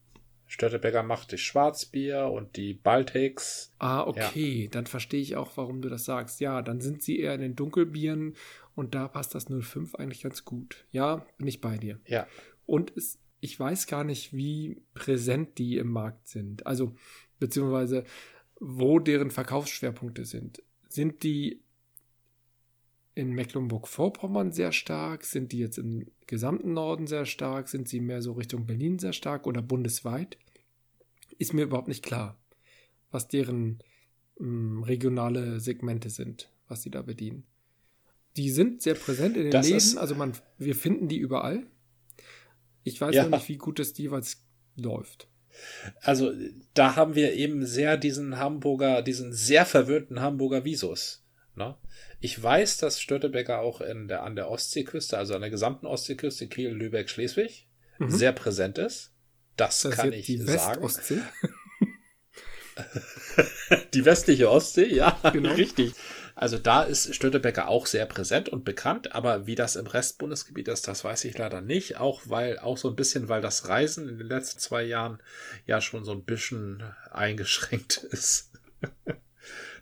Störtebecker 0.51 1.05
macht 1.05 1.31
die 1.31 1.39
Schwarzbier 1.39 2.25
und 2.25 2.57
die 2.57 2.75
Baltics. 2.75 3.73
ah, 3.79 4.05
okay, 4.05 4.69
dann 4.69 4.87
verstehe 4.87 5.21
ich 5.21 5.37
auch, 5.37 5.57
warum 5.57 5.81
du 5.81 5.89
das 5.89 6.05
sagst. 6.05 6.41
Ja, 6.41 6.61
dann 6.61 6.81
sind 6.81 7.05
sie 7.05 7.21
eher 7.21 7.35
in 7.35 7.41
den 7.41 7.55
Dunkelbieren 7.55 8.35
und 8.75 8.97
da 8.97 9.07
passt 9.07 9.33
das 9.37 9.47
05 9.47 9.95
eigentlich 9.95 10.23
ganz 10.23 10.45
gut. 10.45 10.87
Ja, 10.91 11.25
bin 11.39 11.47
ich 11.47 11.61
bei 11.61 11.79
dir. 11.79 12.01
Ja. 12.05 12.27
Und 12.67 12.93
es, 12.97 13.21
ich 13.41 13.61
weiß 13.61 13.87
gar 13.87 14.03
nicht, 14.03 14.35
wie 14.35 14.83
präsent 14.93 15.57
die 15.59 15.79
im 15.79 15.93
Markt 15.93 16.27
sind. 16.27 16.67
Also, 16.67 16.97
beziehungsweise, 17.39 18.03
wo 18.59 18.99
deren 18.99 19.31
Verkaufsschwerpunkte 19.31 20.25
sind. 20.25 20.65
Sind 20.89 21.23
die 21.23 21.63
in 23.15 23.31
Mecklenburg-Vorpommern 23.33 24.53
sehr 24.53 24.73
stark? 24.73 25.25
Sind 25.25 25.53
die 25.53 25.59
jetzt 25.59 25.79
im 25.79 26.07
gesamten 26.27 26.73
Norden 26.73 27.07
sehr 27.07 27.27
stark? 27.27 27.69
Sind 27.69 27.89
sie 27.89 28.01
mehr 28.01 28.23
so 28.23 28.33
Richtung 28.33 28.67
Berlin 28.67 28.99
sehr 28.99 29.13
stark 29.13 29.47
oder 29.47 29.63
bundesweit? 29.63 30.39
Ist 31.39 31.53
mir 31.55 31.63
überhaupt 31.63 31.89
nicht 31.89 32.05
klar, 32.05 32.39
was 33.11 33.29
deren 33.29 33.83
mh, 34.39 34.87
regionale 34.87 35.61
Segmente 35.61 36.11
sind, 36.11 36.51
was 36.69 36.83
sie 36.83 36.91
da 36.91 37.03
bedienen. 37.03 37.45
Die 38.37 38.51
sind 38.51 38.83
sehr 38.83 38.95
präsent 38.95 39.37
in 39.37 39.45
den 39.45 39.51
Das 39.51 39.69
Läden, 39.69 39.99
also 39.99 40.15
man, 40.15 40.33
wir 40.59 40.75
finden 40.75 41.09
die 41.09 41.19
überall. 41.19 41.67
Ich 42.85 43.01
weiß 43.01 43.15
Ja. 43.15 43.25
noch 43.25 43.31
nicht, 43.31 43.49
wie 43.49 43.57
gut 43.57 43.81
es 43.81 43.97
jeweils 43.99 44.45
läuft. 44.77 45.29
Also 46.01 46.33
da 46.75 46.95
haben 46.97 47.17
wir 47.17 47.35
eben 47.35 47.67
sehr 47.67 47.97
diesen 47.97 48.39
Hamburger, 48.39 49.03
diesen 49.03 49.33
sehr 49.33 49.67
verwöhnten 49.67 50.21
Hamburger 50.21 50.65
Visus. 50.65 51.25
Ne? 51.61 51.77
Ich 52.21 52.43
weiß, 52.43 52.79
dass 52.79 53.01
Störtebecker 53.03 53.61
auch 53.61 53.83
in 53.83 54.09
der, 54.09 54.23
an 54.23 54.35
der 54.35 54.49
Ostseeküste, 54.51 55.19
also 55.19 55.35
an 55.35 55.43
der 55.43 55.51
gesamten 55.51 55.87
Ostseeküste, 55.87 56.49
Kiel, 56.49 56.71
Lübeck, 56.71 57.11
Schleswig, 57.11 57.67
Mhm. 57.99 58.11
sehr 58.11 58.33
präsent 58.33 58.79
ist. 58.79 59.13
Das, 59.59 59.83
Das 59.83 59.95
kann 59.95 60.11
ich 60.15 60.25
die 60.25 60.39
sagen. 60.39 60.83
Westostsee. 60.83 61.21
Die 63.95 64.05
westliche 64.07 64.51
Ostsee, 64.51 64.87
ja, 64.95 65.19
Genau. 65.33 65.53
richtig. 65.53 65.93
Also 66.35 66.57
da 66.57 66.83
ist 66.83 67.15
Störtebecker 67.15 67.69
auch 67.69 67.85
sehr 67.85 68.07
präsent 68.07 68.49
und 68.49 68.65
bekannt, 68.65 69.15
aber 69.15 69.47
wie 69.47 69.55
das 69.55 69.77
im 69.77 69.87
Restbundesgebiet 69.87 70.69
ist, 70.69 70.89
das 70.89 71.05
weiß 71.05 71.27
ich 71.27 71.37
leider 71.37 71.61
nicht. 71.61 71.99
Auch 71.99 72.23
weil, 72.25 72.59
auch 72.59 72.79
so 72.79 72.89
ein 72.89 72.97
bisschen, 72.97 73.29
weil 73.29 73.43
das 73.43 73.69
Reisen 73.69 74.09
in 74.09 74.17
den 74.17 74.27
letzten 74.29 74.61
zwei 74.61 74.83
Jahren 74.83 75.23
ja 75.67 75.83
schon 75.83 76.05
so 76.05 76.13
ein 76.13 76.25
bisschen 76.25 76.83
eingeschränkt 77.11 77.99
ist. 77.99 78.51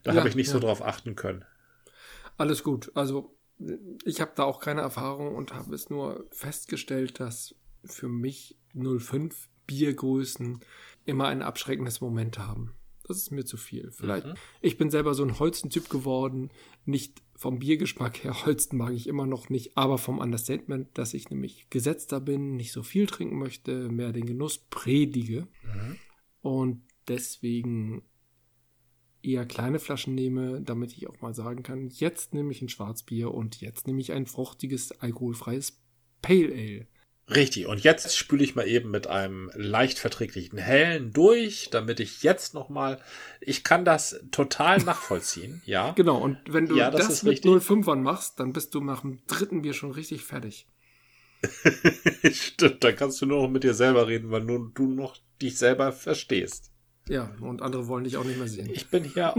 da 0.02 0.12
Ja, 0.12 0.14
habe 0.18 0.28
ich 0.28 0.34
nicht 0.34 0.48
so 0.50 0.54
ja. 0.58 0.64
drauf 0.64 0.82
achten 0.82 1.14
können. 1.14 1.44
Alles 2.38 2.62
gut. 2.62 2.90
Also 2.94 3.36
ich 4.04 4.20
habe 4.20 4.32
da 4.34 4.44
auch 4.44 4.60
keine 4.60 4.80
Erfahrung 4.80 5.34
und 5.34 5.52
habe 5.52 5.74
es 5.74 5.90
nur 5.90 6.26
festgestellt, 6.30 7.20
dass 7.20 7.54
für 7.84 8.08
mich 8.08 8.56
05 8.74 9.48
Biergrößen 9.66 10.60
immer 11.04 11.28
ein 11.28 11.42
abschreckendes 11.42 12.00
Moment 12.00 12.38
haben. 12.38 12.74
Das 13.06 13.16
ist 13.16 13.30
mir 13.30 13.44
zu 13.44 13.56
viel. 13.56 13.90
Vielleicht. 13.90 14.26
Mhm. 14.26 14.34
Ich 14.60 14.76
bin 14.76 14.90
selber 14.90 15.14
so 15.14 15.24
ein 15.24 15.38
Holzen-Typ 15.38 15.88
geworden. 15.88 16.50
Nicht 16.84 17.22
vom 17.34 17.58
Biergeschmack 17.58 18.22
her. 18.22 18.34
Holsten 18.46 18.76
mag 18.76 18.92
ich 18.92 19.06
immer 19.06 19.26
noch 19.26 19.48
nicht, 19.48 19.76
aber 19.76 19.98
vom 19.98 20.18
Understatement, 20.18 20.96
dass 20.96 21.14
ich 21.14 21.30
nämlich 21.30 21.70
gesetzter 21.70 22.20
bin, 22.20 22.56
nicht 22.56 22.72
so 22.72 22.82
viel 22.82 23.06
trinken 23.06 23.38
möchte, 23.38 23.88
mehr 23.88 24.12
den 24.12 24.26
Genuss 24.26 24.58
predige. 24.58 25.48
Mhm. 25.62 25.96
Und 26.42 26.82
deswegen 27.08 28.02
eher 29.22 29.46
kleine 29.46 29.78
Flaschen 29.78 30.14
nehme, 30.14 30.60
damit 30.62 30.92
ich 30.92 31.08
auch 31.08 31.20
mal 31.20 31.34
sagen 31.34 31.62
kann, 31.62 31.88
jetzt 31.88 32.34
nehme 32.34 32.52
ich 32.52 32.62
ein 32.62 32.68
Schwarzbier 32.68 33.32
und 33.34 33.60
jetzt 33.60 33.86
nehme 33.86 34.00
ich 34.00 34.12
ein 34.12 34.26
fruchtiges, 34.26 34.92
alkoholfreies 35.00 35.80
Pale 36.22 36.52
Ale. 36.52 36.86
Richtig, 37.30 37.66
und 37.66 37.80
jetzt 37.84 38.16
spüle 38.16 38.42
ich 38.42 38.54
mal 38.54 38.66
eben 38.66 38.90
mit 38.90 39.06
einem 39.06 39.50
leicht 39.54 39.98
verträglichen 39.98 40.58
Hellen 40.58 41.12
durch, 41.12 41.68
damit 41.70 42.00
ich 42.00 42.22
jetzt 42.22 42.54
nochmal, 42.54 43.02
ich 43.42 43.64
kann 43.64 43.84
das 43.84 44.20
total 44.30 44.78
nachvollziehen, 44.82 45.60
ja. 45.66 45.92
Genau, 45.92 46.16
und 46.18 46.38
wenn 46.46 46.68
du 46.68 46.76
Ja, 46.76 46.90
das 46.90 47.08
das, 47.08 47.22
mit 47.22 47.32
richtig. 47.32 47.50
05ern 47.52 47.96
machst, 47.96 48.40
dann 48.40 48.52
bist 48.54 48.74
du 48.74 48.80
nach 48.80 49.02
dem 49.02 49.18
dritten 49.26 49.60
Bier 49.62 49.74
schon 49.74 49.90
richtig 49.90 50.24
fertig. 50.24 50.66
Stimmt, 52.32 52.82
dann 52.84 52.96
kannst 52.96 53.20
du 53.22 53.26
nur 53.26 53.42
noch 53.42 53.50
mit 53.50 53.64
dir 53.64 53.74
selber 53.74 54.06
reden, 54.08 54.30
weil 54.30 54.42
nur 54.44 54.70
du 54.74 54.86
noch 54.86 55.16
dich 55.40 55.56
selber 55.58 55.92
verstehst. 55.92 56.72
Ja, 57.08 57.30
und 57.40 57.62
andere 57.62 57.88
wollen 57.88 58.04
dich 58.04 58.16
auch 58.16 58.24
nicht 58.24 58.38
mehr 58.38 58.48
sehen. 58.48 58.68
Ich 58.72 58.88
bin 58.88 59.04
hier, 59.04 59.34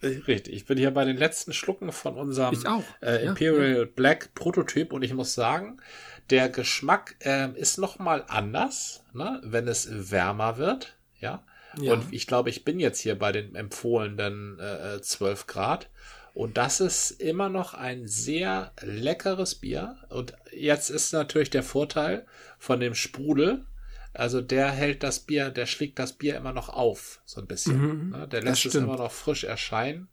äh, 0.00 0.06
richtig, 0.26 0.54
ich 0.54 0.66
bin 0.66 0.78
hier 0.78 0.90
bei 0.90 1.04
den 1.04 1.16
letzten 1.16 1.52
Schlucken 1.52 1.92
von 1.92 2.16
unserem 2.16 2.54
äh, 3.00 3.24
Ja, 3.24 3.30
Imperial 3.30 3.86
Black 3.86 4.34
Prototyp 4.34 4.92
und 4.92 5.02
ich 5.02 5.14
muss 5.14 5.34
sagen, 5.34 5.80
der 6.30 6.48
Geschmack 6.48 7.16
ähm, 7.20 7.54
ist 7.54 7.78
nochmal 7.78 8.24
anders, 8.28 9.04
ne, 9.12 9.40
wenn 9.44 9.68
es 9.68 10.10
wärmer 10.10 10.58
wird, 10.58 10.96
ja. 11.18 11.44
Ja. 11.78 11.92
Und 11.92 12.12
ich 12.12 12.26
glaube, 12.26 12.50
ich 12.50 12.64
bin 12.64 12.80
jetzt 12.80 12.98
hier 12.98 13.18
bei 13.18 13.32
den 13.32 13.54
empfohlenen 13.54 14.58
äh, 14.58 15.00
12 15.00 15.46
Grad. 15.46 15.88
Und 16.34 16.56
das 16.56 16.80
ist 16.80 17.10
immer 17.20 17.48
noch 17.48 17.74
ein 17.74 18.06
sehr 18.06 18.72
leckeres 18.80 19.56
Bier. 19.56 19.96
Und 20.08 20.34
jetzt 20.52 20.90
ist 20.90 21.12
natürlich 21.12 21.50
der 21.50 21.62
Vorteil 21.62 22.26
von 22.58 22.80
dem 22.80 22.94
Sprudel. 22.94 23.64
Also 24.12 24.40
der 24.40 24.70
hält 24.70 25.02
das 25.02 25.20
Bier, 25.20 25.50
der 25.50 25.66
schlägt 25.66 25.98
das 25.98 26.12
Bier 26.14 26.36
immer 26.36 26.52
noch 26.52 26.68
auf, 26.68 27.20
so 27.24 27.40
ein 27.40 27.46
bisschen. 27.46 27.78
Mhm, 27.78 28.10
ne? 28.10 28.28
Der 28.28 28.42
lässt 28.42 28.66
es 28.66 28.74
immer 28.74 28.96
noch 28.96 29.12
frisch 29.12 29.44
erscheinen. 29.44 30.08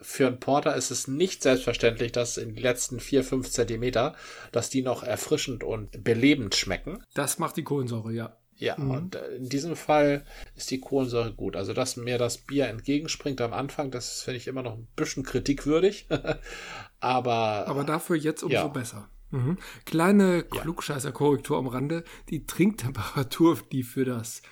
Für 0.00 0.26
einen 0.26 0.40
Porter 0.40 0.74
ist 0.74 0.90
es 0.90 1.06
nicht 1.06 1.42
selbstverständlich, 1.42 2.10
dass 2.10 2.36
in 2.36 2.54
den 2.54 2.62
letzten 2.62 2.98
vier, 3.00 3.22
fünf 3.22 3.48
Zentimeter, 3.50 4.16
dass 4.50 4.68
die 4.70 4.82
noch 4.82 5.02
erfrischend 5.04 5.62
und 5.62 6.02
belebend 6.02 6.54
schmecken. 6.56 7.02
Das 7.14 7.38
macht 7.38 7.56
die 7.56 7.62
Kohlensäure, 7.64 8.12
ja. 8.12 8.36
Ja, 8.56 8.76
Mhm. 8.78 8.90
und 8.90 9.14
äh, 9.16 9.34
in 9.36 9.48
diesem 9.48 9.74
Fall 9.76 10.24
ist 10.56 10.70
die 10.70 10.80
Kohlensäure 10.80 11.32
gut. 11.32 11.54
Also, 11.56 11.72
dass 11.74 11.96
mir 11.96 12.18
das 12.18 12.38
Bier 12.38 12.68
entgegenspringt 12.68 13.40
am 13.40 13.52
Anfang, 13.52 13.90
das 13.90 14.22
finde 14.22 14.36
ich 14.38 14.46
immer 14.46 14.62
noch 14.62 14.74
ein 14.74 14.86
bisschen 14.96 15.22
kritikwürdig. 15.24 16.06
Aber, 17.00 17.66
Aber 17.68 17.84
dafür 17.84 18.16
jetzt 18.16 18.42
umso 18.42 18.54
Ja. 18.54 18.66
besser. 18.68 19.08
Mhm. 19.34 19.58
Kleine 19.84 20.44
Klugscheißer-Korrektur 20.44 21.58
am 21.58 21.66
Rande. 21.66 22.04
Die 22.30 22.46
Trinktemperatur, 22.46 23.58
die 23.72 23.82
für 23.82 24.04
das 24.04 24.42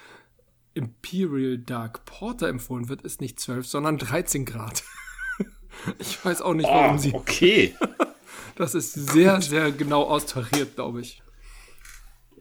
Imperial 0.75 1.59
Dark 1.59 2.05
Porter 2.05 2.49
empfohlen 2.49 2.89
wird, 2.89 3.03
ist 3.03 3.21
nicht 3.21 3.39
12, 3.39 3.67
sondern 3.67 3.99
13 3.99 4.45
Grad. 4.45 4.83
ich 6.01 6.25
weiß 6.25 6.43
auch 6.43 6.55
nicht, 6.55 6.69
warum 6.69 6.97
oh, 6.97 6.99
sie. 6.99 7.15
okay. 7.15 7.75
Das 8.55 8.75
ist 8.75 8.93
sehr, 8.93 9.41
sehr 9.41 9.73
genau 9.73 10.03
austariert, 10.03 10.75
glaube 10.75 11.01
ich. 11.01 11.23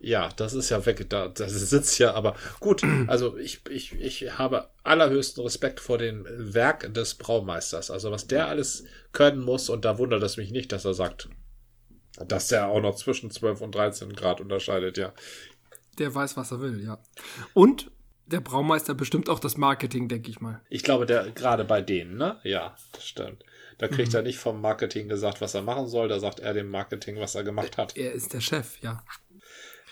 Ja, 0.02 0.28
das 0.36 0.54
ist 0.54 0.70
ja 0.70 0.86
weg, 0.86 1.10
da, 1.10 1.30
das 1.30 1.54
sitzt 1.54 2.00
ja, 2.00 2.14
aber 2.16 2.36
gut, 2.60 2.84
also 3.08 3.38
ich, 3.38 3.62
ich, 3.70 3.94
ich 3.94 4.38
habe 4.38 4.68
allerhöchsten 4.84 5.42
Respekt 5.42 5.80
vor 5.80 5.98
dem 5.98 6.26
Werk 6.28 6.94
des 6.94 7.16
Braumeisters. 7.16 7.92
Also 7.92 8.12
was 8.12 8.28
der 8.28 8.48
alles 8.48 8.84
können 9.14 9.42
muss, 9.42 9.70
und 9.70 9.86
da 9.86 9.98
wundert 10.00 10.22
es 10.24 10.36
mich 10.36 10.52
nicht, 10.52 10.74
dass 10.74 10.84
er 10.84 10.94
sagt, 10.94 11.30
dass 12.18 12.48
der 12.48 12.68
auch 12.68 12.82
noch 12.82 12.96
zwischen 12.96 13.32
12 13.32 13.62
und 13.62 13.76
13 13.76 14.14
Grad 14.14 14.42
unterscheidet, 14.42 14.98
ja. 14.98 15.14
Der 15.98 16.14
weiß, 16.14 16.38
was 16.38 16.52
er 16.52 16.62
will, 16.62 16.84
ja. 16.84 17.00
Und 17.54 17.92
der 18.26 18.40
Braumeister 18.40 18.94
bestimmt 18.94 19.30
auch 19.30 19.40
das 19.40 19.58
Marketing, 19.58 20.08
denke 20.08 20.30
ich 20.30 20.40
mal. 20.40 20.62
Ich 20.70 20.84
glaube, 20.84 21.06
der 21.06 21.32
gerade 21.32 21.66
bei 21.66 21.82
denen, 21.82 22.18
ne? 22.18 22.40
Ja, 22.44 22.76
das 22.94 23.06
stimmt. 23.06 23.44
Da 23.78 23.88
kriegt 23.88 24.10
mhm. 24.10 24.18
er 24.18 24.22
nicht 24.22 24.38
vom 24.38 24.62
Marketing 24.62 25.10
gesagt, 25.10 25.42
was 25.42 25.54
er 25.54 25.64
machen 25.64 25.88
soll, 25.88 26.08
da 26.08 26.20
sagt 26.20 26.40
er 26.40 26.54
dem 26.54 26.70
Marketing, 26.70 27.18
was 27.18 27.36
er 27.36 27.44
gemacht 27.44 27.78
hat. 27.78 27.98
Er 27.98 28.14
ist 28.14 28.34
der 28.34 28.42
Chef, 28.42 28.80
ja. 28.82 29.04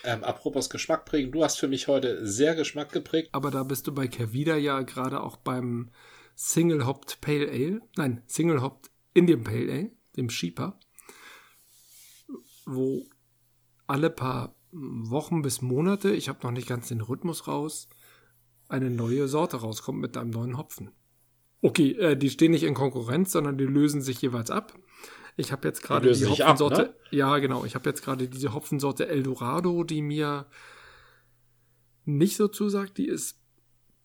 Ähm, 0.03 0.23
apropos 0.23 0.69
Geschmack 0.69 1.05
prägen, 1.05 1.31
du 1.31 1.43
hast 1.43 1.59
für 1.59 1.67
mich 1.67 1.87
heute 1.87 2.25
sehr 2.25 2.55
Geschmack 2.55 2.91
geprägt. 2.91 3.29
Aber 3.33 3.51
da 3.51 3.63
bist 3.63 3.87
du 3.87 3.93
bei 3.93 4.07
Kervida 4.07 4.55
ja 4.55 4.81
gerade 4.81 5.21
auch 5.21 5.35
beim 5.37 5.89
Single 6.35 6.85
Hopped 6.85 7.19
Pale 7.19 7.49
Ale, 7.49 7.81
nein, 7.97 8.21
Single 8.27 8.61
Hopped 8.61 8.89
Indian 9.13 9.43
Pale 9.43 9.71
Ale, 9.71 9.91
dem 10.15 10.29
Sheeper, 10.29 10.79
wo 12.75 13.05
alle 13.87 14.09
paar 14.09 14.55
Wochen 14.71 15.41
bis 15.41 15.61
Monate, 15.61 16.11
ich 16.11 16.29
habe 16.29 16.39
noch 16.43 16.51
nicht 16.51 16.67
ganz 16.67 16.89
den 16.89 17.01
Rhythmus 17.01 17.47
raus, 17.47 17.87
eine 18.67 18.89
neue 18.89 19.27
Sorte 19.27 19.57
rauskommt 19.57 19.99
mit 19.99 20.15
einem 20.15 20.29
neuen 20.29 20.57
Hopfen. 20.57 20.91
Okay, 21.61 21.91
äh, 21.93 22.15
die 22.15 22.29
stehen 22.29 22.51
nicht 22.51 22.63
in 22.63 22.73
Konkurrenz, 22.73 23.31
sondern 23.31 23.57
die 23.57 23.65
lösen 23.65 24.01
sich 24.01 24.21
jeweils 24.21 24.51
ab. 24.51 24.77
Ich 25.35 25.51
habe 25.51 25.67
jetzt 25.67 25.81
gerade 25.81 26.11
die, 26.11 26.19
die 26.19 26.25
Hopfensorte. 26.25 26.89
Ab, 26.89 26.95
ne? 27.11 27.17
Ja, 27.17 27.37
genau. 27.39 27.65
Ich 27.65 27.75
habe 27.75 27.89
jetzt 27.89 28.03
gerade 28.03 28.27
diese 28.27 28.53
Hopfensorte 28.53 29.07
Eldorado, 29.07 29.83
die 29.83 30.01
mir 30.01 30.47
nicht 32.05 32.35
so 32.37 32.47
zusagt. 32.47 32.97
Die 32.97 33.07
ist 33.07 33.41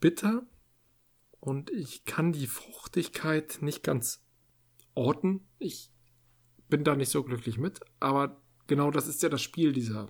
bitter 0.01 0.47
und 1.41 1.71
ich 1.71 2.05
kann 2.05 2.33
die 2.33 2.47
Fruchtigkeit 2.47 3.59
nicht 3.61 3.83
ganz 3.83 4.25
orten. 4.95 5.47
Ich 5.59 5.91
bin 6.69 6.85
da 6.85 6.97
nicht 6.97 7.11
so 7.11 7.23
glücklich 7.23 7.59
mit, 7.59 7.81
aber 8.01 8.41
genau 8.67 8.91
das 8.91 9.09
ist 9.09 9.23
ja 9.23 9.29
das 9.29 9.43
Spiel 9.43 9.73
dieser 9.73 10.09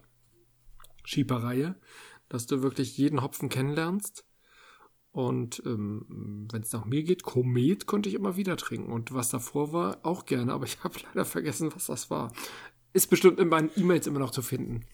Schiebereihe, 1.05 1.75
dass 2.29 2.47
du 2.47 2.63
wirklich 2.63 2.97
jeden 2.97 3.23
Hopfen 3.23 3.49
kennenlernst 3.49 4.25
und 5.15 5.63
ähm, 5.65 6.49
wenn 6.51 6.63
es 6.63 6.73
nach 6.73 6.87
mir 6.87 7.05
geht, 7.05 7.23
Komet 7.23 7.87
konnte 7.87 8.09
ich 8.09 8.17
immer 8.17 8.37
wieder 8.37 8.57
trinken. 8.57 8.91
Und 8.91 9.15
was 9.15 9.29
davor 9.29 9.73
war, 9.73 9.99
auch 10.03 10.27
gerne, 10.27 10.53
aber 10.53 10.65
ich 10.65 10.81
habe 10.85 10.99
leider 11.05 11.25
vergessen, 11.25 11.73
was 11.73 11.87
das 11.87 12.11
war. 12.11 12.33
Ist 12.93 13.11
bestimmt 13.11 13.39
in 13.39 13.47
meinen 13.47 13.71
E-Mails 13.77 14.09
immer 14.09 14.19
noch 14.19 14.33
zu 14.33 14.43
finden. 14.43 14.85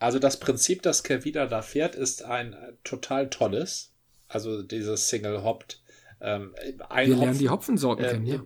Also 0.00 0.18
das 0.18 0.40
Prinzip, 0.40 0.82
das 0.82 1.04
Kervida 1.04 1.46
da 1.46 1.62
fährt, 1.62 1.94
ist 1.94 2.24
ein 2.24 2.56
total 2.82 3.30
tolles. 3.30 3.92
Also 4.26 4.62
dieses 4.64 5.08
Single 5.08 5.44
Hopped. 5.44 5.80
Ähm, 6.20 6.52
wir 6.92 7.16
lernen 7.16 7.38
die 7.38 7.50
Hopfensorten 7.50 8.04
äh, 8.04 8.08
kennen, 8.10 8.26
ja. 8.26 8.42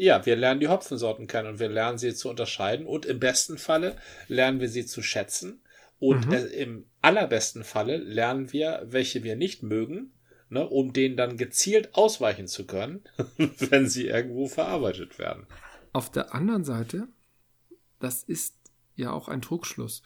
Ja, 0.00 0.24
wir 0.24 0.36
lernen 0.36 0.60
die 0.60 0.68
Hopfensorten 0.68 1.26
kennen 1.26 1.48
und 1.48 1.58
wir 1.58 1.68
lernen 1.68 1.98
sie 1.98 2.14
zu 2.14 2.28
unterscheiden 2.30 2.86
und 2.86 3.04
im 3.04 3.18
besten 3.18 3.58
Falle 3.58 3.96
lernen 4.28 4.60
wir 4.60 4.68
sie 4.68 4.86
zu 4.86 5.02
schätzen 5.02 5.60
und 5.98 6.28
mhm. 6.28 6.34
im 6.34 6.86
allerbesten 7.02 7.64
Falle 7.64 7.96
lernen 7.96 8.52
wir, 8.52 8.84
welche 8.86 9.24
wir 9.24 9.34
nicht 9.34 9.64
mögen, 9.64 10.12
ne, 10.50 10.64
um 10.68 10.92
denen 10.92 11.16
dann 11.16 11.36
gezielt 11.36 11.96
ausweichen 11.96 12.46
zu 12.46 12.64
können, 12.64 13.02
wenn 13.36 13.88
sie 13.88 14.06
irgendwo 14.06 14.46
verarbeitet 14.46 15.18
werden. 15.18 15.46
Auf 15.92 16.12
der 16.12 16.32
anderen 16.32 16.62
Seite, 16.62 17.08
das 17.98 18.22
ist 18.22 18.54
ja 18.94 19.10
auch 19.10 19.26
ein 19.26 19.42
Trugschluss. 19.42 20.02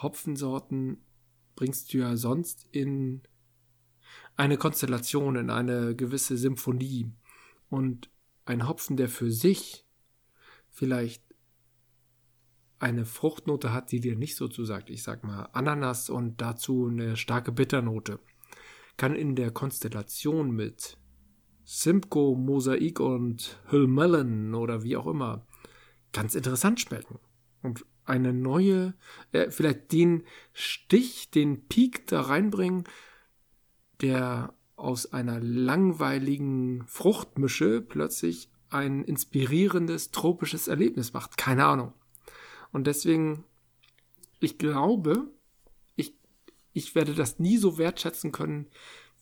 Hopfensorten 0.00 1.04
bringst 1.56 1.92
du 1.92 1.98
ja 1.98 2.16
sonst 2.16 2.68
in 2.70 3.22
eine 4.36 4.56
Konstellation, 4.56 5.34
in 5.34 5.50
eine 5.50 5.96
gewisse 5.96 6.36
Symphonie. 6.36 7.10
Und 7.68 8.08
ein 8.44 8.68
Hopfen, 8.68 8.96
der 8.96 9.08
für 9.08 9.30
sich 9.30 9.86
vielleicht 10.70 11.22
eine 12.78 13.04
Fruchtnote 13.04 13.72
hat, 13.72 13.92
die 13.92 14.00
dir 14.00 14.16
nicht 14.16 14.34
so 14.34 14.48
zusagt, 14.48 14.90
ich 14.90 15.02
sag 15.02 15.22
mal 15.22 15.48
Ananas 15.52 16.10
und 16.10 16.40
dazu 16.40 16.88
eine 16.88 17.16
starke 17.16 17.52
Bitternote, 17.52 18.18
kann 18.96 19.14
in 19.14 19.36
der 19.36 19.52
Konstellation 19.52 20.50
mit 20.50 20.98
Simcoe, 21.64 22.36
Mosaik 22.36 22.98
und 22.98 23.60
Hüllmelon 23.68 24.54
oder 24.54 24.82
wie 24.82 24.96
auch 24.96 25.06
immer 25.06 25.46
ganz 26.12 26.34
interessant 26.34 26.80
schmecken. 26.80 27.20
Und 27.62 27.86
eine 28.04 28.32
neue, 28.32 28.94
äh, 29.30 29.50
vielleicht 29.50 29.92
den 29.92 30.24
Stich, 30.52 31.30
den 31.30 31.68
Peak 31.68 32.08
da 32.08 32.22
reinbringen, 32.22 32.84
der 34.00 34.54
aus 34.82 35.12
einer 35.12 35.40
langweiligen 35.40 36.84
Fruchtmische 36.86 37.80
plötzlich 37.80 38.50
ein 38.68 39.04
inspirierendes 39.04 40.10
tropisches 40.10 40.66
Erlebnis 40.66 41.12
macht. 41.12 41.36
Keine 41.36 41.66
Ahnung. 41.66 41.92
Und 42.72 42.86
deswegen, 42.86 43.44
ich 44.40 44.58
glaube, 44.58 45.28
ich, 45.94 46.14
ich 46.72 46.94
werde 46.94 47.14
das 47.14 47.38
nie 47.38 47.58
so 47.58 47.78
wertschätzen 47.78 48.32
können 48.32 48.66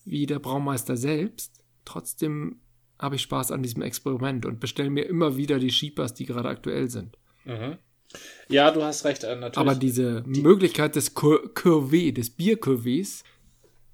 wie 0.05 0.27
der 0.27 0.39
Braumeister 0.39 0.97
selbst. 0.97 1.61
Trotzdem 1.85 2.61
habe 2.99 3.17
ich 3.17 3.23
Spaß 3.23 3.53
an 3.53 3.63
diesem 3.63 3.83
Experiment 3.83 4.47
und 4.47 4.61
bestelle 4.61 4.91
mir 4.91 5.07
immer 5.07 5.37
wieder 5.37 5.59
die 5.59 5.71
Sheepers, 5.71 6.15
die 6.15 6.27
gerade 6.27 6.49
aktuell 6.49 6.89
sind. 6.89 7.19
Mhm. 7.45 7.77
Ja, 8.49 8.71
du 8.71 8.83
hast 8.83 9.05
recht, 9.05 9.25
äh, 9.25 9.37
natürlich. 9.37 9.57
Aber 9.57 9.79
diese 9.79 10.23
die 10.23 10.43
Möglichkeit 10.43 10.97
des 10.97 11.15
Curvé, 11.15 12.13
des 12.13 12.31
Bier-Curvés, 12.37 13.23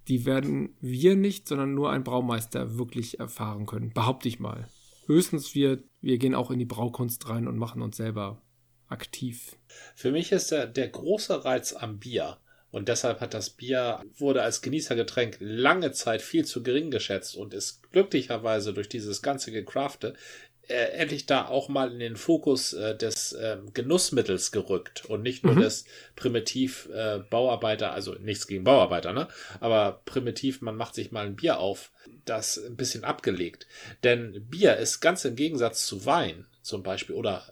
die 0.09 0.24
werden 0.24 0.76
wir 0.80 1.16
nicht, 1.16 1.48
sondern 1.48 1.74
nur 1.74 1.90
ein 1.90 2.04
Braumeister 2.04 2.78
wirklich 2.78 3.18
erfahren 3.20 3.66
können. 3.66 3.92
Behaupte 3.92 4.28
ich 4.28 4.38
mal. 4.38 4.68
Höchstens 5.07 5.54
wir, 5.54 5.82
wir 6.00 6.18
gehen 6.18 6.34
auch 6.34 6.50
in 6.50 6.59
die 6.59 6.64
Braukunst 6.64 7.28
rein 7.28 7.46
und 7.46 7.59
machen 7.59 7.82
uns 7.82 7.96
selber 7.96 8.42
aktiv. 8.88 9.57
Für 9.94 10.12
mich 10.12 10.32
ist 10.32 10.50
der, 10.50 10.66
der 10.66 10.88
große 10.88 11.44
Reiz 11.44 11.72
am 11.72 11.98
Bier. 11.98 12.38
Und 12.70 12.88
deshalb 12.88 13.20
hat 13.20 13.32
das 13.32 13.50
Bier, 13.50 14.04
wurde 14.18 14.42
als 14.42 14.61
Genießergetränk 14.61 15.38
lange 15.40 15.92
Zeit 15.92 16.20
viel 16.20 16.44
zu 16.44 16.62
gering 16.62 16.90
geschätzt 16.90 17.36
und 17.36 17.54
ist 17.54 17.90
glücklicherweise 17.90 18.74
durch 18.74 18.88
dieses 18.88 19.22
ganze 19.22 19.50
Gecrafte 19.50 20.14
äh, 20.68 20.98
endlich 20.98 21.26
da 21.26 21.46
auch 21.46 21.68
mal 21.68 21.92
in 21.92 21.98
den 21.98 22.16
Fokus 22.16 22.72
äh, 22.72 22.96
des 22.96 23.32
äh, 23.32 23.58
Genussmittels 23.72 24.52
gerückt 24.52 25.04
und 25.06 25.22
nicht 25.22 25.44
nur 25.44 25.54
mhm. 25.54 25.60
des 25.60 25.84
primitiv 26.16 26.88
äh, 26.92 27.20
Bauarbeiter, 27.30 27.92
also 27.92 28.14
nichts 28.14 28.46
gegen 28.46 28.64
Bauarbeiter, 28.64 29.12
ne? 29.12 29.28
Aber 29.60 30.02
primitiv, 30.04 30.62
man 30.62 30.76
macht 30.76 30.94
sich 30.94 31.12
mal 31.12 31.26
ein 31.26 31.36
Bier 31.36 31.58
auf, 31.58 31.90
das 32.24 32.58
ein 32.58 32.76
bisschen 32.76 33.04
abgelegt. 33.04 33.66
Denn 34.02 34.46
Bier 34.48 34.76
ist 34.76 35.00
ganz 35.00 35.24
im 35.24 35.36
Gegensatz 35.36 35.86
zu 35.86 36.04
Wein 36.06 36.46
zum 36.62 36.82
Beispiel 36.82 37.14
oder 37.14 37.44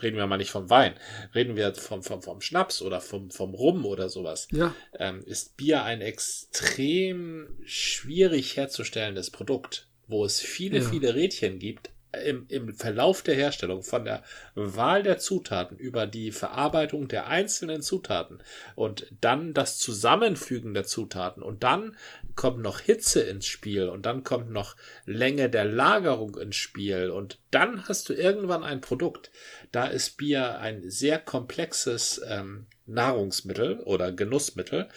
reden 0.00 0.16
wir 0.16 0.26
mal 0.26 0.38
nicht 0.38 0.50
vom 0.50 0.70
Wein, 0.70 0.94
reden 1.34 1.56
wir 1.56 1.74
vom, 1.74 2.02
vom, 2.02 2.22
vom 2.22 2.40
Schnaps 2.40 2.82
oder 2.82 3.00
vom, 3.00 3.30
vom 3.30 3.54
Rum 3.54 3.84
oder 3.84 4.08
sowas, 4.08 4.48
ja. 4.50 4.74
ähm, 4.98 5.22
ist 5.26 5.56
Bier 5.56 5.84
ein 5.84 6.00
extrem 6.00 7.48
schwierig 7.64 8.56
herzustellendes 8.56 9.30
Produkt, 9.30 9.88
wo 10.08 10.24
es 10.24 10.40
viele, 10.40 10.78
ja. 10.78 10.88
viele 10.88 11.14
Rädchen 11.14 11.58
gibt, 11.58 11.90
im, 12.24 12.46
im 12.48 12.74
Verlauf 12.74 13.22
der 13.22 13.34
Herstellung, 13.34 13.82
von 13.82 14.04
der 14.04 14.22
Wahl 14.54 15.02
der 15.02 15.18
Zutaten 15.18 15.78
über 15.78 16.06
die 16.06 16.30
Verarbeitung 16.30 17.08
der 17.08 17.26
einzelnen 17.26 17.82
Zutaten 17.82 18.42
und 18.74 19.06
dann 19.20 19.54
das 19.54 19.78
Zusammenfügen 19.78 20.74
der 20.74 20.84
Zutaten 20.84 21.42
und 21.42 21.62
dann 21.62 21.96
kommt 22.34 22.60
noch 22.60 22.80
Hitze 22.80 23.20
ins 23.22 23.46
Spiel 23.46 23.88
und 23.88 24.06
dann 24.06 24.24
kommt 24.24 24.50
noch 24.50 24.76
Länge 25.06 25.48
der 25.50 25.64
Lagerung 25.64 26.36
ins 26.36 26.56
Spiel 26.56 27.10
und 27.10 27.38
dann 27.50 27.88
hast 27.88 28.08
du 28.08 28.14
irgendwann 28.14 28.62
ein 28.62 28.80
Produkt. 28.80 29.30
Da 29.70 29.86
ist 29.86 30.16
Bier 30.16 30.58
ein 30.58 30.90
sehr 30.90 31.18
komplexes 31.18 32.20
ähm, 32.26 32.66
Nahrungsmittel 32.86 33.80
oder 33.80 34.12
Genussmittel, 34.12 34.88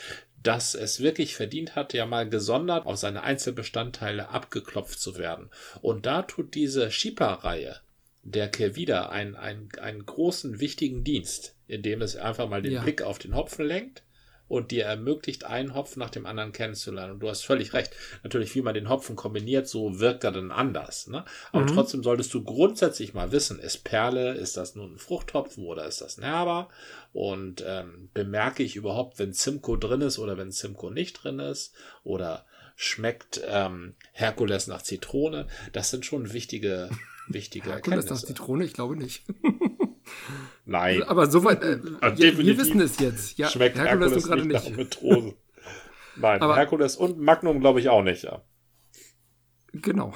dass 0.45 0.75
es 0.75 0.99
wirklich 0.99 1.35
verdient 1.35 1.75
hat, 1.75 1.93
ja 1.93 2.05
mal 2.05 2.29
gesondert 2.29 2.85
auf 2.85 2.97
seine 2.97 3.23
Einzelbestandteile 3.23 4.29
abgeklopft 4.29 4.99
zu 4.99 5.17
werden. 5.17 5.49
Und 5.81 6.05
da 6.05 6.21
tut 6.21 6.53
diese 6.53 6.91
Shipa-Reihe 6.91 7.77
der 8.21 8.47
Kervida 8.49 9.09
einen, 9.09 9.35
einen, 9.35 9.69
einen 9.81 10.05
großen, 10.05 10.59
wichtigen 10.59 11.03
Dienst, 11.03 11.55
indem 11.67 12.01
es 12.01 12.15
einfach 12.15 12.47
mal 12.47 12.61
den 12.61 12.73
ja. 12.73 12.81
Blick 12.81 13.01
auf 13.01 13.19
den 13.19 13.35
Hopfen 13.35 13.65
lenkt 13.65 14.04
und 14.47 14.71
dir 14.71 14.85
ermöglicht, 14.85 15.45
einen 15.45 15.73
Hopfen 15.73 15.99
nach 15.99 16.09
dem 16.09 16.25
anderen 16.25 16.51
kennenzulernen. 16.51 17.13
Und 17.13 17.19
du 17.19 17.29
hast 17.29 17.43
völlig 17.43 17.73
recht. 17.73 17.95
Natürlich, 18.23 18.53
wie 18.55 18.61
man 18.61 18.73
den 18.73 18.89
Hopfen 18.89 19.15
kombiniert, 19.15 19.67
so 19.67 19.99
wirkt 19.99 20.23
er 20.23 20.31
dann 20.31 20.51
anders. 20.51 21.07
Ne? 21.07 21.25
Aber 21.51 21.63
mhm. 21.63 21.73
trotzdem 21.73 22.03
solltest 22.03 22.33
du 22.33 22.43
grundsätzlich 22.43 23.13
mal 23.13 23.31
wissen, 23.31 23.59
ist 23.59 23.83
Perle, 23.83 24.33
ist 24.33 24.57
das 24.57 24.75
nun 24.75 24.93
ein 24.93 24.99
Fruchthopfen 24.99 25.65
oder 25.65 25.87
ist 25.87 26.01
das 26.01 26.17
ein 26.17 26.23
Herber? 26.23 26.69
Und 27.13 27.63
ähm, 27.65 28.09
bemerke 28.13 28.61
ich 28.61 28.75
überhaupt, 28.75 29.17
wenn 29.19 29.33
Zimko 29.33 29.77
drin 29.77 30.01
ist 30.01 30.19
oder 30.19 30.37
wenn 30.37 30.51
Zimko 30.51 30.91
nicht 30.91 31.23
drin 31.23 31.39
ist? 31.39 31.73
Oder 32.03 32.45
schmeckt 32.75 33.41
ähm, 33.47 33.95
Herkules 34.11 34.67
nach 34.67 34.83
Zitrone? 34.83 35.47
Das 35.71 35.89
sind 35.89 36.05
schon 36.05 36.33
wichtige, 36.33 36.89
wichtige 37.27 37.69
Herkules 37.69 38.09
nach 38.09 38.21
Zitrone? 38.21 38.65
Ich 38.65 38.73
glaube 38.73 38.95
nicht. 38.95 39.23
Nein. 40.65 41.03
Aber 41.03 41.29
soweit, 41.29 41.61
äh, 41.63 41.79
Also 42.01 42.23
ja, 42.23 42.37
wir 42.37 42.43
definitiv 42.43 42.57
wissen 42.59 42.79
es 42.81 42.99
jetzt. 42.99 43.37
Ja, 43.37 43.49
Schmeckt 43.49 43.77
Herkules 43.77 44.13
Herkules, 44.27 44.45
nicht, 44.45 44.65
nicht. 44.65 44.77
Metrose. 44.77 45.35
Nein, 46.17 46.41
Aber- 46.41 46.55
Herkules 46.55 46.95
und 46.97 47.19
Magnum 47.19 47.59
glaube 47.59 47.79
ich 47.79 47.89
auch 47.89 48.03
nicht, 48.03 48.23
ja. 48.23 48.43
Genau. 49.73 50.13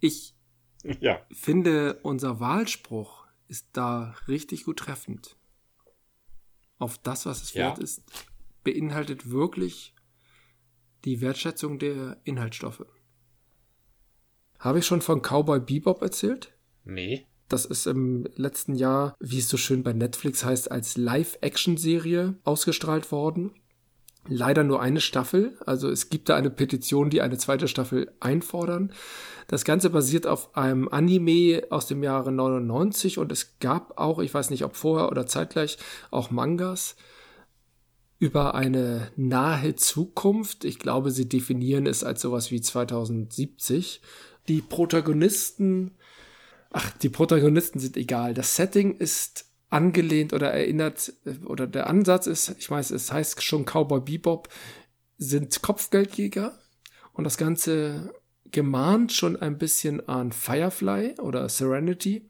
Ich 0.00 0.34
Ja. 1.00 1.20
finde, 1.32 1.98
unser 2.02 2.40
Wahlspruch 2.40 3.26
ist 3.48 3.68
da 3.72 4.14
richtig 4.28 4.64
gut 4.64 4.78
treffend. 4.80 5.36
Auf 6.78 6.98
das, 6.98 7.24
was 7.24 7.42
es 7.42 7.54
wert 7.54 7.78
ist, 7.78 8.02
beinhaltet 8.64 9.30
wirklich 9.30 9.94
die 11.04 11.20
Wertschätzung 11.20 11.78
der 11.78 12.20
Inhaltsstoffe. 12.24 12.84
Habe 14.58 14.78
ich 14.80 14.86
schon 14.86 15.00
von 15.02 15.20
Cowboy 15.22 15.60
Bebop 15.60 16.02
erzählt? 16.02 16.52
Nee. 16.84 17.26
Das 17.48 17.64
ist 17.64 17.86
im 17.86 18.26
letzten 18.36 18.74
Jahr, 18.74 19.14
wie 19.20 19.38
es 19.38 19.48
so 19.48 19.56
schön 19.56 19.82
bei 19.82 19.92
Netflix 19.92 20.44
heißt, 20.44 20.70
als 20.70 20.96
Live-Action-Serie 20.96 22.34
ausgestrahlt 22.44 23.12
worden. 23.12 23.52
Leider 24.26 24.64
nur 24.64 24.80
eine 24.80 25.00
Staffel. 25.00 25.58
Also 25.66 25.90
es 25.90 26.08
gibt 26.08 26.30
da 26.30 26.36
eine 26.36 26.50
Petition, 26.50 27.10
die 27.10 27.20
eine 27.20 27.36
zweite 27.36 27.68
Staffel 27.68 28.10
einfordern. 28.20 28.92
Das 29.48 29.64
Ganze 29.64 29.90
basiert 29.90 30.26
auf 30.26 30.56
einem 30.56 30.88
Anime 30.88 31.64
aus 31.68 31.86
dem 31.86 32.02
Jahre 32.02 32.32
99 32.32 33.18
und 33.18 33.30
es 33.30 33.58
gab 33.58 33.98
auch, 33.98 34.18
ich 34.20 34.32
weiß 34.32 34.48
nicht 34.48 34.64
ob 34.64 34.76
vorher 34.76 35.10
oder 35.10 35.26
zeitgleich, 35.26 35.76
auch 36.10 36.30
Mangas 36.30 36.96
über 38.18 38.54
eine 38.54 39.10
nahe 39.16 39.74
Zukunft. 39.74 40.64
Ich 40.64 40.78
glaube, 40.78 41.10
sie 41.10 41.28
definieren 41.28 41.86
es 41.86 42.02
als 42.02 42.22
sowas 42.22 42.50
wie 42.50 42.62
2070. 42.62 44.00
Die 44.48 44.62
Protagonisten 44.62 45.90
Ach, 46.76 46.90
die 46.98 47.08
Protagonisten 47.08 47.78
sind 47.78 47.96
egal. 47.96 48.34
Das 48.34 48.56
Setting 48.56 48.96
ist 48.96 49.48
angelehnt 49.70 50.32
oder 50.32 50.50
erinnert, 50.50 51.12
äh, 51.24 51.36
oder 51.46 51.68
der 51.68 51.86
Ansatz 51.86 52.26
ist, 52.26 52.56
ich 52.58 52.68
weiß, 52.68 52.90
es 52.90 53.12
heißt 53.12 53.40
schon 53.44 53.64
Cowboy 53.64 54.00
Bebop, 54.00 54.48
sind 55.16 55.62
Kopfgeldjäger 55.62 56.58
und 57.12 57.22
das 57.22 57.38
Ganze 57.38 58.12
gemahnt 58.50 59.12
schon 59.12 59.36
ein 59.36 59.56
bisschen 59.56 60.08
an 60.08 60.32
Firefly 60.32 61.20
oder 61.20 61.48
Serenity, 61.48 62.28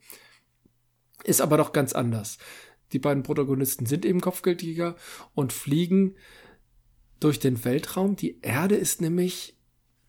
ist 1.25 1.41
aber 1.41 1.57
doch 1.57 1.73
ganz 1.73 1.95
anders. 1.95 2.37
Die 2.93 2.99
beiden 2.99 3.23
Protagonisten 3.23 3.87
sind 3.87 4.05
eben 4.05 4.21
Kopfgeldjäger 4.21 4.95
und 5.35 5.55
fliegen 5.55 6.17
durch 7.19 7.41
den 7.41 7.65
Weltraum. 7.65 8.15
Die 8.15 8.43
Erde 8.43 8.77
ist 8.77 9.01
nämlich 9.01 9.57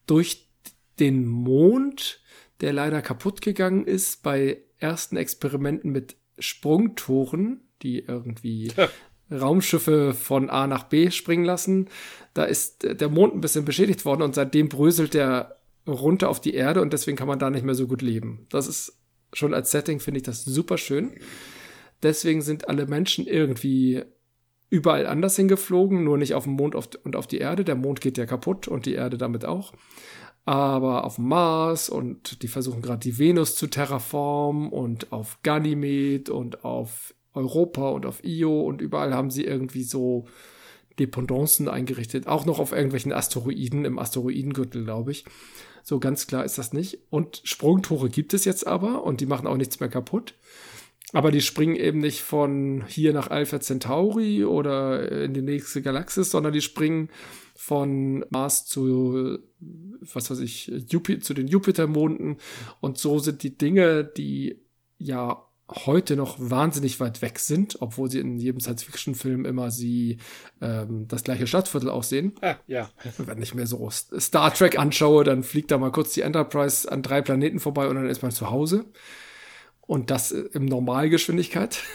durch 0.07 0.49
den 0.99 1.25
Mond 1.25 2.19
der 2.61 2.73
leider 2.73 3.01
kaputt 3.01 3.41
gegangen 3.41 3.85
ist 3.85 4.23
bei 4.23 4.61
ersten 4.77 5.17
Experimenten 5.17 5.91
mit 5.91 6.15
Sprungtoren, 6.39 7.61
die 7.81 7.99
irgendwie 7.99 8.71
Raumschiffe 9.31 10.13
von 10.13 10.49
A 10.49 10.67
nach 10.67 10.83
B 10.83 11.11
springen 11.11 11.45
lassen. 11.45 11.89
Da 12.33 12.43
ist 12.43 12.83
der 12.83 13.09
Mond 13.09 13.33
ein 13.33 13.41
bisschen 13.41 13.65
beschädigt 13.65 14.05
worden 14.05 14.21
und 14.21 14.35
seitdem 14.35 14.69
bröselt 14.69 15.13
der 15.13 15.57
runter 15.87 16.29
auf 16.29 16.41
die 16.41 16.53
Erde 16.53 16.81
und 16.81 16.93
deswegen 16.93 17.17
kann 17.17 17.27
man 17.27 17.39
da 17.39 17.49
nicht 17.49 17.65
mehr 17.65 17.75
so 17.75 17.87
gut 17.87 18.01
leben. 18.01 18.47
Das 18.49 18.67
ist 18.67 18.97
schon 19.33 19.53
als 19.53 19.71
Setting 19.71 19.99
finde 19.99 20.19
ich 20.19 20.23
das 20.23 20.45
super 20.45 20.77
schön. 20.77 21.11
Deswegen 22.03 22.41
sind 22.41 22.67
alle 22.69 22.87
Menschen 22.87 23.27
irgendwie 23.27 24.03
überall 24.69 25.05
anders 25.05 25.35
hingeflogen, 25.35 26.03
nur 26.03 26.17
nicht 26.17 26.33
auf 26.33 26.43
dem 26.43 26.53
Mond 26.53 26.75
und 26.75 27.15
auf 27.15 27.27
die 27.27 27.37
Erde. 27.37 27.63
Der 27.63 27.75
Mond 27.75 28.01
geht 28.01 28.17
ja 28.17 28.25
kaputt 28.25 28.67
und 28.67 28.85
die 28.85 28.93
Erde 28.93 29.17
damit 29.17 29.45
auch 29.45 29.73
aber 30.45 31.03
auf 31.03 31.17
Mars 31.17 31.89
und 31.89 32.43
die 32.43 32.47
versuchen 32.47 32.81
gerade 32.81 32.99
die 32.99 33.17
Venus 33.17 33.55
zu 33.55 33.67
terraformen 33.67 34.69
und 34.69 35.11
auf 35.11 35.39
Ganymed 35.41 36.29
und 36.29 36.63
auf 36.63 37.15
Europa 37.33 37.89
und 37.89 38.05
auf 38.05 38.23
Io 38.23 38.61
und 38.61 38.79
überall 38.79 39.13
haben 39.13 39.31
sie 39.31 39.43
irgendwie 39.43 39.83
so 39.83 40.25
Dependancen 40.99 41.67
eingerichtet, 41.67 42.27
auch 42.27 42.45
noch 42.45 42.59
auf 42.59 42.71
irgendwelchen 42.71 43.11
Asteroiden 43.11 43.85
im 43.85 43.99
Asteroidengürtel, 43.99 44.85
glaube 44.85 45.11
ich. 45.11 45.25
So 45.83 45.99
ganz 45.99 46.25
klar 46.25 46.45
ist 46.45 46.57
das 46.57 46.73
nicht. 46.73 46.99
Und 47.09 47.41
Sprungtore 47.43 48.09
gibt 48.09 48.33
es 48.33 48.45
jetzt 48.45 48.65
aber 48.65 49.03
und 49.03 49.21
die 49.21 49.25
machen 49.25 49.47
auch 49.47 49.57
nichts 49.57 49.79
mehr 49.79 49.89
kaputt. 49.89 50.35
Aber 51.16 51.32
die 51.32 51.39
springen 51.39 51.78
eben 51.78 51.99
nicht 51.99 52.24
von 52.24 52.84
hier 52.88 53.13
nach 53.13 53.30
Alpha 53.30 53.61
Centauri 53.61 54.43
oder 54.43 55.09
in 55.24 55.34
die 55.34 55.41
nächste 55.41 55.82
Galaxis, 55.82 56.30
sondern 56.30 56.51
die 56.51 56.59
springen 56.59 57.09
von 57.55 58.26
Mars 58.32 58.66
zu, 58.66 59.39
was 60.01 60.30
weiß 60.30 60.39
ich, 60.39 60.68
Jupiter, 60.89 61.22
zu 61.22 61.34
den 61.34 61.47
Jupitermonden. 61.47 62.36
Und 62.82 62.97
so 62.97 63.20
sind 63.20 63.43
die 63.43 63.57
Dinge, 63.57 64.03
die 64.03 64.59
ja 64.97 65.41
heute 65.86 66.18
noch 66.18 66.36
wahnsinnig 66.38 66.99
weit 66.99 67.22
weg 67.22 67.39
sind, 67.39 67.78
obwohl 67.80 68.11
sie 68.11 68.20
in 68.20 68.38
jedem 68.38 68.59
Science-Fiction-Film 68.59 69.45
immer 69.45 69.72
sie 69.72 70.18
ähm, 70.61 71.07
das 71.07 71.24
gleiche 71.24 71.47
Stadtviertel 71.47 71.89
aussehen. 71.89 72.34
Ah, 72.41 72.55
ja. 72.68 72.89
Wenn 73.18 73.41
ich 73.41 73.55
mir 73.55 73.68
so 73.68 73.89
Star 73.89 74.53
Trek 74.53 74.78
anschaue, 74.78 75.24
dann 75.24 75.43
fliegt 75.43 75.72
da 75.72 75.78
mal 75.78 75.93
kurz 75.93 76.13
die 76.13 76.22
Enterprise 76.22 76.91
an 76.91 77.01
drei 77.03 77.22
Planeten 77.22 77.59
vorbei 77.59 77.88
und 77.88 77.95
dann 77.95 78.09
ist 78.09 78.22
man 78.22 78.32
zu 78.32 78.49
Hause. 78.51 78.84
Und 79.88 80.09
das 80.11 80.31
in 80.31 80.65
Normalgeschwindigkeit. 80.65 81.83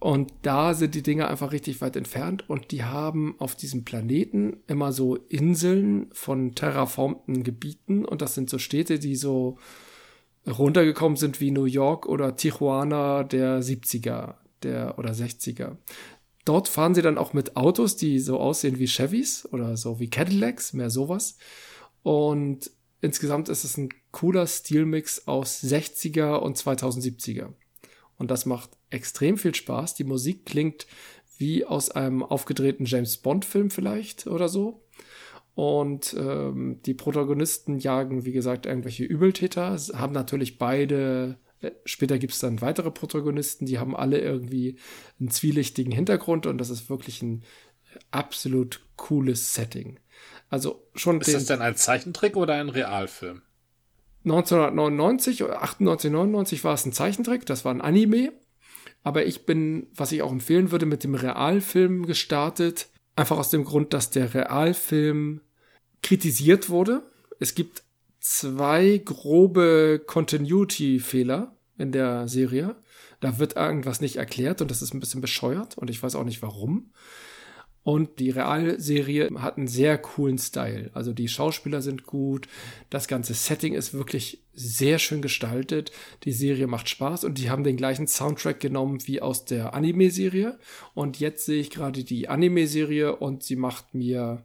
Und 0.00 0.32
da 0.42 0.74
sind 0.74 0.94
die 0.94 1.02
Dinge 1.02 1.28
einfach 1.28 1.52
richtig 1.52 1.80
weit 1.80 1.96
entfernt 1.96 2.50
und 2.50 2.72
die 2.72 2.84
haben 2.84 3.36
auf 3.38 3.54
diesem 3.54 3.86
Planeten 3.86 4.58
immer 4.66 4.92
so 4.92 5.16
Inseln 5.16 6.10
von 6.12 6.54
terraformten 6.54 7.42
Gebieten 7.42 8.04
und 8.04 8.20
das 8.20 8.34
sind 8.34 8.50
so 8.50 8.58
Städte, 8.58 8.98
die 8.98 9.16
so 9.16 9.56
runtergekommen 10.46 11.16
sind 11.16 11.40
wie 11.40 11.50
New 11.50 11.64
York 11.64 12.04
oder 12.04 12.36
Tijuana 12.36 13.24
der 13.24 13.62
70er 13.62 14.34
der 14.62 14.98
oder 14.98 15.12
60er. 15.12 15.78
Dort 16.44 16.68
fahren 16.68 16.94
sie 16.94 17.02
dann 17.02 17.16
auch 17.16 17.32
mit 17.32 17.56
Autos, 17.56 17.96
die 17.96 18.18
so 18.18 18.38
aussehen 18.38 18.78
wie 18.78 18.88
Chevys 18.88 19.48
oder 19.52 19.78
so 19.78 20.00
wie 20.00 20.10
Cadillacs, 20.10 20.74
mehr 20.74 20.90
sowas. 20.90 21.38
Und 22.02 22.70
insgesamt 23.04 23.48
ist 23.48 23.64
es 23.64 23.76
ein 23.76 23.90
cooler 24.10 24.46
Stilmix 24.46 25.28
aus 25.28 25.62
60er 25.62 26.36
und 26.36 26.56
2070er. 26.56 27.52
Und 28.16 28.30
das 28.30 28.46
macht 28.46 28.70
extrem 28.90 29.36
viel 29.36 29.54
Spaß. 29.54 29.94
Die 29.94 30.04
Musik 30.04 30.46
klingt 30.46 30.86
wie 31.36 31.64
aus 31.64 31.90
einem 31.90 32.22
aufgedrehten 32.22 32.86
James 32.86 33.18
Bond-Film 33.18 33.70
vielleicht 33.70 34.26
oder 34.26 34.48
so. 34.48 34.84
Und 35.54 36.16
ähm, 36.18 36.80
die 36.84 36.94
Protagonisten 36.94 37.78
jagen, 37.78 38.24
wie 38.24 38.32
gesagt, 38.32 38.66
irgendwelche 38.66 39.04
Übeltäter, 39.04 39.76
haben 39.92 40.12
natürlich 40.12 40.58
beide, 40.58 41.38
äh, 41.60 41.70
später 41.84 42.18
gibt 42.18 42.32
es 42.32 42.40
dann 42.40 42.60
weitere 42.60 42.90
Protagonisten, 42.90 43.66
die 43.66 43.78
haben 43.78 43.94
alle 43.94 44.18
irgendwie 44.18 44.78
einen 45.20 45.30
zwielichtigen 45.30 45.92
Hintergrund 45.92 46.46
und 46.46 46.58
das 46.58 46.70
ist 46.70 46.90
wirklich 46.90 47.22
ein 47.22 47.44
absolut 48.10 48.80
cooles 48.96 49.54
Setting. 49.54 50.00
Also 50.54 50.86
schon 50.94 51.20
Ist 51.20 51.34
das 51.34 51.46
denn 51.46 51.60
ein 51.62 51.74
Zeichentrick 51.74 52.36
oder 52.36 52.54
ein 52.54 52.68
Realfilm? 52.68 53.42
1999 54.24 55.42
oder 55.42 55.64
98, 55.64 56.12
99 56.12 56.62
war 56.62 56.74
es 56.74 56.86
ein 56.86 56.92
Zeichentrick, 56.92 57.44
das 57.44 57.64
war 57.64 57.74
ein 57.74 57.80
Anime. 57.80 58.32
Aber 59.02 59.26
ich 59.26 59.46
bin, 59.46 59.88
was 59.96 60.12
ich 60.12 60.22
auch 60.22 60.30
empfehlen 60.30 60.70
würde, 60.70 60.86
mit 60.86 61.02
dem 61.02 61.16
Realfilm 61.16 62.06
gestartet. 62.06 62.86
Einfach 63.16 63.36
aus 63.36 63.50
dem 63.50 63.64
Grund, 63.64 63.92
dass 63.92 64.10
der 64.10 64.32
Realfilm 64.32 65.40
kritisiert 66.04 66.70
wurde. 66.70 67.02
Es 67.40 67.56
gibt 67.56 67.82
zwei 68.20 69.02
grobe 69.04 70.04
Continuity-Fehler 70.06 71.56
in 71.78 71.90
der 71.90 72.28
Serie. 72.28 72.76
Da 73.18 73.40
wird 73.40 73.56
irgendwas 73.56 74.00
nicht 74.00 74.18
erklärt 74.18 74.62
und 74.62 74.70
das 74.70 74.82
ist 74.82 74.94
ein 74.94 75.00
bisschen 75.00 75.20
bescheuert 75.20 75.76
und 75.76 75.90
ich 75.90 76.00
weiß 76.00 76.14
auch 76.14 76.22
nicht 76.22 76.42
warum. 76.42 76.92
Und 77.84 78.18
die 78.18 78.30
Realserie 78.30 79.30
hat 79.36 79.58
einen 79.58 79.68
sehr 79.68 79.98
coolen 79.98 80.38
Style. 80.38 80.90
Also 80.94 81.12
die 81.12 81.28
Schauspieler 81.28 81.82
sind 81.82 82.06
gut, 82.06 82.48
das 82.88 83.08
ganze 83.08 83.34
Setting 83.34 83.74
ist 83.74 83.92
wirklich 83.92 84.42
sehr 84.54 84.98
schön 84.98 85.20
gestaltet. 85.20 85.92
Die 86.24 86.32
Serie 86.32 86.66
macht 86.66 86.88
Spaß 86.88 87.24
und 87.24 87.36
die 87.36 87.50
haben 87.50 87.62
den 87.62 87.76
gleichen 87.76 88.06
Soundtrack 88.06 88.58
genommen 88.58 89.06
wie 89.06 89.20
aus 89.20 89.44
der 89.44 89.74
Anime-Serie. 89.74 90.58
Und 90.94 91.20
jetzt 91.20 91.44
sehe 91.44 91.60
ich 91.60 91.68
gerade 91.68 92.04
die 92.04 92.28
Anime-Serie 92.28 93.16
und 93.16 93.42
sie 93.42 93.56
macht 93.56 93.94
mir 93.94 94.42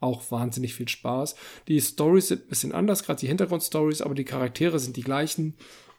auch 0.00 0.30
wahnsinnig 0.30 0.74
viel 0.74 0.88
Spaß. 0.88 1.34
Die 1.68 1.80
Stories 1.82 2.28
sind 2.28 2.44
ein 2.44 2.48
bisschen 2.48 2.72
anders, 2.72 3.04
gerade 3.04 3.20
die 3.20 3.28
Hintergrundstories, 3.28 4.00
aber 4.00 4.14
die 4.14 4.24
Charaktere 4.24 4.78
sind 4.78 4.96
die 4.96 5.02
gleichen. 5.02 5.54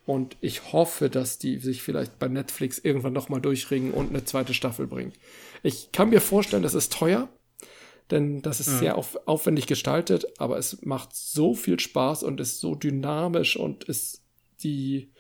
Und 0.07 0.35
ich 0.41 0.73
hoffe, 0.73 1.11
dass 1.11 1.37
die 1.37 1.59
sich 1.59 1.83
vielleicht 1.83 2.17
bei 2.17 2.27
Netflix 2.27 2.79
irgendwann 2.79 3.13
nochmal 3.13 3.39
durchringen 3.39 3.93
und 3.93 4.09
eine 4.09 4.25
zweite 4.25 4.55
Staffel 4.55 4.87
bringen. 4.87 5.13
Ich 5.63 5.91
kann 5.91 6.09
mir 6.09 6.21
vorstellen, 6.21 6.63
das 6.63 6.73
ist 6.73 6.93
teuer, 6.93 7.29
denn 8.09 8.41
das 8.41 8.59
ist 8.59 8.69
mhm. 8.69 8.79
sehr 8.79 8.97
auf, 8.97 9.17
aufwendig 9.25 9.67
gestaltet, 9.67 10.25
aber 10.37 10.57
es 10.57 10.81
macht 10.83 11.15
so 11.15 11.53
viel 11.53 11.79
Spaß 11.79 12.23
und 12.23 12.39
ist 12.39 12.59
so 12.59 12.75
dynamisch 12.75 13.57
und 13.57 13.83
ist 13.85 14.21
die 14.63 15.11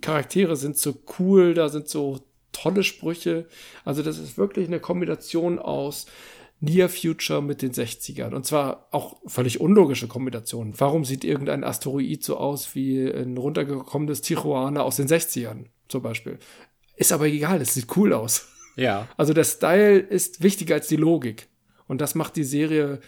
Charaktere 0.00 0.56
sind 0.56 0.76
so 0.76 0.94
cool, 1.18 1.54
da 1.54 1.68
sind 1.68 1.88
so 1.88 2.20
tolle 2.52 2.82
Sprüche. 2.82 3.46
Also 3.84 4.02
das 4.02 4.18
ist 4.18 4.36
wirklich 4.36 4.66
eine 4.66 4.80
Kombination 4.80 5.58
aus 5.58 6.06
Near 6.60 6.88
Future 6.88 7.42
mit 7.42 7.62
den 7.62 7.72
60ern. 7.72 8.34
Und 8.34 8.46
zwar 8.46 8.88
auch 8.90 9.16
völlig 9.26 9.60
unlogische 9.60 10.08
Kombinationen. 10.08 10.74
Warum 10.78 11.04
sieht 11.04 11.24
irgendein 11.24 11.64
Asteroid 11.64 12.22
so 12.22 12.36
aus 12.36 12.74
wie 12.74 13.06
ein 13.06 13.36
runtergekommenes 13.36 14.22
Tijuana 14.22 14.82
aus 14.82 14.96
den 14.96 15.08
60ern? 15.08 15.66
zum 15.92 16.02
Beispiel. 16.02 16.38
Ist 16.96 17.12
aber 17.12 17.26
egal, 17.26 17.60
es 17.60 17.74
sieht 17.74 17.96
cool 17.96 18.12
aus. 18.12 18.48
Ja. 18.76 19.08
Also 19.16 19.32
der 19.32 19.44
Style 19.44 19.98
ist 19.98 20.42
wichtiger 20.42 20.76
als 20.76 20.88
die 20.88 20.96
Logik. 20.96 21.48
Und 21.86 22.00
das 22.00 22.14
macht 22.14 22.36
die 22.36 22.44
Serie, 22.44 23.00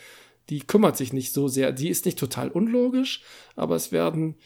die 0.50 0.60
kümmert 0.60 0.96
sich 0.96 1.12
nicht 1.12 1.32
so 1.32 1.48
sehr. 1.48 1.72
Die 1.72 1.88
ist 1.88 2.04
nicht 2.04 2.18
total 2.18 2.50
unlogisch, 2.50 3.22
aber 3.56 3.76
es 3.76 3.92
werden 3.92 4.36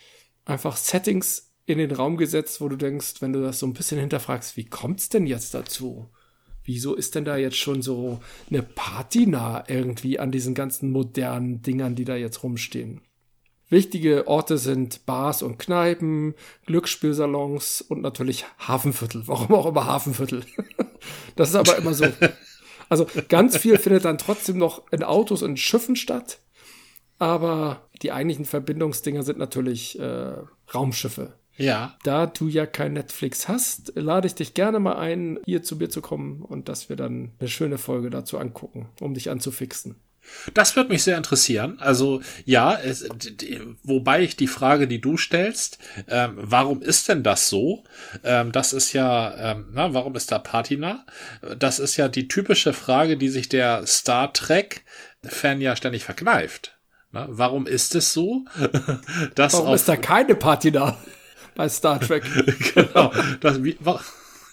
einfach 0.45 0.77
Settings 0.77 1.53
in 1.67 1.79
den 1.79 1.91
Raum 1.91 2.17
gesetzt, 2.17 2.61
wo 2.61 2.69
du 2.69 2.77
denkst, 2.77 3.21
wenn 3.21 3.33
du 3.33 3.43
das 3.43 3.59
so 3.59 3.67
ein 3.67 3.75
bisschen 3.75 3.99
hinterfragst, 3.99 4.57
wie 4.57 4.65
kommt's 4.65 5.09
denn 5.09 5.27
jetzt 5.27 5.55
dazu? 5.55 6.09
Wieso 6.65 6.95
ist 6.95 7.15
denn 7.15 7.25
da 7.25 7.37
jetzt 7.37 7.57
schon 7.57 7.83
so 7.83 8.21
eine 8.51 8.63
Patina 8.63 9.65
irgendwie 9.69 10.19
an 10.19 10.31
diesen 10.31 10.55
ganzen 10.55 10.91
modernen 10.91 11.63
Dingern, 11.63 11.95
die 11.95 12.05
da 12.05 12.15
jetzt 12.15 12.43
rumstehen? 12.43 13.01
Wichtige 13.71 14.27
Orte 14.29 14.57
sind 14.57 15.05
Bars 15.05 15.43
und 15.43 15.59
Kneipen, 15.59 16.35
Glücksspielsalons 16.67 17.83
und 17.83 18.01
natürlich 18.01 18.47
Hafenviertel. 18.59 19.29
Warum 19.29 19.55
auch 19.55 19.67
immer 19.67 19.85
Hafenviertel? 19.85 20.45
Das 21.39 21.51
ist 21.51 21.55
aber 21.55 21.77
immer 21.79 21.95
so. 21.95 22.05
Also 22.91 23.07
ganz 23.29 23.59
viel 23.59 23.77
findet 23.77 24.07
dann 24.07 24.17
trotzdem 24.17 24.57
noch 24.57 24.91
in 24.91 25.03
Autos 25.03 25.43
und 25.43 25.59
Schiffen 25.59 25.95
statt. 25.95 26.39
Aber 27.19 27.87
die 28.01 28.13
eigentlichen 28.13 28.47
Verbindungsdinger 28.47 29.23
sind 29.23 29.39
natürlich 29.39 29.99
äh, 29.99 30.33
Raumschiffe. 30.73 31.35
Ja. 31.59 31.99
Da 32.03 32.25
du 32.25 32.49
ja 32.49 32.65
kein 32.65 32.95
Netflix 32.95 33.47
hast, 33.47 33.93
lade 33.95 34.27
ich 34.27 34.37
dich 34.37 34.55
gerne 34.55 34.79
mal 34.79 34.97
ein, 34.97 35.39
hier 35.45 35.63
zu 35.63 35.77
mir 35.77 35.91
zu 35.91 36.01
kommen 36.01 36.41
und 36.41 36.71
dass 36.71 36.89
wir 36.89 36.97
dann 36.97 37.33
eine 37.39 37.51
schöne 37.51 37.77
Folge 37.77 38.09
dazu 38.09 38.39
angucken, 38.39 38.89
um 39.01 39.13
dich 39.13 39.29
anzufixen. 39.29 39.97
Das 40.55 40.77
wird 40.77 40.89
mich 40.89 41.03
sehr 41.03 41.17
interessieren. 41.17 41.79
Also 41.81 42.21
ja, 42.45 42.79
es, 42.79 43.09
wobei 43.83 44.23
ich 44.23 44.37
die 44.37 44.47
Frage, 44.47 44.87
die 44.87 45.01
du 45.01 45.17
stellst, 45.17 45.79
ähm, 46.09 46.35
warum 46.37 46.83
ist 46.83 47.09
denn 47.09 47.23
das 47.23 47.49
so? 47.49 47.85
Ähm, 48.25 48.53
das 48.53 48.73
ist 48.73 48.93
ja, 48.93 49.53
ähm, 49.53 49.69
na, 49.73 49.95
warum 49.95 50.15
ist 50.17 50.31
da 50.33 50.39
Patina? 50.39 51.05
Das 51.59 51.79
ist 51.79 51.97
ja 51.97 52.09
die 52.09 52.29
typische 52.29 52.73
Frage, 52.73 53.17
die 53.17 53.29
sich 53.29 53.49
der 53.49 53.87
Star 53.87 54.33
Trek-Fan 54.33 55.61
ja 55.61 55.77
ständig 55.77 56.05
verkneift. 56.05 56.79
Na, 57.11 57.27
warum 57.31 57.67
ist 57.67 57.95
es 57.95 58.13
so? 58.13 58.45
dass 59.35 59.55
warum 59.55 59.75
ist 59.75 59.89
da 59.89 59.97
keine 59.97 60.35
Patina 60.35 60.97
bei 61.55 61.69
Star 61.69 62.01
Trek? 62.01 62.25
genau. 62.75 63.13
Das, 63.41 63.63
wie, 63.65 63.77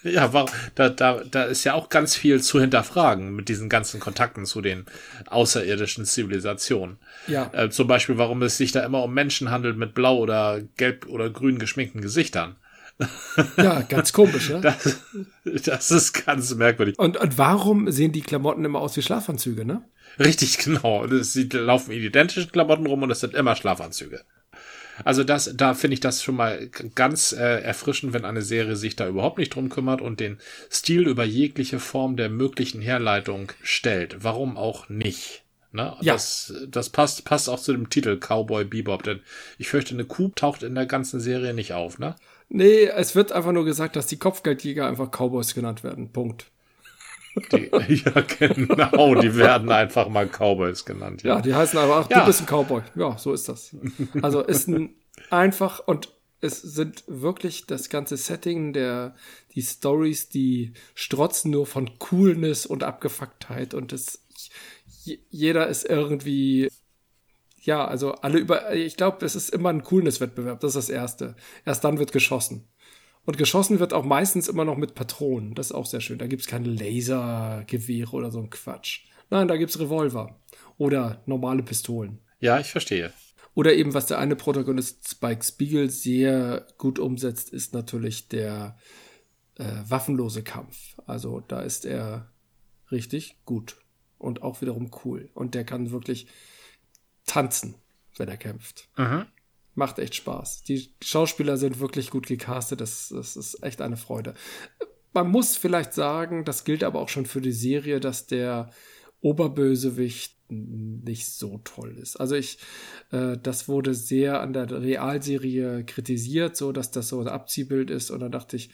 ja, 0.06 0.46
da, 0.76 0.90
da, 0.90 1.22
da 1.30 1.44
ist 1.44 1.64
ja 1.64 1.74
auch 1.74 1.90
ganz 1.90 2.16
viel 2.16 2.42
zu 2.42 2.60
hinterfragen 2.60 3.36
mit 3.36 3.50
diesen 3.50 3.70
ganzen 3.70 4.00
Kontakten 4.00 4.46
zu 4.46 4.62
den 4.62 4.86
außerirdischen 5.28 6.06
Zivilisationen. 6.06 6.98
Ja. 7.28 7.50
Äh, 7.54 7.70
zum 7.70 7.88
Beispiel, 7.88 8.18
warum 8.18 8.42
es 8.44 8.58
sich 8.58 8.72
da 8.72 8.86
immer 8.86 9.04
um 9.04 9.14
Menschen 9.14 9.50
handelt 9.50 9.78
mit 9.78 9.94
blau 9.94 10.18
oder 10.18 10.62
gelb 10.78 11.08
oder 11.08 11.30
grün 11.30 11.60
geschminkten 11.60 12.02
Gesichtern. 12.02 12.56
Ja, 13.58 13.82
ganz 13.82 14.14
komisch, 14.14 14.50
ne? 14.50 14.62
Das, 14.62 14.98
das 15.66 15.92
ist 15.92 16.26
ganz 16.26 16.56
merkwürdig. 16.56 16.98
Und, 16.98 17.18
und 17.18 17.38
warum 17.38 17.92
sehen 17.92 18.14
die 18.14 18.22
Klamotten 18.22 18.64
immer 18.64 18.80
aus 18.80 18.96
wie 18.96 19.02
Schlafanzüge, 19.02 19.66
ne? 19.66 19.84
Richtig, 20.18 20.58
genau. 20.64 21.06
Sie 21.22 21.50
laufen 21.52 21.92
in 21.92 22.02
identischen 22.02 22.52
Klamotten 22.52 22.86
rum 22.86 23.04
und 23.04 23.12
es 23.12 23.20
sind 23.20 23.34
immer 23.34 23.56
Schlafanzüge. 23.56 24.22
Also 25.04 25.24
das, 25.24 25.52
da 25.56 25.74
finde 25.74 25.96
ich 25.96 26.00
das 26.00 26.24
schon 26.24 26.36
mal 26.36 26.70
ganz 26.96 27.32
äh, 27.34 27.62
erfrischend, 27.62 28.14
wenn 28.14 28.26
eine 28.26 28.42
Serie 28.42 28.76
sich 28.76 28.96
da 28.96 29.08
überhaupt 29.08 29.38
nicht 29.38 29.54
drum 29.54 29.70
kümmert 29.70 30.02
und 30.02 30.20
den 30.20 30.38
Stil 30.72 31.08
über 31.08 31.26
jegliche 31.26 31.80
Form 31.80 32.16
der 32.16 32.30
möglichen 32.30 32.82
Herleitung 32.82 33.52
stellt. 33.62 34.24
Warum 34.24 34.58
auch 34.58 34.88
nicht? 34.90 35.44
Ne? 35.72 35.96
Ja. 36.00 36.14
Das, 36.14 36.54
das 36.70 36.90
passt, 36.90 37.26
passt 37.26 37.50
auch 37.50 37.60
zu 37.60 37.74
dem 37.74 37.90
Titel 37.90 38.18
Cowboy 38.18 38.64
Bebop, 38.64 39.04
denn 39.04 39.20
ich 39.58 39.68
fürchte, 39.68 39.94
eine 39.94 40.06
Kuh 40.06 40.32
taucht 40.34 40.64
in 40.64 40.74
der 40.74 40.86
ganzen 40.86 41.20
Serie 41.20 41.54
nicht 41.54 41.74
auf, 41.74 42.00
ne? 42.00 42.16
Nee, 42.48 42.86
es 42.86 43.16
wird 43.16 43.32
einfach 43.32 43.52
nur 43.52 43.66
gesagt, 43.66 43.96
dass 43.96 44.08
die 44.08 44.20
Kopfgeldjäger 44.20 44.88
einfach 44.88 45.10
Cowboys 45.12 45.54
genannt 45.54 45.84
werden. 45.84 46.14
Punkt. 46.14 46.46
Die, 47.52 47.70
ja, 48.06 48.22
genau, 48.22 49.16
die 49.16 49.36
werden 49.36 49.72
einfach 49.72 50.08
mal 50.10 50.28
Cowboys 50.28 50.86
genannt. 50.86 51.24
Ja, 51.24 51.36
ja 51.36 51.42
die 51.42 51.54
heißen 51.54 51.78
aber, 51.78 51.98
ach, 51.98 52.10
ja. 52.10 52.22
du 52.22 52.26
bist 52.28 52.42
ein 52.42 52.46
Cowboy. 52.46 52.82
Ja, 52.96 53.18
so 53.18 53.34
ist 53.34 53.50
das. 53.50 53.76
Also 54.22 54.42
ist 54.42 54.68
ein 54.68 54.96
einfach 55.30 55.80
und 55.86 56.10
es 56.42 56.62
sind 56.62 57.04
wirklich 57.08 57.66
das 57.66 57.90
ganze 57.90 58.18
Setting 58.18 58.74
der, 58.74 59.16
die 59.54 59.62
Stories, 59.62 60.30
die 60.30 60.74
strotzen 60.94 61.52
nur 61.52 61.66
von 61.66 61.98
Coolness 61.98 62.66
und 62.66 62.84
Abgefucktheit 62.84 63.74
und 63.74 63.94
es, 63.94 64.26
jeder 65.30 65.68
ist 65.68 65.86
irgendwie, 65.86 66.70
ja, 67.62 67.86
also 67.86 68.14
alle 68.14 68.38
über, 68.38 68.74
ich 68.74 68.96
glaube, 68.96 69.26
es 69.26 69.36
ist 69.36 69.50
immer 69.50 69.70
ein 69.70 69.84
Coolness-Wettbewerb, 69.84 70.60
das 70.60 70.76
ist 70.76 70.90
das 70.90 70.96
Erste. 70.96 71.36
Erst 71.66 71.84
dann 71.84 72.00
wird 72.00 72.12
geschossen. 72.12 72.68
Und 73.26 73.38
geschossen 73.38 73.80
wird 73.80 73.94
auch 73.94 74.06
meistens 74.06 74.48
immer 74.48 74.66
noch 74.66 74.78
mit 74.78 74.94
Patronen. 74.94 75.56
Das 75.56 75.68
ist 75.68 75.72
auch 75.72 75.86
sehr 75.86 76.02
schön. 76.02 76.20
Da 76.20 76.28
gibt's 76.28 76.48
keine 76.48 76.70
Lasergewehre 76.70 78.12
oder 78.12 78.32
so 78.32 78.40
ein 78.40 78.50
Quatsch. 78.50 79.02
Nein, 79.30 79.48
da 79.48 79.58
gibt's 79.58 79.80
Revolver. 79.80 80.40
Oder 80.78 81.24
normale 81.26 81.64
Pistolen. 81.64 82.20
Ja, 82.40 82.60
ich 82.60 82.72
verstehe. 82.72 83.12
Oder 83.56 83.74
eben, 83.74 83.94
was 83.94 84.06
der 84.06 84.20
eine 84.20 84.36
Protagonist 84.36 85.10
Spike 85.10 85.44
Spiegel 85.44 85.90
sehr 85.90 86.68
gut 86.78 87.00
umsetzt, 87.00 87.52
ist 87.52 87.74
natürlich 87.74 88.28
der 88.28 88.78
äh, 89.56 89.64
waffenlose 89.88 90.44
Kampf. 90.44 91.00
Also 91.06 91.42
da 91.48 91.62
ist 91.62 91.86
er 91.86 92.30
richtig 92.92 93.38
gut 93.46 93.78
und 94.20 94.44
auch 94.44 94.62
wiederum 94.62 94.92
cool. 95.04 95.30
Und 95.34 95.56
der 95.56 95.64
kann 95.64 95.92
wirklich 95.92 96.28
tanzen, 97.26 97.76
wenn 98.18 98.28
er 98.28 98.38
kämpft. 98.38 98.90
Mhm 98.98 99.26
macht 99.76 100.00
echt 100.00 100.16
Spaß. 100.16 100.64
Die 100.64 100.90
Schauspieler 101.02 101.58
sind 101.58 101.80
wirklich 101.80 102.10
gut 102.10 102.28
gecastet, 102.28 102.82
das, 102.82 103.10
das 103.10 103.36
ist 103.36 103.62
echt 103.64 103.82
eine 103.82 103.98
Freude. 103.98 104.34
Man 105.14 105.30
muss 105.30 105.56
vielleicht 105.56 105.94
sagen, 105.94 106.44
das 106.44 106.64
gilt 106.64 106.84
aber 106.84 107.00
auch 107.00 107.10
schon 107.10 107.26
für 107.26 107.42
die 107.42 107.52
Serie, 107.52 108.00
dass 108.00 108.26
der 108.26 108.70
Oberbösewicht 109.22 110.36
nicht 110.50 111.28
so 111.28 111.60
toll 111.64 111.98
ist. 111.98 112.18
Also 112.18 112.36
ich, 112.36 112.60
äh, 113.12 113.38
das 113.42 113.68
wurde 113.68 113.94
sehr 113.94 114.42
an 114.42 114.54
der 114.54 114.70
Realserie 114.70 115.84
kritisiert, 115.86 116.56
so 116.56 116.72
dass 116.72 116.92
das 116.92 117.08
so 117.08 117.20
ein 117.20 117.28
Abziehbild 117.28 117.90
ist. 117.90 118.12
Und 118.12 118.20
dann 118.20 118.32
dachte 118.32 118.56
ich, 118.56 118.70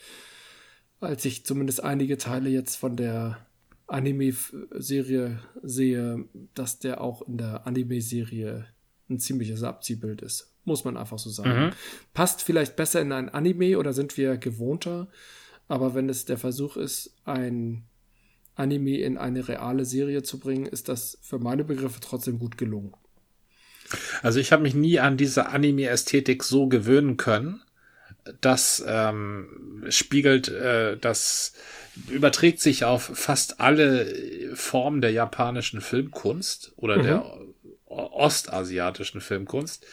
als 0.99 1.25
ich 1.25 1.45
zumindest 1.45 1.83
einige 1.83 2.17
Teile 2.17 2.49
jetzt 2.49 2.75
von 2.75 2.95
der 2.95 3.45
Anime-Serie 3.87 5.39
sehe, 5.63 6.25
dass 6.53 6.79
der 6.79 7.01
auch 7.01 7.21
in 7.27 7.37
der 7.37 7.65
Anime-Serie 7.65 8.65
ein 9.11 9.19
ziemliches 9.19 9.63
Abziehbild 9.63 10.21
ist. 10.21 10.53
Muss 10.63 10.83
man 10.85 10.97
einfach 10.97 11.19
so 11.19 11.29
sagen. 11.29 11.65
Mhm. 11.65 11.69
Passt 12.13 12.41
vielleicht 12.41 12.75
besser 12.75 13.01
in 13.01 13.11
ein 13.11 13.29
Anime 13.29 13.77
oder 13.77 13.93
sind 13.93 14.17
wir 14.17 14.37
gewohnter. 14.37 15.07
Aber 15.67 15.95
wenn 15.95 16.09
es 16.09 16.25
der 16.25 16.37
Versuch 16.37 16.77
ist, 16.77 17.15
ein 17.25 17.83
Anime 18.55 18.97
in 18.97 19.17
eine 19.17 19.47
reale 19.47 19.85
Serie 19.85 20.23
zu 20.23 20.39
bringen, 20.39 20.65
ist 20.65 20.89
das 20.89 21.17
für 21.21 21.39
meine 21.39 21.63
Begriffe 21.63 21.99
trotzdem 22.01 22.39
gut 22.39 22.57
gelungen. 22.57 22.93
Also 24.21 24.39
ich 24.39 24.51
habe 24.51 24.63
mich 24.63 24.73
nie 24.73 24.99
an 24.99 25.17
diese 25.17 25.47
Anime-Ästhetik 25.47 26.43
so 26.43 26.67
gewöhnen 26.67 27.17
können. 27.17 27.61
Das 28.39 28.83
ähm, 28.85 29.85
spiegelt, 29.89 30.47
äh, 30.49 30.97
das 30.97 31.53
überträgt 32.07 32.59
sich 32.61 32.85
auf 32.85 33.03
fast 33.03 33.59
alle 33.59 34.55
Formen 34.55 35.01
der 35.01 35.11
japanischen 35.11 35.81
Filmkunst 35.81 36.73
oder 36.75 36.97
mhm. 36.97 37.03
der 37.03 37.37
ostasiatischen 37.91 39.21
Filmkunst 39.21 39.85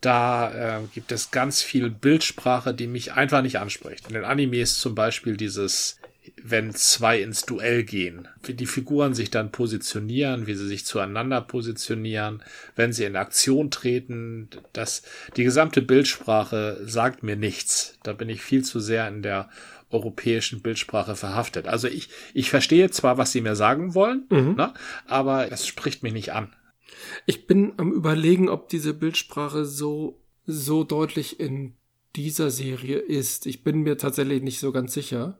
da 0.00 0.78
äh, 0.78 0.82
gibt 0.94 1.12
es 1.12 1.30
ganz 1.30 1.62
viel 1.62 1.90
Bildsprache, 1.90 2.74
die 2.74 2.86
mich 2.86 3.12
einfach 3.12 3.42
nicht 3.42 3.58
anspricht. 3.58 4.08
In 4.08 4.14
den 4.14 4.24
Animes 4.24 4.78
zum 4.78 4.94
Beispiel 4.94 5.36
dieses, 5.36 5.98
wenn 6.42 6.74
zwei 6.74 7.20
ins 7.20 7.46
Duell 7.46 7.82
gehen, 7.82 8.28
wie 8.42 8.54
die 8.54 8.66
Figuren 8.66 9.14
sich 9.14 9.30
dann 9.30 9.52
positionieren, 9.52 10.46
wie 10.46 10.54
sie 10.54 10.66
sich 10.66 10.84
zueinander 10.84 11.40
positionieren, 11.40 12.42
wenn 12.74 12.92
sie 12.92 13.04
in 13.04 13.16
Aktion 13.16 13.70
treten, 13.70 14.48
das, 14.72 15.02
die 15.36 15.44
gesamte 15.44 15.82
Bildsprache 15.82 16.80
sagt 16.84 17.22
mir 17.22 17.36
nichts. 17.36 17.98
Da 18.02 18.12
bin 18.12 18.28
ich 18.28 18.42
viel 18.42 18.64
zu 18.64 18.80
sehr 18.80 19.08
in 19.08 19.22
der 19.22 19.48
europäischen 19.90 20.60
Bildsprache 20.62 21.16
verhaftet. 21.16 21.68
Also 21.68 21.88
ich, 21.88 22.10
ich 22.34 22.50
verstehe 22.50 22.90
zwar, 22.90 23.18
was 23.18 23.32
sie 23.32 23.40
mir 23.40 23.56
sagen 23.56 23.94
wollen, 23.94 24.26
mhm. 24.28 24.54
ne, 24.56 24.74
aber 25.06 25.50
es 25.52 25.66
spricht 25.66 26.02
mich 26.02 26.12
nicht 26.12 26.32
an. 26.32 26.52
Ich 27.26 27.46
bin 27.46 27.74
am 27.76 27.92
überlegen, 27.92 28.48
ob 28.48 28.68
diese 28.68 28.94
Bildsprache 28.94 29.64
so, 29.64 30.20
so 30.46 30.84
deutlich 30.84 31.40
in 31.40 31.74
dieser 32.16 32.50
Serie 32.50 32.98
ist. 32.98 33.46
Ich 33.46 33.62
bin 33.62 33.82
mir 33.82 33.98
tatsächlich 33.98 34.42
nicht 34.42 34.60
so 34.60 34.72
ganz 34.72 34.94
sicher. 34.94 35.38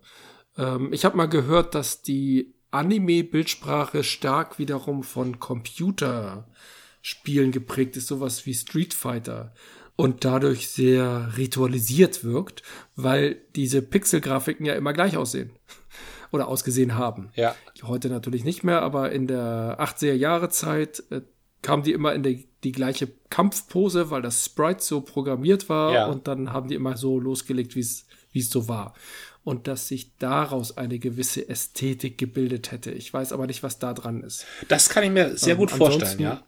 Ähm, 0.56 0.92
ich 0.92 1.04
habe 1.04 1.16
mal 1.16 1.26
gehört, 1.26 1.74
dass 1.74 2.02
die 2.02 2.54
Anime-Bildsprache 2.70 4.04
stark 4.04 4.58
wiederum 4.58 5.02
von 5.02 5.38
Computerspielen 5.38 7.52
geprägt 7.52 7.96
ist, 7.96 8.06
sowas 8.06 8.46
wie 8.46 8.54
Street 8.54 8.94
Fighter 8.94 9.52
und 9.96 10.24
dadurch 10.26 10.68
sehr 10.68 11.32
ritualisiert 11.36 12.22
wirkt, 12.22 12.62
weil 12.94 13.40
diese 13.54 13.80
Pixelgrafiken 13.80 14.66
ja 14.66 14.74
immer 14.74 14.92
gleich 14.92 15.16
aussehen 15.16 15.52
oder 16.32 16.48
ausgesehen 16.48 16.96
haben. 16.96 17.30
Ja. 17.34 17.54
Heute 17.82 18.10
natürlich 18.10 18.44
nicht 18.44 18.62
mehr, 18.62 18.82
aber 18.82 19.12
in 19.12 19.26
der 19.26 19.78
80er 19.80 20.12
Jahre 20.12 20.50
Zeit 20.50 21.02
äh, 21.10 21.22
kamen 21.66 21.82
die 21.82 21.92
immer 21.92 22.14
in 22.14 22.22
die, 22.22 22.48
die 22.62 22.70
gleiche 22.70 23.08
Kampfpose, 23.28 24.10
weil 24.10 24.22
das 24.22 24.44
Sprite 24.44 24.84
so 24.84 25.00
programmiert 25.00 25.68
war. 25.68 25.92
Ja. 25.92 26.06
Und 26.06 26.28
dann 26.28 26.52
haben 26.52 26.68
die 26.68 26.76
immer 26.76 26.96
so 26.96 27.18
losgelegt, 27.18 27.74
wie 27.74 27.80
es 27.80 28.06
so 28.50 28.68
war. 28.68 28.94
Und 29.42 29.66
dass 29.66 29.88
sich 29.88 30.16
daraus 30.18 30.76
eine 30.76 31.00
gewisse 31.00 31.48
Ästhetik 31.48 32.18
gebildet 32.18 32.70
hätte. 32.70 32.92
Ich 32.92 33.12
weiß 33.12 33.32
aber 33.32 33.48
nicht, 33.48 33.64
was 33.64 33.80
da 33.80 33.94
dran 33.94 34.22
ist. 34.22 34.46
Das 34.68 34.90
kann 34.90 35.02
ich 35.02 35.10
mir 35.10 35.36
sehr 35.36 35.54
ähm, 35.54 35.58
gut 35.58 35.72
vorstellen, 35.72 36.20
ja. 36.20 36.44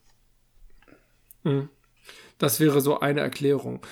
Mh, 1.43 1.69
das 2.39 2.61
wäre 2.61 2.81
so 2.81 3.01
eine 3.01 3.19
Erklärung. 3.19 3.85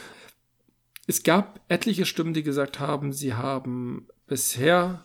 Es 1.09 1.25
gab 1.25 1.61
etliche 1.67 2.07
Stimmen, 2.07 2.35
die 2.35 2.45
gesagt 2.45 2.79
haben, 2.79 3.13
sie 3.13 3.35
haben 3.35 4.07
bisher 4.29 5.05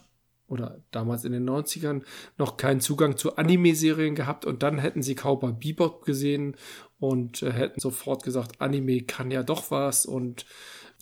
oder 0.51 0.79
damals 0.91 1.23
in 1.23 1.31
den 1.31 1.49
90ern 1.49 2.01
noch 2.37 2.57
keinen 2.57 2.81
Zugang 2.81 3.15
zu 3.15 3.37
Anime-Serien 3.37 4.15
gehabt 4.15 4.45
und 4.45 4.61
dann 4.63 4.77
hätten 4.79 5.01
sie 5.01 5.15
Cowboy 5.15 5.53
Bebop 5.53 6.05
gesehen 6.05 6.55
und 6.99 7.41
äh, 7.41 7.51
hätten 7.51 7.79
sofort 7.79 8.23
gesagt, 8.23 8.59
Anime 8.59 9.01
kann 9.01 9.31
ja 9.31 9.43
doch 9.43 9.71
was 9.71 10.05
und 10.05 10.45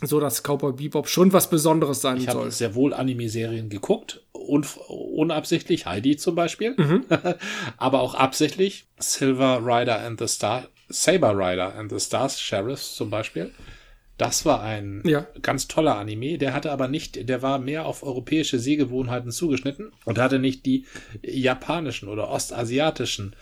so, 0.01 0.19
dass 0.19 0.43
Cowboy 0.43 0.73
Bebop 0.73 1.09
schon 1.09 1.33
was 1.33 1.49
Besonderes 1.49 2.01
sein 2.01 2.17
ich 2.17 2.25
soll. 2.25 2.33
Ich 2.33 2.39
habe 2.39 2.51
sehr 2.51 2.75
wohl 2.75 2.93
Anime-Serien 2.93 3.69
geguckt, 3.69 4.23
un 4.31 4.65
unabsichtlich, 4.87 5.87
Heidi 5.87 6.15
zum 6.15 6.35
Beispiel, 6.35 6.75
mhm. 6.77 7.05
aber 7.77 8.01
auch 8.01 8.13
absichtlich, 8.13 8.85
Silver 8.99 9.61
Rider 9.63 9.99
and 9.99 10.19
the 10.19 10.27
Star, 10.27 10.67
Saber 10.89 11.35
Rider 11.35 11.75
and 11.75 11.91
the 11.91 11.99
Stars 11.99 12.39
Sheriffs 12.39 12.95
zum 12.95 13.09
Beispiel. 13.09 13.51
Das 14.19 14.43
war 14.43 14.61
ein 14.61 15.01
ja. 15.05 15.25
ganz 15.41 15.69
toller 15.69 15.95
Anime. 15.95 16.37
Der 16.37 16.53
hatte 16.53 16.73
aber 16.73 16.89
nicht, 16.89 17.29
der 17.29 17.41
war 17.41 17.57
mehr 17.57 17.85
auf 17.85 18.03
europäische 18.03 18.59
Sehgewohnheiten 18.59 19.31
zugeschnitten 19.31 19.93
und 20.03 20.19
hatte 20.19 20.39
nicht 20.39 20.65
die 20.65 20.85
japanischen 21.23 22.09
oder 22.09 22.27
ostasiatischen 22.27 23.33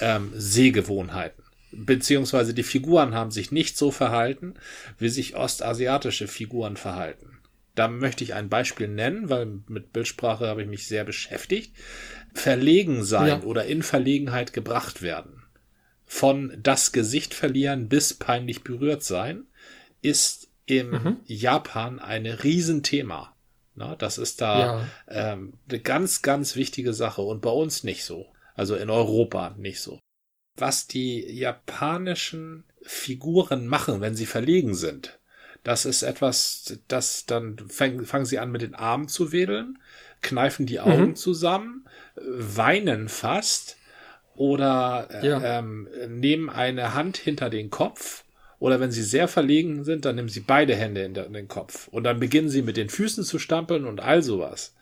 ähm, 0.00 0.32
Sehgewohnheiten. 0.34 1.44
Beziehungsweise 1.70 2.52
die 2.52 2.64
Figuren 2.64 3.14
haben 3.14 3.30
sich 3.30 3.52
nicht 3.52 3.78
so 3.78 3.92
verhalten, 3.92 4.54
wie 4.98 5.08
sich 5.08 5.36
ostasiatische 5.36 6.26
Figuren 6.26 6.76
verhalten. 6.76 7.38
Da 7.76 7.86
möchte 7.86 8.24
ich 8.24 8.34
ein 8.34 8.48
Beispiel 8.48 8.88
nennen, 8.88 9.30
weil 9.30 9.60
mit 9.68 9.92
Bildsprache 9.92 10.48
habe 10.48 10.62
ich 10.62 10.68
mich 10.68 10.88
sehr 10.88 11.04
beschäftigt. 11.04 11.76
Verlegen 12.32 13.04
sein 13.04 13.28
ja. 13.28 13.42
oder 13.42 13.66
in 13.66 13.84
Verlegenheit 13.84 14.52
gebracht 14.52 15.00
werden. 15.00 15.44
Von 16.06 16.52
das 16.60 16.90
Gesicht 16.90 17.34
verlieren 17.34 17.88
bis 17.88 18.14
peinlich 18.14 18.64
berührt 18.64 19.04
sein 19.04 19.44
ist 20.04 20.48
im 20.66 20.90
mhm. 20.90 21.16
Japan 21.26 21.98
ein 21.98 22.26
Riesenthema. 22.26 23.34
Na, 23.74 23.96
das 23.96 24.18
ist 24.18 24.40
da 24.40 24.60
ja. 24.60 25.32
ähm, 25.32 25.54
eine 25.68 25.80
ganz, 25.80 26.22
ganz 26.22 26.54
wichtige 26.54 26.92
Sache 26.92 27.22
und 27.22 27.42
bei 27.42 27.50
uns 27.50 27.82
nicht 27.82 28.04
so. 28.04 28.26
Also 28.54 28.76
in 28.76 28.88
Europa 28.88 29.54
nicht 29.58 29.80
so. 29.80 29.98
Was 30.56 30.86
die 30.86 31.20
japanischen 31.32 32.64
Figuren 32.82 33.66
machen, 33.66 34.00
wenn 34.00 34.14
sie 34.14 34.26
verlegen 34.26 34.74
sind, 34.74 35.18
das 35.64 35.86
ist 35.86 36.02
etwas, 36.02 36.78
das 36.86 37.26
dann 37.26 37.56
fang, 37.68 38.04
fangen 38.04 38.26
sie 38.26 38.38
an 38.38 38.52
mit 38.52 38.62
den 38.62 38.74
Armen 38.74 39.08
zu 39.08 39.32
wedeln, 39.32 39.78
kneifen 40.20 40.66
die 40.66 40.78
Augen 40.78 41.08
mhm. 41.08 41.16
zusammen, 41.16 41.88
weinen 42.16 43.08
fast 43.08 43.76
oder 44.36 45.08
ja. 45.22 45.58
ähm, 45.58 45.88
nehmen 46.08 46.50
eine 46.50 46.94
Hand 46.94 47.16
hinter 47.16 47.50
den 47.50 47.70
Kopf 47.70 48.23
oder 48.64 48.80
wenn 48.80 48.90
sie 48.90 49.02
sehr 49.02 49.28
verlegen 49.28 49.84
sind, 49.84 50.06
dann 50.06 50.16
nehmen 50.16 50.30
sie 50.30 50.40
beide 50.40 50.74
Hände 50.74 51.02
in, 51.02 51.12
den 51.12 51.48
Kopf. 51.48 51.86
Und 51.88 52.04
dann 52.04 52.18
beginnen 52.18 52.48
sie 52.48 52.62
mit 52.62 52.78
den 52.78 52.88
Füßen 52.88 53.22
zu 53.22 53.38
stampeln 53.38 53.84
und 53.84 54.00
all 54.00 54.22
sowas. 54.22 54.74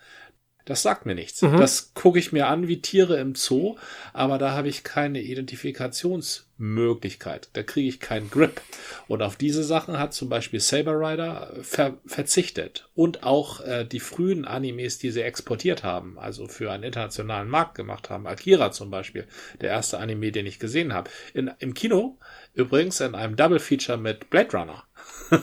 Das 0.64 0.82
sagt 0.82 1.06
mir 1.06 1.14
nichts. 1.14 1.40
Mhm. 1.42 1.56
Das 1.56 1.94
gucke 1.94 2.18
ich 2.18 2.32
mir 2.32 2.46
an 2.46 2.68
wie 2.68 2.80
Tiere 2.80 3.18
im 3.18 3.34
Zoo, 3.34 3.76
aber 4.12 4.38
da 4.38 4.52
habe 4.52 4.68
ich 4.68 4.84
keine 4.84 5.20
Identifikationsmöglichkeit. 5.20 7.48
Da 7.54 7.64
kriege 7.64 7.88
ich 7.88 7.98
keinen 7.98 8.30
Grip. 8.30 8.60
Und 9.08 9.22
auf 9.22 9.34
diese 9.36 9.64
Sachen 9.64 9.98
hat 9.98 10.14
zum 10.14 10.28
Beispiel 10.28 10.60
Saber 10.60 11.00
Rider 11.00 11.52
ver 11.62 11.98
verzichtet. 12.06 12.88
Und 12.94 13.24
auch 13.24 13.60
äh, 13.60 13.84
die 13.84 13.98
frühen 14.00 14.44
Animes, 14.44 14.98
die 14.98 15.10
sie 15.10 15.22
exportiert 15.22 15.82
haben, 15.82 16.18
also 16.18 16.46
für 16.46 16.70
einen 16.70 16.84
internationalen 16.84 17.48
Markt 17.48 17.74
gemacht 17.74 18.10
haben. 18.10 18.28
Akira 18.28 18.70
zum 18.70 18.90
Beispiel, 18.90 19.26
der 19.60 19.70
erste 19.70 19.98
Anime, 19.98 20.30
den 20.30 20.46
ich 20.46 20.60
gesehen 20.60 20.92
habe. 20.92 21.10
In, 21.34 21.50
Im 21.58 21.74
Kino 21.74 22.18
übrigens 22.54 23.00
in 23.00 23.14
einem 23.14 23.36
Double 23.36 23.58
Feature 23.58 23.98
mit 23.98 24.30
Blade 24.30 24.56
Runner. 24.56 24.84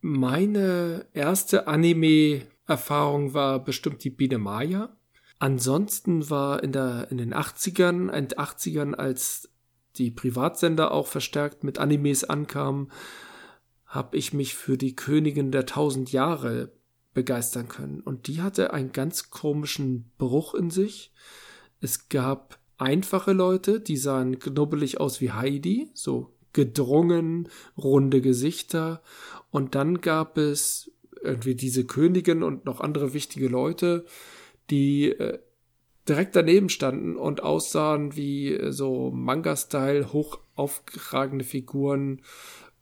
Meine 0.00 1.06
erste 1.12 1.66
Anime 1.66 2.42
Erfahrung 2.70 3.34
war 3.34 3.62
bestimmt 3.62 4.04
die 4.04 4.10
Biene 4.10 4.38
Maya. 4.38 4.96
Ansonsten 5.38 6.30
war 6.30 6.62
in, 6.62 6.72
der, 6.72 7.08
in 7.10 7.18
den 7.18 7.34
80ern, 7.34 8.12
in 8.12 8.28
den 8.28 8.38
80ern, 8.38 8.94
als 8.94 9.50
die 9.96 10.10
Privatsender 10.10 10.92
auch 10.92 11.08
verstärkt 11.08 11.64
mit 11.64 11.78
Animes 11.78 12.24
ankamen, 12.24 12.92
habe 13.86 14.16
ich 14.16 14.32
mich 14.32 14.54
für 14.54 14.78
die 14.78 14.94
Königin 14.94 15.50
der 15.50 15.66
tausend 15.66 16.12
Jahre 16.12 16.72
begeistern 17.12 17.68
können. 17.68 18.00
Und 18.00 18.28
die 18.28 18.40
hatte 18.40 18.72
einen 18.72 18.92
ganz 18.92 19.30
komischen 19.30 20.12
Bruch 20.16 20.54
in 20.54 20.70
sich. 20.70 21.12
Es 21.80 22.08
gab 22.08 22.60
einfache 22.78 23.32
Leute, 23.32 23.80
die 23.80 23.96
sahen 23.96 24.38
knubbelig 24.38 25.00
aus 25.00 25.20
wie 25.20 25.32
Heidi, 25.32 25.90
so 25.92 26.36
gedrungen, 26.52 27.48
runde 27.76 28.20
Gesichter. 28.20 29.02
Und 29.50 29.74
dann 29.74 30.00
gab 30.00 30.38
es 30.38 30.92
irgendwie 31.22 31.54
diese 31.54 31.84
Königin 31.84 32.42
und 32.42 32.64
noch 32.64 32.80
andere 32.80 33.14
wichtige 33.14 33.48
Leute, 33.48 34.04
die 34.70 35.10
äh, 35.10 35.38
direkt 36.08 36.34
daneben 36.36 36.68
standen 36.68 37.16
und 37.16 37.42
aussahen 37.42 38.16
wie 38.16 38.54
äh, 38.54 38.72
so 38.72 39.10
Manga-Style, 39.10 40.12
hoch 40.12 40.38
aufgeragene 40.54 41.44
Figuren, 41.44 42.22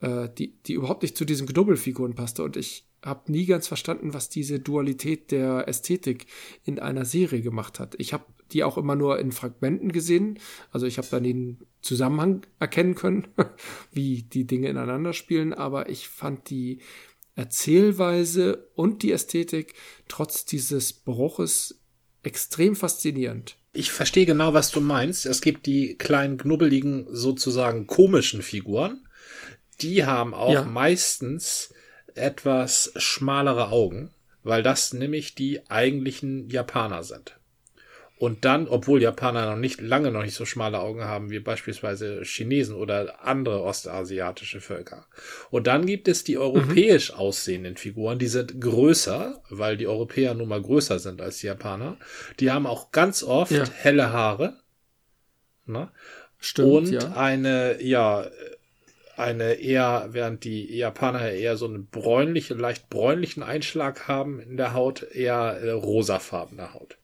äh, 0.01 0.29
die, 0.37 0.55
die 0.63 0.75
überhaupt 0.75 1.03
nicht 1.03 1.17
zu 1.17 1.25
diesen 1.25 1.47
Knubbelfiguren 1.47 2.15
passte. 2.15 2.43
Und 2.43 2.57
ich 2.57 2.87
habe 3.05 3.31
nie 3.31 3.47
ganz 3.47 3.69
verstanden, 3.69 4.15
was 4.15 4.29
diese 4.29 4.59
Dualität 4.59 5.31
der 5.31 5.69
Ästhetik 5.69 6.27
in 6.65 6.79
einer 6.79 7.05
Serie 7.05 7.43
gemacht 7.43 7.79
hat. 7.79 7.95
Ich 7.99 8.13
habe 8.13 8.25
die 8.53 8.65
auch 8.65 8.79
immer 8.79 8.97
nur 8.97 9.19
in 9.19 9.31
Fragmenten 9.31 9.93
gesehen. 9.93 10.39
Also 10.73 10.87
ich 10.87 10.99
habe 10.99 11.09
dann 11.11 11.23
den 11.23 11.59
Zusammenhang 11.81 12.47
erkennen 12.59 12.95
können, 12.95 13.29
wie 13.93 14.23
die 14.23 14.47
Dinge 14.47 14.69
ineinander 14.69 15.13
spielen, 15.13 15.53
aber 15.53 15.89
ich 15.91 16.09
fand 16.09 16.51
die 16.51 16.81
Erzählweise 17.39 18.69
und 18.75 19.05
die 19.05 19.13
Ästhetik 19.13 19.75
trotz 20.09 20.45
dieses 20.45 20.93
Bruches 20.93 21.81
extrem 22.25 22.75
faszinierend. 22.75 23.57
Ich 23.73 23.93
verstehe 23.93 24.27
genau, 24.27 24.55
was 24.55 24.73
du 24.73 24.81
meinst. 24.81 25.25
Es 25.25 25.41
gibt 25.41 25.67
die 25.67 25.97
kleinen, 25.97 26.37
knubbeligen, 26.37 27.07
sozusagen 27.09 27.87
komischen 27.87 28.43
Figuren. 28.43 29.07
Die 29.81 30.05
haben 30.05 30.35
auch 30.35 30.53
ja. 30.53 30.65
meistens 30.65 31.73
etwas 32.15 32.93
schmalere 32.97 33.69
Augen, 33.71 34.11
weil 34.43 34.65
das 34.65 34.93
nämlich 34.93 35.37
die 35.37 35.71
eigentlichen 35.71 36.51
Japaner 36.51 37.05
sind. 37.05 37.38
Und 38.19 38.45
dann, 38.45 38.67
obwohl 38.67 39.01
Japaner 39.01 39.47
noch 39.47 39.57
nicht 39.57 39.81
lange 39.81 40.11
noch 40.11 40.25
nicht 40.25 40.35
so 40.35 40.45
schmale 40.45 40.81
Augen 40.81 41.05
haben 41.05 41.31
wie 41.31 41.39
beispielsweise 41.39 42.23
Chinesen 42.25 42.75
oder 42.75 43.25
andere 43.25 43.63
ostasiatische 43.63 44.61
Völker. 44.61 45.07
Und 45.51 45.69
dann 45.69 45.87
gibt 45.87 46.09
es 46.09 46.25
die 46.25 46.37
europäisch 46.37 47.13
mhm. 47.13 47.19
aussehenden 47.19 47.77
Figuren, 47.77 48.19
die 48.19 48.27
sind 48.27 48.61
größer, 48.61 49.41
weil 49.51 49.77
die 49.77 49.87
Europäer 49.87 50.35
nun 50.35 50.49
mal 50.49 50.61
größer 50.61 50.99
sind 50.99 51.21
als 51.21 51.39
die 51.39 51.47
Japaner. 51.47 51.97
Die 52.41 52.51
haben 52.51 52.67
auch 52.67 52.91
ganz 52.91 53.23
oft 53.23 53.53
ja. 53.53 53.65
helle 53.71 54.13
Haare. 54.13 54.57
Ne? 55.67 55.89
Stimmt, 56.39 56.69
und 56.69 56.91
ja. 56.91 57.13
eine, 57.13 57.81
ja, 57.81 58.27
eine 59.17 59.55
eher, 59.55 60.09
während 60.11 60.45
die 60.45 60.77
Japaner 60.77 61.31
eher 61.31 61.57
so 61.57 61.67
einen 61.67 61.87
bräunlichen, 61.87 62.59
leicht 62.59 62.89
bräunlichen 62.89 63.43
Einschlag 63.43 64.09
haben 64.09 64.41
in 64.41 64.57
der 64.57 64.75
Haut, 64.75 65.03
eher 65.03 65.59
äh, 65.61 65.71
rosafarbene 65.71 66.75
Haut. 66.75 66.99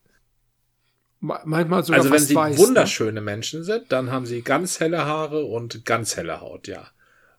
Manchmal 1.25 1.83
sogar 1.85 2.01
Also 2.01 2.13
wenn 2.13 2.21
sie 2.21 2.35
weiß, 2.35 2.59
ne? 2.59 2.67
wunderschöne 2.67 3.13
ne? 3.13 3.21
Menschen 3.23 3.65
sind, 3.65 3.91
dann 3.91 4.11
haben 4.11 4.27
sie 4.27 4.43
ganz 4.43 4.79
helle 4.79 5.07
Haare 5.07 5.45
und 5.45 5.87
ganz 5.87 6.17
helle 6.17 6.43
Haut, 6.43 6.69
ja. 6.69 6.89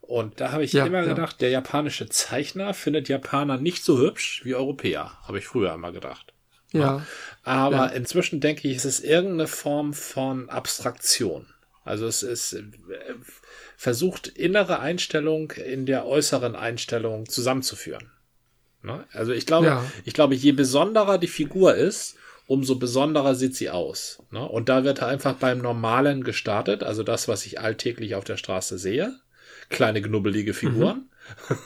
Und 0.02 0.42
da 0.42 0.52
habe 0.52 0.64
ich 0.64 0.74
ja, 0.74 0.86
immer 0.86 1.02
ja. 1.02 1.10
gedacht, 1.10 1.40
der 1.42 1.50
japanische 1.50 2.10
Zeichner 2.10 2.74
findet 2.74 3.10
Japaner 3.10 3.58
nicht 3.58 3.84
so 3.84 4.00
hübsch 4.00 4.42
wie 4.44 4.56
Europäer, 4.56 5.12
habe 5.28 5.38
ich 5.38 5.48
früher 5.48 5.74
immer 5.74 5.92
gedacht. 5.92 6.34
Ja. 6.72 7.06
Aber 7.44 7.76
ja. 7.76 7.86
inzwischen 7.88 8.40
denke 8.40 8.68
ich, 8.68 8.78
es 8.78 8.86
ist 8.86 9.04
irgendeine 9.04 9.48
Form 9.48 9.94
von 9.94 10.50
Abstraktion. 10.50 11.48
Also 11.84 12.08
es 12.08 12.24
ist 12.24 12.54
äh, 12.54 12.64
versucht 13.78 14.28
innere 14.28 14.80
Einstellung 14.80 15.52
in 15.52 15.86
der 15.86 16.08
äußeren 16.08 16.56
Einstellung 16.56 17.30
zusammenzuführen. 17.30 18.10
Ne? 18.82 19.06
Also 19.12 19.32
ich 19.32 19.46
glaube, 19.46 19.68
ja. 19.68 19.86
ich 20.06 20.14
glaube, 20.14 20.34
je 20.34 20.52
besonderer 20.54 21.20
die 21.20 21.28
Figur 21.28 21.76
ist, 21.76 22.18
umso 22.48 22.76
besonderer 22.76 23.36
sieht 23.36 23.56
sie 23.56 23.70
aus. 23.70 24.22
Ne? 24.32 24.48
Und 24.48 24.70
da 24.70 24.84
wird 24.84 25.02
einfach 25.02 25.36
beim 25.36 25.60
Normalen 25.60 26.24
gestartet, 26.24 26.84
also 26.84 27.04
das, 27.04 27.28
was 27.28 27.46
ich 27.46 27.60
alltäglich 27.60 28.16
auf 28.16 28.24
der 28.24 28.38
Straße 28.38 28.78
sehe. 28.78 29.16
Kleine 29.70 30.02
knubbelige 30.02 30.54
Figuren. 30.54 31.10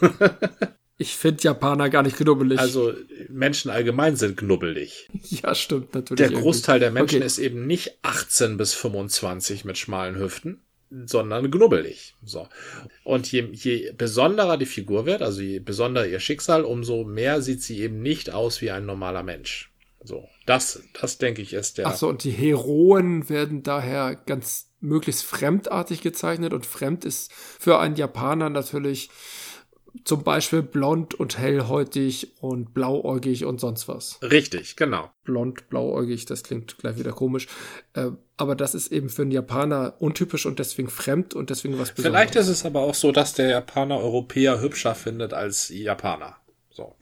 Mhm. 0.01 0.09
Ich 1.01 1.15
finde 1.15 1.41
Japaner 1.41 1.89
gar 1.89 2.03
nicht 2.03 2.17
knubbelig. 2.17 2.59
Also 2.59 2.93
Menschen 3.29 3.71
allgemein 3.71 4.17
sind 4.17 4.35
knubbelig. 4.35 5.07
Ja, 5.29 5.55
stimmt 5.55 5.93
natürlich. 5.95 6.17
Der 6.17 6.37
Großteil 6.37 6.79
der 6.81 6.91
Menschen 6.91 7.19
okay. 7.19 7.25
ist 7.25 7.37
eben 7.37 7.65
nicht 7.65 7.99
18 8.01 8.57
bis 8.57 8.73
25 8.73 9.63
mit 9.63 9.77
schmalen 9.77 10.19
Hüften, 10.19 10.61
sondern 10.89 11.49
knubbelig. 11.49 12.15
So. 12.21 12.49
Und 13.05 13.31
je, 13.31 13.47
je 13.53 13.93
besonderer 13.97 14.57
die 14.57 14.65
Figur 14.65 15.05
wird, 15.05 15.21
also 15.21 15.39
je 15.39 15.59
besonderer 15.59 16.05
ihr 16.05 16.19
Schicksal, 16.19 16.65
umso 16.65 17.05
mehr 17.05 17.41
sieht 17.41 17.63
sie 17.63 17.79
eben 17.79 18.01
nicht 18.01 18.31
aus 18.31 18.59
wie 18.59 18.71
ein 18.71 18.85
normaler 18.85 19.23
Mensch. 19.23 19.68
So. 20.03 20.29
Das, 20.45 20.81
das 20.99 21.17
denke 21.17 21.41
ich 21.41 21.53
ist 21.53 21.77
der. 21.77 21.87
Ach 21.87 21.95
so, 21.95 22.07
und 22.07 22.23
die 22.23 22.31
Heroen 22.31 23.29
werden 23.29 23.63
daher 23.63 24.15
ganz 24.15 24.69
möglichst 24.79 25.23
fremdartig 25.23 26.01
gezeichnet 26.01 26.53
und 26.53 26.65
fremd 26.65 27.03
ist 27.03 27.33
für 27.33 27.79
einen 27.79 27.95
Japaner 27.95 28.49
natürlich 28.49 29.09
zum 30.03 30.23
Beispiel 30.23 30.61
blond 30.61 31.15
und 31.15 31.37
hellhäutig 31.37 32.41
und 32.41 32.73
blauäugig 32.73 33.45
und 33.45 33.59
sonst 33.59 33.87
was. 33.87 34.19
Richtig, 34.21 34.75
genau. 34.75 35.11
Blond, 35.23 35.69
blauäugig, 35.69 36.25
das 36.25 36.43
klingt 36.43 36.77
gleich 36.77 36.97
wieder 36.97 37.11
komisch. 37.11 37.47
Äh, 37.93 38.11
aber 38.37 38.55
das 38.55 38.75
ist 38.75 38.91
eben 38.91 39.09
für 39.09 39.23
einen 39.23 39.31
Japaner 39.31 39.95
untypisch 39.99 40.45
und 40.45 40.59
deswegen 40.59 40.89
fremd 40.89 41.33
und 41.33 41.49
deswegen 41.49 41.77
was 41.79 41.91
Besonderes. 41.93 42.21
Vielleicht 42.21 42.35
ist 42.35 42.47
es 42.47 42.65
aber 42.65 42.81
auch 42.81 42.95
so, 42.95 43.11
dass 43.11 43.33
der 43.33 43.49
Japaner 43.49 43.99
Europäer 43.99 44.61
hübscher 44.61 44.95
findet 44.95 45.33
als 45.33 45.69
Japaner. 45.69 46.37
So. 46.69 46.95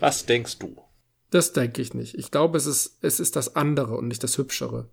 Was 0.00 0.24
denkst 0.24 0.58
du? 0.58 0.76
Das 1.30 1.52
denke 1.52 1.82
ich 1.82 1.94
nicht. 1.94 2.14
Ich 2.14 2.30
glaube, 2.30 2.56
es 2.56 2.66
ist, 2.66 2.98
es 3.02 3.20
ist 3.20 3.36
das 3.36 3.56
andere 3.56 3.96
und 3.96 4.08
nicht 4.08 4.22
das 4.22 4.38
Hübschere. 4.38 4.88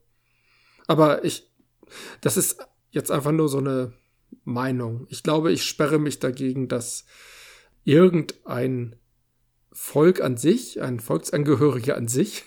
Aber 0.88 1.23
ich, 1.23 1.49
das 2.21 2.38
ist 2.38 2.57
jetzt 2.91 3.11
einfach 3.11 3.31
nur 3.31 3.49
so 3.49 3.59
eine 3.59 3.93
Meinung. 4.43 5.07
Ich 5.09 5.23
glaube, 5.23 5.51
ich 5.51 5.63
sperre 5.63 5.99
mich 5.99 6.19
dagegen, 6.19 6.67
dass 6.67 7.05
irgendein 7.83 8.95
Volk 9.71 10.21
an 10.21 10.38
sich, 10.38 10.81
ein 10.81 10.99
Volksangehöriger 10.99 11.95
an 11.95 12.07
sich, 12.07 12.45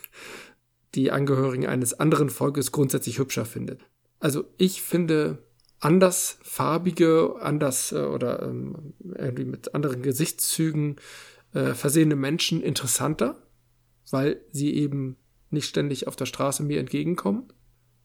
die 0.95 1.11
Angehörigen 1.13 1.67
eines 1.67 1.99
anderen 1.99 2.31
Volkes 2.31 2.73
grundsätzlich 2.73 3.19
hübscher 3.19 3.45
findet. 3.45 3.83
Also 4.21 4.45
ich 4.57 4.83
finde 4.83 5.39
andersfarbige, 5.81 7.37
anders 7.41 7.93
äh, 7.93 8.01
oder 8.01 8.43
ähm, 8.43 8.95
irgendwie 9.03 9.45
mit 9.45 9.75
anderen 9.75 10.03
Gesichtszügen 10.03 10.97
äh, 11.55 11.75
versehene 11.75 12.17
Menschen 12.17 12.63
interessanter, 12.63 13.41
weil 14.11 14.41
sie 14.51 14.75
eben 14.75 15.17
nicht 15.51 15.67
ständig 15.67 16.07
auf 16.07 16.17
der 16.17 16.27
Straße 16.27 16.63
mir 16.63 16.81
entgegenkommen. 16.81 17.53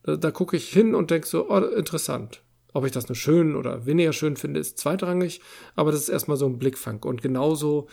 Da, 0.04 0.16
da 0.16 0.32
gucke 0.32 0.58
ich 0.58 0.70
hin 0.70 0.96
und 0.96 1.12
denke 1.12 1.28
so, 1.28 1.50
oh, 1.50 1.58
interessant. 1.58 2.44
Ob 2.74 2.86
ich 2.86 2.92
das 2.92 3.08
nur 3.08 3.16
schön 3.16 3.56
oder 3.56 3.86
weniger 3.86 4.14
schön 4.14 4.36
finde, 4.36 4.60
ist 4.60 4.80
zweitrangig, 4.80 5.42
aber 5.76 5.92
das 5.92 6.02
ist 6.02 6.10
erstmal 6.10 6.38
so 6.38 6.48
ein 6.48 6.58
Blickfang. 6.58 7.04
Und 7.04 7.22
genauso 7.22 7.88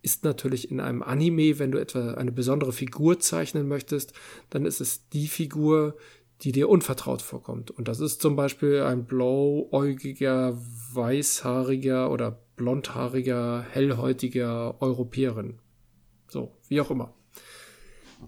ist 0.00 0.24
natürlich 0.24 0.70
in 0.70 0.80
einem 0.80 1.02
Anime, 1.02 1.58
wenn 1.58 1.70
du 1.70 1.78
etwa 1.78 2.14
eine 2.14 2.32
besondere 2.32 2.72
Figur 2.72 3.20
zeichnen 3.20 3.68
möchtest, 3.68 4.14
dann 4.50 4.64
ist 4.64 4.80
es 4.80 5.08
die 5.10 5.28
Figur, 5.28 5.96
die 6.40 6.50
dir 6.50 6.68
unvertraut 6.68 7.22
vorkommt. 7.22 7.70
Und 7.70 7.86
das 7.88 8.00
ist 8.00 8.20
zum 8.20 8.34
Beispiel 8.34 8.82
ein 8.82 9.04
blauäugiger, 9.04 10.58
weißhaariger 10.92 12.10
oder 12.10 12.42
blondhaariger, 12.56 13.64
hellhäutiger 13.70 14.80
Europäerin. 14.80 15.60
So, 16.26 16.56
wie 16.68 16.80
auch 16.80 16.90
immer. 16.90 17.14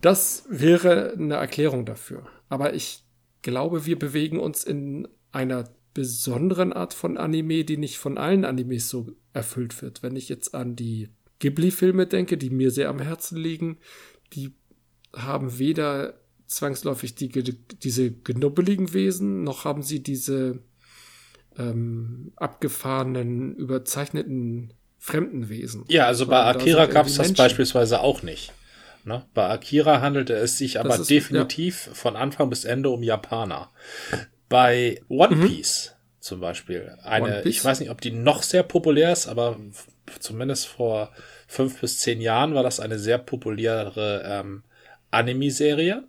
Das 0.00 0.44
wäre 0.48 1.12
eine 1.12 1.34
Erklärung 1.34 1.86
dafür. 1.86 2.26
Aber 2.48 2.74
ich 2.74 3.04
glaube, 3.42 3.86
wir 3.86 3.98
bewegen 3.98 4.38
uns 4.38 4.64
in 4.64 5.08
einer 5.32 5.64
besonderen 5.92 6.72
Art 6.72 6.92
von 6.92 7.16
Anime, 7.16 7.64
die 7.64 7.76
nicht 7.76 7.98
von 7.98 8.18
allen 8.18 8.44
Animes 8.44 8.88
so 8.88 9.12
erfüllt 9.32 9.80
wird. 9.80 10.02
Wenn 10.02 10.16
ich 10.16 10.28
jetzt 10.28 10.54
an 10.54 10.76
die 10.76 11.08
Ghibli-Filme 11.38 12.06
denke, 12.06 12.36
die 12.36 12.50
mir 12.50 12.70
sehr 12.70 12.88
am 12.88 12.98
Herzen 12.98 13.38
liegen, 13.38 13.78
die 14.32 14.54
haben 15.14 15.58
weder 15.58 16.14
zwangsläufig 16.46 17.14
die, 17.14 17.28
diese 17.28 18.10
genubbeligen 18.10 18.92
Wesen, 18.92 19.44
noch 19.44 19.64
haben 19.64 19.82
sie 19.82 20.02
diese 20.02 20.60
ähm, 21.56 22.32
abgefahrenen, 22.36 23.54
überzeichneten 23.56 24.74
fremden 24.98 25.48
Wesen. 25.48 25.84
Ja, 25.88 26.06
also 26.06 26.26
bei 26.26 26.42
Akira 26.44 26.86
gab 26.86 27.06
es 27.06 27.16
das 27.16 27.32
beispielsweise 27.34 28.00
auch 28.00 28.22
nicht. 28.22 28.52
Ne? 29.04 29.24
Bei 29.34 29.48
Akira 29.48 30.00
handelte 30.00 30.34
es 30.34 30.58
sich 30.58 30.80
aber 30.80 30.94
ist, 30.96 31.10
definitiv 31.10 31.86
ja. 31.86 31.94
von 31.94 32.16
Anfang 32.16 32.48
bis 32.48 32.64
Ende 32.64 32.90
um 32.90 33.02
Japaner 33.02 33.70
bei 34.48 35.00
One 35.08 35.36
mhm. 35.36 35.46
Piece 35.46 35.94
zum 36.20 36.40
Beispiel. 36.40 36.96
Eine, 37.02 37.42
ich 37.42 37.62
weiß 37.62 37.80
nicht, 37.80 37.90
ob 37.90 38.00
die 38.00 38.10
noch 38.10 38.42
sehr 38.42 38.62
populär 38.62 39.12
ist, 39.12 39.26
aber 39.26 39.58
zumindest 40.20 40.66
vor 40.66 41.12
fünf 41.46 41.80
bis 41.80 41.98
zehn 41.98 42.20
Jahren 42.20 42.54
war 42.54 42.62
das 42.62 42.80
eine 42.80 42.98
sehr 42.98 43.18
populäre 43.18 44.22
ähm, 44.24 44.62
Anime-Serie. 45.10 46.04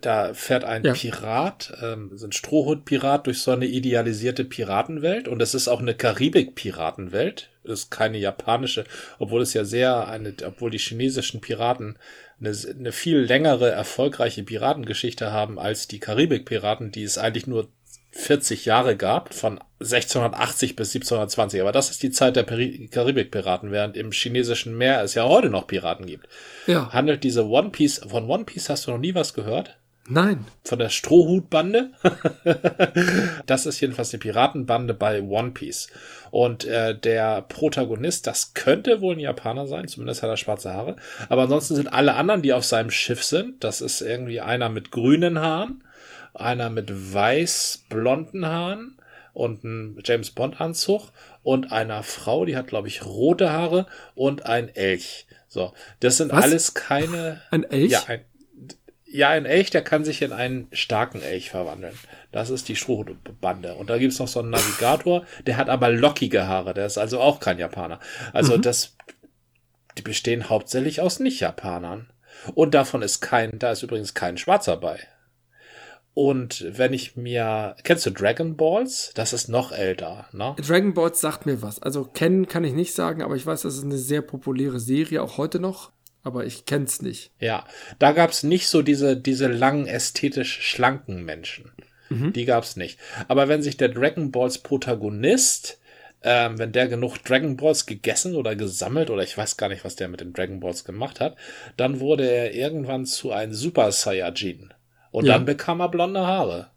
Da 0.00 0.32
fährt 0.32 0.64
ein 0.64 0.82
ja. 0.82 0.94
Pirat, 0.94 1.74
ähm, 1.82 2.12
so 2.14 2.26
ein 2.26 2.32
Strohhut-Pirat 2.32 3.26
durch 3.26 3.42
so 3.42 3.50
eine 3.50 3.66
idealisierte 3.66 4.46
Piratenwelt 4.46 5.28
und 5.28 5.42
es 5.42 5.54
ist 5.54 5.68
auch 5.68 5.80
eine 5.80 5.94
Karibik-Piratenwelt. 5.94 7.50
Ist 7.64 7.90
keine 7.90 8.16
japanische, 8.16 8.84
obwohl 9.18 9.42
es 9.42 9.52
ja 9.52 9.64
sehr 9.64 10.08
eine, 10.08 10.34
obwohl 10.46 10.70
die 10.70 10.78
chinesischen 10.78 11.42
Piraten 11.42 11.98
eine, 12.40 12.56
eine 12.78 12.92
viel 12.92 13.18
längere, 13.18 13.70
erfolgreiche 13.70 14.42
Piratengeschichte 14.42 15.32
haben 15.32 15.58
als 15.58 15.88
die 15.88 16.00
Karibik-Piraten, 16.00 16.90
die 16.90 17.02
es 17.02 17.18
eigentlich 17.18 17.46
nur 17.46 17.68
40 18.12 18.64
Jahre 18.64 18.96
gab, 18.96 19.34
von 19.34 19.60
1680 19.80 20.74
bis 20.74 20.94
1720. 20.94 21.60
Aber 21.60 21.72
das 21.72 21.90
ist 21.90 22.02
die 22.02 22.10
Zeit 22.10 22.36
der 22.36 22.44
Karibik-Piraten, 22.44 23.70
während 23.70 23.96
im 23.96 24.10
chinesischen 24.10 24.76
Meer 24.76 25.02
es 25.02 25.14
ja 25.14 25.24
heute 25.24 25.48
noch 25.48 25.66
Piraten 25.66 26.06
gibt. 26.06 26.28
Ja. 26.66 26.92
Handelt 26.92 27.22
diese 27.24 27.46
One 27.46 27.70
Piece, 27.70 28.00
von 28.06 28.28
One 28.28 28.44
Piece 28.44 28.68
hast 28.68 28.86
du 28.86 28.92
noch 28.92 28.98
nie 28.98 29.14
was 29.14 29.34
gehört? 29.34 29.79
Nein. 30.10 30.44
Von 30.64 30.80
der 30.80 30.88
Strohhutbande? 30.88 31.90
das 33.46 33.66
ist 33.66 33.80
jedenfalls 33.80 34.12
eine 34.12 34.18
Piratenbande 34.18 34.92
bei 34.92 35.22
One 35.22 35.52
Piece. 35.52 35.88
Und 36.32 36.64
äh, 36.64 36.98
der 36.98 37.42
Protagonist, 37.42 38.26
das 38.26 38.52
könnte 38.54 39.00
wohl 39.00 39.14
ein 39.14 39.20
Japaner 39.20 39.68
sein, 39.68 39.86
zumindest 39.86 40.22
hat 40.22 40.30
er 40.30 40.36
schwarze 40.36 40.74
Haare. 40.74 40.96
Aber 41.28 41.42
ansonsten 41.42 41.76
sind 41.76 41.92
alle 41.92 42.14
anderen, 42.14 42.42
die 42.42 42.52
auf 42.52 42.64
seinem 42.64 42.90
Schiff 42.90 43.22
sind, 43.22 43.62
das 43.62 43.80
ist 43.80 44.00
irgendwie 44.00 44.40
einer 44.40 44.68
mit 44.68 44.90
grünen 44.90 45.38
Haaren, 45.38 45.84
einer 46.34 46.70
mit 46.70 46.90
weiß-blonden 47.14 48.46
Haaren 48.46 48.98
und 49.32 49.62
ein 49.62 49.98
James 50.04 50.32
Bond 50.32 50.60
Anzug 50.60 51.12
und 51.44 51.70
einer 51.70 52.02
Frau, 52.02 52.44
die 52.44 52.56
hat 52.56 52.66
glaube 52.66 52.88
ich 52.88 53.04
rote 53.04 53.52
Haare 53.52 53.86
und 54.14 54.46
ein 54.46 54.68
Elch. 54.74 55.26
So, 55.48 55.72
das 55.98 56.16
sind 56.16 56.32
Was? 56.32 56.44
alles 56.44 56.74
keine. 56.74 57.40
Ein 57.50 57.64
Elch? 57.64 57.90
Ja, 57.90 58.04
ein, 58.06 58.20
ja, 59.12 59.30
ein 59.30 59.44
Elch, 59.44 59.70
der 59.70 59.82
kann 59.82 60.04
sich 60.04 60.22
in 60.22 60.32
einen 60.32 60.68
starken 60.72 61.20
Elch 61.20 61.50
verwandeln. 61.50 61.94
Das 62.30 62.48
ist 62.48 62.68
die 62.68 62.76
Strohbande. 62.76 63.74
Und 63.74 63.90
da 63.90 63.98
gibt's 63.98 64.20
noch 64.20 64.28
so 64.28 64.40
einen 64.40 64.50
Navigator, 64.50 65.24
der 65.46 65.56
hat 65.56 65.68
aber 65.68 65.90
lockige 65.90 66.46
Haare. 66.46 66.74
Der 66.74 66.86
ist 66.86 66.96
also 66.96 67.20
auch 67.20 67.40
kein 67.40 67.58
Japaner. 67.58 67.98
Also 68.32 68.56
mhm. 68.56 68.62
das, 68.62 68.96
die 69.98 70.02
bestehen 70.02 70.48
hauptsächlich 70.48 71.00
aus 71.00 71.18
Nicht-Japanern. 71.18 72.08
Und 72.54 72.74
davon 72.74 73.02
ist 73.02 73.20
kein, 73.20 73.58
da 73.58 73.72
ist 73.72 73.82
übrigens 73.82 74.14
kein 74.14 74.38
Schwarzer 74.38 74.76
bei. 74.76 75.00
Und 76.14 76.64
wenn 76.68 76.92
ich 76.92 77.16
mir, 77.16 77.76
kennst 77.82 78.06
du 78.06 78.10
Dragon 78.10 78.56
Balls? 78.56 79.12
Das 79.14 79.32
ist 79.32 79.48
noch 79.48 79.72
älter, 79.72 80.26
ne? 80.32 80.54
Dragon 80.58 80.94
Balls 80.94 81.20
sagt 81.20 81.46
mir 81.46 81.62
was. 81.62 81.80
Also 81.80 82.04
kennen 82.04 82.46
kann 82.46 82.64
ich 82.64 82.74
nicht 82.74 82.94
sagen, 82.94 83.22
aber 83.22 83.34
ich 83.34 83.46
weiß, 83.46 83.62
das 83.62 83.76
ist 83.76 83.84
eine 83.84 83.98
sehr 83.98 84.22
populäre 84.22 84.78
Serie, 84.80 85.22
auch 85.22 85.36
heute 85.36 85.58
noch. 85.58 85.92
Aber 86.22 86.44
ich 86.44 86.66
kenn's 86.66 87.00
nicht. 87.00 87.30
Ja, 87.40 87.64
da 87.98 88.12
gab's 88.12 88.42
nicht 88.42 88.68
so 88.68 88.82
diese, 88.82 89.16
diese 89.16 89.46
langen, 89.48 89.86
ästhetisch 89.86 90.60
schlanken 90.60 91.24
Menschen. 91.24 91.72
Mhm. 92.10 92.32
Die 92.32 92.44
gab's 92.44 92.76
nicht. 92.76 92.98
Aber 93.28 93.48
wenn 93.48 93.62
sich 93.62 93.76
der 93.76 93.88
Dragon 93.88 94.30
Balls 94.30 94.58
Protagonist 94.58 95.80
ähm, 96.22 96.58
wenn 96.58 96.72
der 96.72 96.88
genug 96.88 97.18
Dragon 97.18 97.56
Balls 97.56 97.86
gegessen 97.86 98.36
oder 98.36 98.54
gesammelt 98.54 99.10
oder 99.10 99.22
ich 99.22 99.36
weiß 99.36 99.56
gar 99.56 99.68
nicht, 99.68 99.84
was 99.84 99.96
der 99.96 100.08
mit 100.08 100.20
den 100.20 100.32
Dragon 100.32 100.60
Balls 100.60 100.84
gemacht 100.84 101.20
hat, 101.20 101.36
dann 101.76 102.00
wurde 102.00 102.28
er 102.28 102.54
irgendwann 102.54 103.06
zu 103.06 103.32
einem 103.32 103.54
Super 103.54 103.90
Saiyajin. 103.90 104.74
Und 105.10 105.24
ja. 105.24 105.34
dann 105.34 105.44
bekam 105.44 105.80
er 105.80 105.88
blonde 105.88 106.26
Haare. 106.26 106.70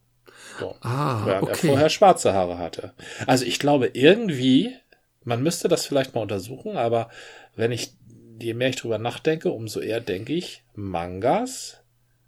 So, 0.59 0.75
ah, 0.81 1.23
während 1.25 1.43
okay. 1.43 1.51
er 1.51 1.69
vorher 1.69 1.89
schwarze 1.89 2.33
Haare 2.33 2.57
hatte. 2.57 2.93
Also 3.27 3.45
ich 3.45 3.59
glaube 3.59 3.87
irgendwie, 3.93 4.75
man 5.23 5.43
müsste 5.43 5.67
das 5.67 5.85
vielleicht 5.85 6.15
mal 6.15 6.21
untersuchen, 6.21 6.77
aber 6.77 7.09
wenn 7.55 7.71
ich, 7.71 7.93
je 8.39 8.53
mehr 8.53 8.69
ich 8.69 8.75
drüber 8.77 8.97
nachdenke, 8.97 9.49
umso 9.49 9.79
eher 9.79 10.01
denke 10.01 10.33
ich, 10.33 10.63
Mangas 10.75 11.79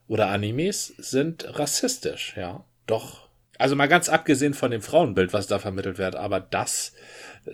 oder 0.07 0.27
Animes 0.27 0.87
sind 0.97 1.57
rassistisch, 1.57 2.35
ja. 2.37 2.63
Doch. 2.87 3.25
Also 3.57 3.75
mal 3.75 3.87
ganz 3.87 4.09
abgesehen 4.09 4.53
von 4.53 4.71
dem 4.71 4.81
Frauenbild, 4.81 5.31
was 5.31 5.47
da 5.47 5.59
vermittelt 5.59 5.97
wird, 5.97 6.15
aber 6.15 6.41
das, 6.41 6.91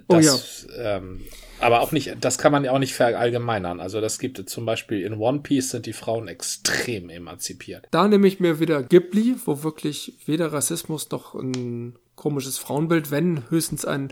das, 0.08 0.68
oh 0.68 0.74
ja. 0.76 0.98
ähm, 0.98 1.22
aber 1.60 1.82
auch 1.82 1.92
nicht, 1.92 2.16
das 2.22 2.40
kann 2.40 2.52
man 2.52 2.64
ja 2.64 2.72
auch 2.72 2.80
nicht 2.80 2.96
verallgemeinern. 2.96 3.80
Also 3.80 4.02
das 4.02 4.18
gibt 4.18 4.40
es 4.40 4.48
zum 4.48 4.66
Beispiel 4.66 5.04
in 5.04 5.14
One 5.14 5.42
Piece 5.42 5.70
sind 5.70 5.86
die 5.86 5.94
Frauen 5.94 6.28
extrem 6.28 7.10
emanzipiert. 7.10 7.88
Da 7.92 8.08
nehme 8.08 8.28
ich 8.28 8.40
mir 8.40 8.60
wieder 8.60 8.82
Ghibli, 8.82 9.36
wo 9.46 9.62
wirklich 9.62 10.18
weder 10.26 10.52
Rassismus 10.52 11.12
noch 11.12 11.36
ein 11.36 11.96
komisches 12.16 12.58
Frauenbild, 12.58 13.12
wenn 13.12 13.50
höchstens 13.52 13.86
ein 13.86 14.12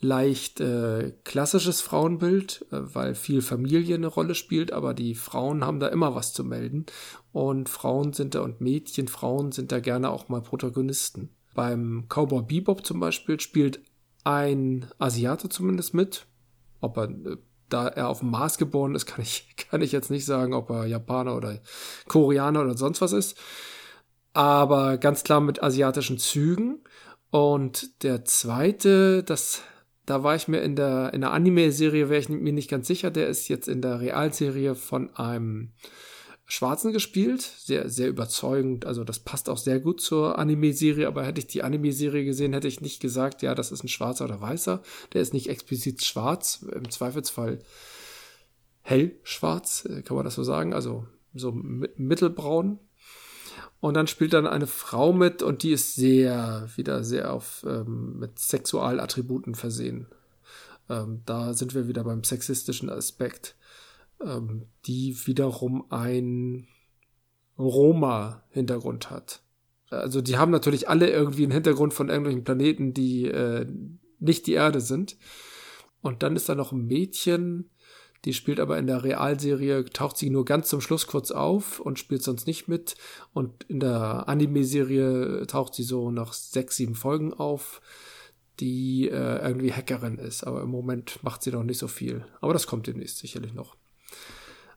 leicht 0.00 0.60
äh, 0.60 1.12
klassisches 1.24 1.80
Frauenbild, 1.80 2.66
äh, 2.70 2.78
weil 2.94 3.14
viel 3.14 3.42
Familie 3.42 3.96
eine 3.96 4.06
Rolle 4.06 4.34
spielt, 4.34 4.72
aber 4.72 4.94
die 4.94 5.14
Frauen 5.14 5.64
haben 5.64 5.80
da 5.80 5.88
immer 5.88 6.14
was 6.14 6.32
zu 6.32 6.44
melden 6.44 6.86
und 7.32 7.68
Frauen 7.68 8.12
sind 8.12 8.34
da 8.34 8.40
und 8.40 8.60
Mädchen, 8.60 9.08
Frauen 9.08 9.52
sind 9.52 9.72
da 9.72 9.80
gerne 9.80 10.10
auch 10.10 10.28
mal 10.28 10.40
Protagonisten. 10.40 11.30
beim 11.54 12.06
Cowboy 12.08 12.42
Bebop 12.42 12.86
zum 12.86 13.00
Beispiel 13.00 13.40
spielt 13.40 13.80
ein 14.22 14.86
Asiate 14.98 15.48
zumindest 15.48 15.94
mit. 15.94 16.26
Ob 16.80 16.96
er, 16.96 17.04
äh, 17.04 17.36
da 17.68 17.88
er 17.88 18.08
auf 18.08 18.20
dem 18.20 18.30
Mars 18.30 18.58
geboren 18.58 18.94
ist, 18.94 19.06
kann 19.06 19.22
ich, 19.22 19.56
kann 19.56 19.82
ich 19.82 19.90
jetzt 19.90 20.10
nicht 20.10 20.24
sagen, 20.24 20.54
ob 20.54 20.70
er 20.70 20.86
Japaner 20.86 21.34
oder 21.36 21.58
Koreaner 22.06 22.62
oder 22.62 22.76
sonst 22.76 23.00
was 23.00 23.12
ist. 23.12 23.36
Aber 24.32 24.98
ganz 24.98 25.24
klar 25.24 25.40
mit 25.40 25.62
asiatischen 25.62 26.18
Zügen. 26.18 26.84
Und 27.30 28.02
der 28.04 28.24
zweite, 28.24 29.22
das, 29.22 29.62
da 30.08 30.22
war 30.22 30.34
ich 30.34 30.48
mir 30.48 30.60
in 30.60 30.74
der, 30.74 31.12
in 31.12 31.20
der 31.20 31.32
Anime-Serie, 31.32 32.08
wäre 32.08 32.20
ich 32.20 32.28
mir 32.28 32.52
nicht 32.52 32.70
ganz 32.70 32.86
sicher, 32.86 33.10
der 33.10 33.28
ist 33.28 33.48
jetzt 33.48 33.68
in 33.68 33.82
der 33.82 34.00
Realserie 34.00 34.74
von 34.74 35.14
einem 35.16 35.72
Schwarzen 36.46 36.94
gespielt, 36.94 37.42
sehr, 37.42 37.90
sehr 37.90 38.08
überzeugend. 38.08 38.86
Also 38.86 39.04
das 39.04 39.18
passt 39.18 39.50
auch 39.50 39.58
sehr 39.58 39.80
gut 39.80 40.00
zur 40.00 40.38
Anime-Serie, 40.38 41.06
aber 41.06 41.24
hätte 41.24 41.40
ich 41.40 41.46
die 41.46 41.62
Anime-Serie 41.62 42.24
gesehen, 42.24 42.54
hätte 42.54 42.68
ich 42.68 42.80
nicht 42.80 43.00
gesagt, 43.00 43.42
ja, 43.42 43.54
das 43.54 43.70
ist 43.70 43.84
ein 43.84 43.88
Schwarzer 43.88 44.24
oder 44.24 44.40
Weißer. 44.40 44.82
Der 45.12 45.20
ist 45.20 45.34
nicht 45.34 45.50
explizit 45.50 46.02
schwarz, 46.02 46.64
im 46.72 46.90
Zweifelsfall 46.90 47.58
hellschwarz, 48.80 49.86
äh, 49.90 50.00
kann 50.00 50.16
man 50.16 50.24
das 50.24 50.36
so 50.36 50.42
sagen, 50.42 50.72
also 50.72 51.04
so 51.34 51.52
mittelbraun. 51.52 52.78
Und 53.80 53.94
dann 53.94 54.08
spielt 54.08 54.32
dann 54.32 54.46
eine 54.46 54.66
Frau 54.66 55.12
mit 55.12 55.42
und 55.42 55.62
die 55.62 55.72
ist 55.72 55.94
sehr, 55.94 56.68
wieder 56.74 57.04
sehr 57.04 57.32
auf, 57.32 57.64
ähm, 57.66 58.18
mit 58.18 58.38
Sexualattributen 58.38 59.54
versehen. 59.54 60.06
Ähm, 60.88 61.22
da 61.26 61.54
sind 61.54 61.74
wir 61.74 61.86
wieder 61.86 62.02
beim 62.02 62.24
sexistischen 62.24 62.90
Aspekt 62.90 63.54
ähm, 64.24 64.66
die 64.86 65.16
wiederum 65.26 65.84
ein 65.90 66.66
Roma-Hintergrund 67.58 69.10
hat. 69.10 69.42
Also 69.90 70.20
die 70.20 70.36
haben 70.36 70.50
natürlich 70.50 70.88
alle 70.88 71.10
irgendwie 71.10 71.44
einen 71.44 71.52
Hintergrund 71.52 71.94
von 71.94 72.08
irgendwelchen 72.08 72.44
Planeten, 72.44 72.94
die 72.94 73.26
äh, 73.26 73.66
nicht 74.18 74.46
die 74.46 74.52
Erde 74.52 74.80
sind. 74.80 75.16
Und 76.00 76.22
dann 76.22 76.36
ist 76.36 76.48
da 76.48 76.54
noch 76.54 76.72
ein 76.72 76.86
Mädchen, 76.86 77.70
die 78.24 78.34
spielt 78.34 78.58
aber 78.60 78.78
in 78.78 78.86
der 78.86 79.04
Realserie, 79.04 79.84
taucht 79.84 80.16
sie 80.16 80.30
nur 80.30 80.44
ganz 80.44 80.68
zum 80.68 80.80
Schluss 80.80 81.06
kurz 81.06 81.30
auf 81.30 81.78
und 81.80 81.98
spielt 81.98 82.22
sonst 82.22 82.46
nicht 82.46 82.68
mit. 82.68 82.96
Und 83.32 83.64
in 83.68 83.80
der 83.80 84.28
Anime-Serie 84.28 85.46
taucht 85.46 85.74
sie 85.74 85.84
so 85.84 86.10
nach 86.10 86.32
sechs, 86.32 86.76
sieben 86.76 86.94
Folgen 86.94 87.32
auf, 87.32 87.80
die 88.60 89.08
äh, 89.08 89.38
irgendwie 89.38 89.72
Hackerin 89.72 90.18
ist. 90.18 90.44
Aber 90.44 90.62
im 90.62 90.70
Moment 90.70 91.22
macht 91.22 91.42
sie 91.42 91.52
noch 91.52 91.62
nicht 91.62 91.78
so 91.78 91.86
viel. 91.86 92.24
Aber 92.40 92.52
das 92.52 92.66
kommt 92.66 92.86
demnächst 92.88 93.18
sicherlich 93.18 93.54
noch. 93.54 93.76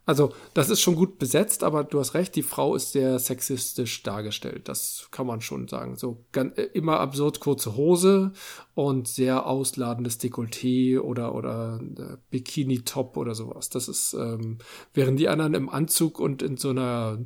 Also, 0.04 0.34
das 0.56 0.72
ist 0.72 0.82
schon 0.82 0.96
gut 0.96 1.20
besetzt, 1.20 1.64
aber 1.64 1.84
du 1.84 2.00
hast 2.00 2.16
recht, 2.16 2.36
die 2.36 2.42
Frau 2.42 2.76
ist 2.76 2.92
sehr 2.92 3.20
sexistisch 3.20 4.02
dargestellt. 4.02 4.68
Das 4.68 5.08
kann 5.12 5.28
man 5.28 5.42
schon 5.42 5.68
sagen. 5.68 5.96
So 5.96 6.26
ganz, 6.32 6.58
äh, 6.58 6.64
immer 6.74 7.00
absurd 7.00 7.40
kurze 7.40 7.76
Hose 7.76 8.34
und 8.74 9.08
sehr 9.08 9.46
ausladendes 9.46 10.20
Dekolleté 10.20 11.00
oder, 11.00 11.36
oder 11.36 11.80
äh, 11.82 12.18
Bikini-Top 12.32 13.16
oder 13.16 13.36
sowas. 13.36 13.70
Das 13.70 13.88
ist, 13.88 14.14
ähm, 14.14 14.58
während 14.96 15.20
die 15.20 15.30
anderen 15.30 15.54
im 15.54 15.70
Anzug 15.70 16.20
und 16.20 16.42
in 16.42 16.58
so 16.58 16.72
einer 16.72 17.20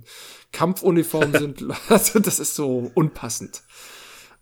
Kampfuniform 0.52 1.32
sind, 1.40 1.66
also 1.88 2.20
das 2.20 2.40
ist 2.42 2.56
so 2.56 2.92
unpassend. 2.94 3.64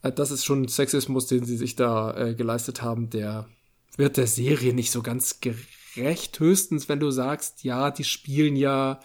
Äh, 0.01 0.11
das 0.11 0.31
ist 0.31 0.43
schon 0.43 0.67
Sexismus, 0.67 1.27
den 1.27 1.45
sie 1.45 1.57
sich 1.57 1.75
da 1.75 2.17
äh, 2.17 2.34
geleistet 2.34 2.81
haben, 2.81 3.11
der 3.11 3.47
wird 3.95 4.17
der 4.17 4.25
Serie 4.25 4.73
nicht 4.73 4.89
so 4.89 5.03
ganz 5.03 5.39
gerecht 5.39 5.82
recht, 5.98 6.39
höchstens 6.39 6.89
wenn 6.89 7.00
du 7.00 7.12
sagst, 7.12 7.64
ja, 7.64 7.91
die 7.91 8.04
spielen 8.04 8.56
ja 8.56 9.00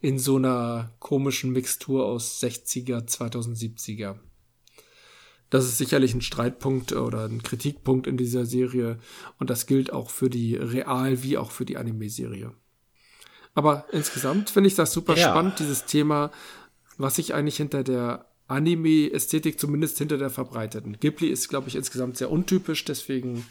in 0.00 0.18
so 0.18 0.36
einer 0.36 0.90
komischen 0.98 1.52
Mixtur 1.52 2.06
aus 2.06 2.42
60er, 2.42 3.06
2070er. 3.06 4.16
Das 5.50 5.64
ist 5.64 5.78
sicherlich 5.78 6.14
ein 6.14 6.22
Streitpunkt 6.22 6.92
oder 6.92 7.24
ein 7.24 7.42
Kritikpunkt 7.42 8.06
in 8.06 8.16
dieser 8.16 8.46
Serie 8.46 8.98
und 9.38 9.50
das 9.50 9.66
gilt 9.66 9.92
auch 9.92 10.10
für 10.10 10.30
die 10.30 10.54
Real- 10.54 11.22
wie 11.22 11.36
auch 11.36 11.50
für 11.50 11.64
die 11.64 11.76
Anime-Serie. 11.76 12.52
Aber 13.54 13.86
insgesamt 13.90 14.50
finde 14.50 14.68
ich 14.68 14.76
das 14.76 14.92
super 14.92 15.16
ja. 15.16 15.30
spannend, 15.30 15.58
dieses 15.58 15.86
Thema, 15.86 16.30
was 16.98 17.16
sich 17.16 17.34
eigentlich 17.34 17.56
hinter 17.56 17.82
der 17.82 18.26
Anime-Ästhetik, 18.46 19.60
zumindest 19.60 19.98
hinter 19.98 20.18
der 20.18 20.30
verbreiteten. 20.30 20.98
Ghibli 20.98 21.28
ist, 21.28 21.48
glaube 21.48 21.68
ich, 21.68 21.76
insgesamt 21.76 22.16
sehr 22.16 22.30
untypisch, 22.30 22.84
deswegen 22.84 23.46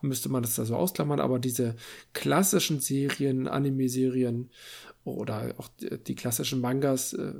müsste 0.00 0.28
man 0.28 0.42
das 0.42 0.54
da 0.54 0.64
so 0.64 0.76
ausklammern, 0.76 1.20
aber 1.20 1.38
diese 1.38 1.76
klassischen 2.12 2.80
Serien, 2.80 3.48
Anime-Serien 3.48 4.50
oder 5.04 5.54
auch 5.58 5.68
die, 5.78 6.14
klassischen 6.14 6.60
Mangas, 6.60 7.12
äh, 7.12 7.34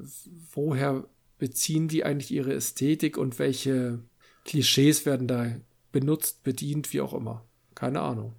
woher 0.53 1.05
beziehen 1.39 1.89
die 1.89 2.05
eigentlich 2.05 2.31
ihre 2.31 2.55
Ästhetik 2.55 3.17
und 3.17 3.39
welche 3.39 4.01
Klischees 4.45 5.07
werden 5.07 5.27
da 5.27 5.47
benutzt, 5.93 6.43
bedient, 6.45 6.93
wie 6.93 7.01
auch 7.01 7.15
immer? 7.15 7.45
Keine 7.75 8.01
Ahnung. 8.01 8.35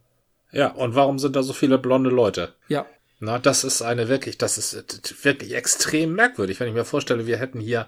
Ja, 0.52 0.72
und 0.72 0.96
warum 0.96 1.20
sind 1.20 1.36
da 1.36 1.44
so 1.44 1.54
viele 1.54 1.78
blonde 1.78 2.10
Leute? 2.10 2.54
Ja. 2.68 2.86
Na, 3.26 3.40
das 3.40 3.64
ist 3.64 3.82
eine 3.82 4.08
wirklich, 4.08 4.38
das 4.38 4.60
ist 4.60 5.26
wirklich 5.26 5.56
extrem 5.56 6.14
merkwürdig, 6.14 6.60
wenn 6.60 6.68
ich 6.68 6.76
mir 6.76 6.86
vorstelle, 6.86 7.26
wir 7.26 7.38
hätten 7.38 7.60
hier, 7.60 7.88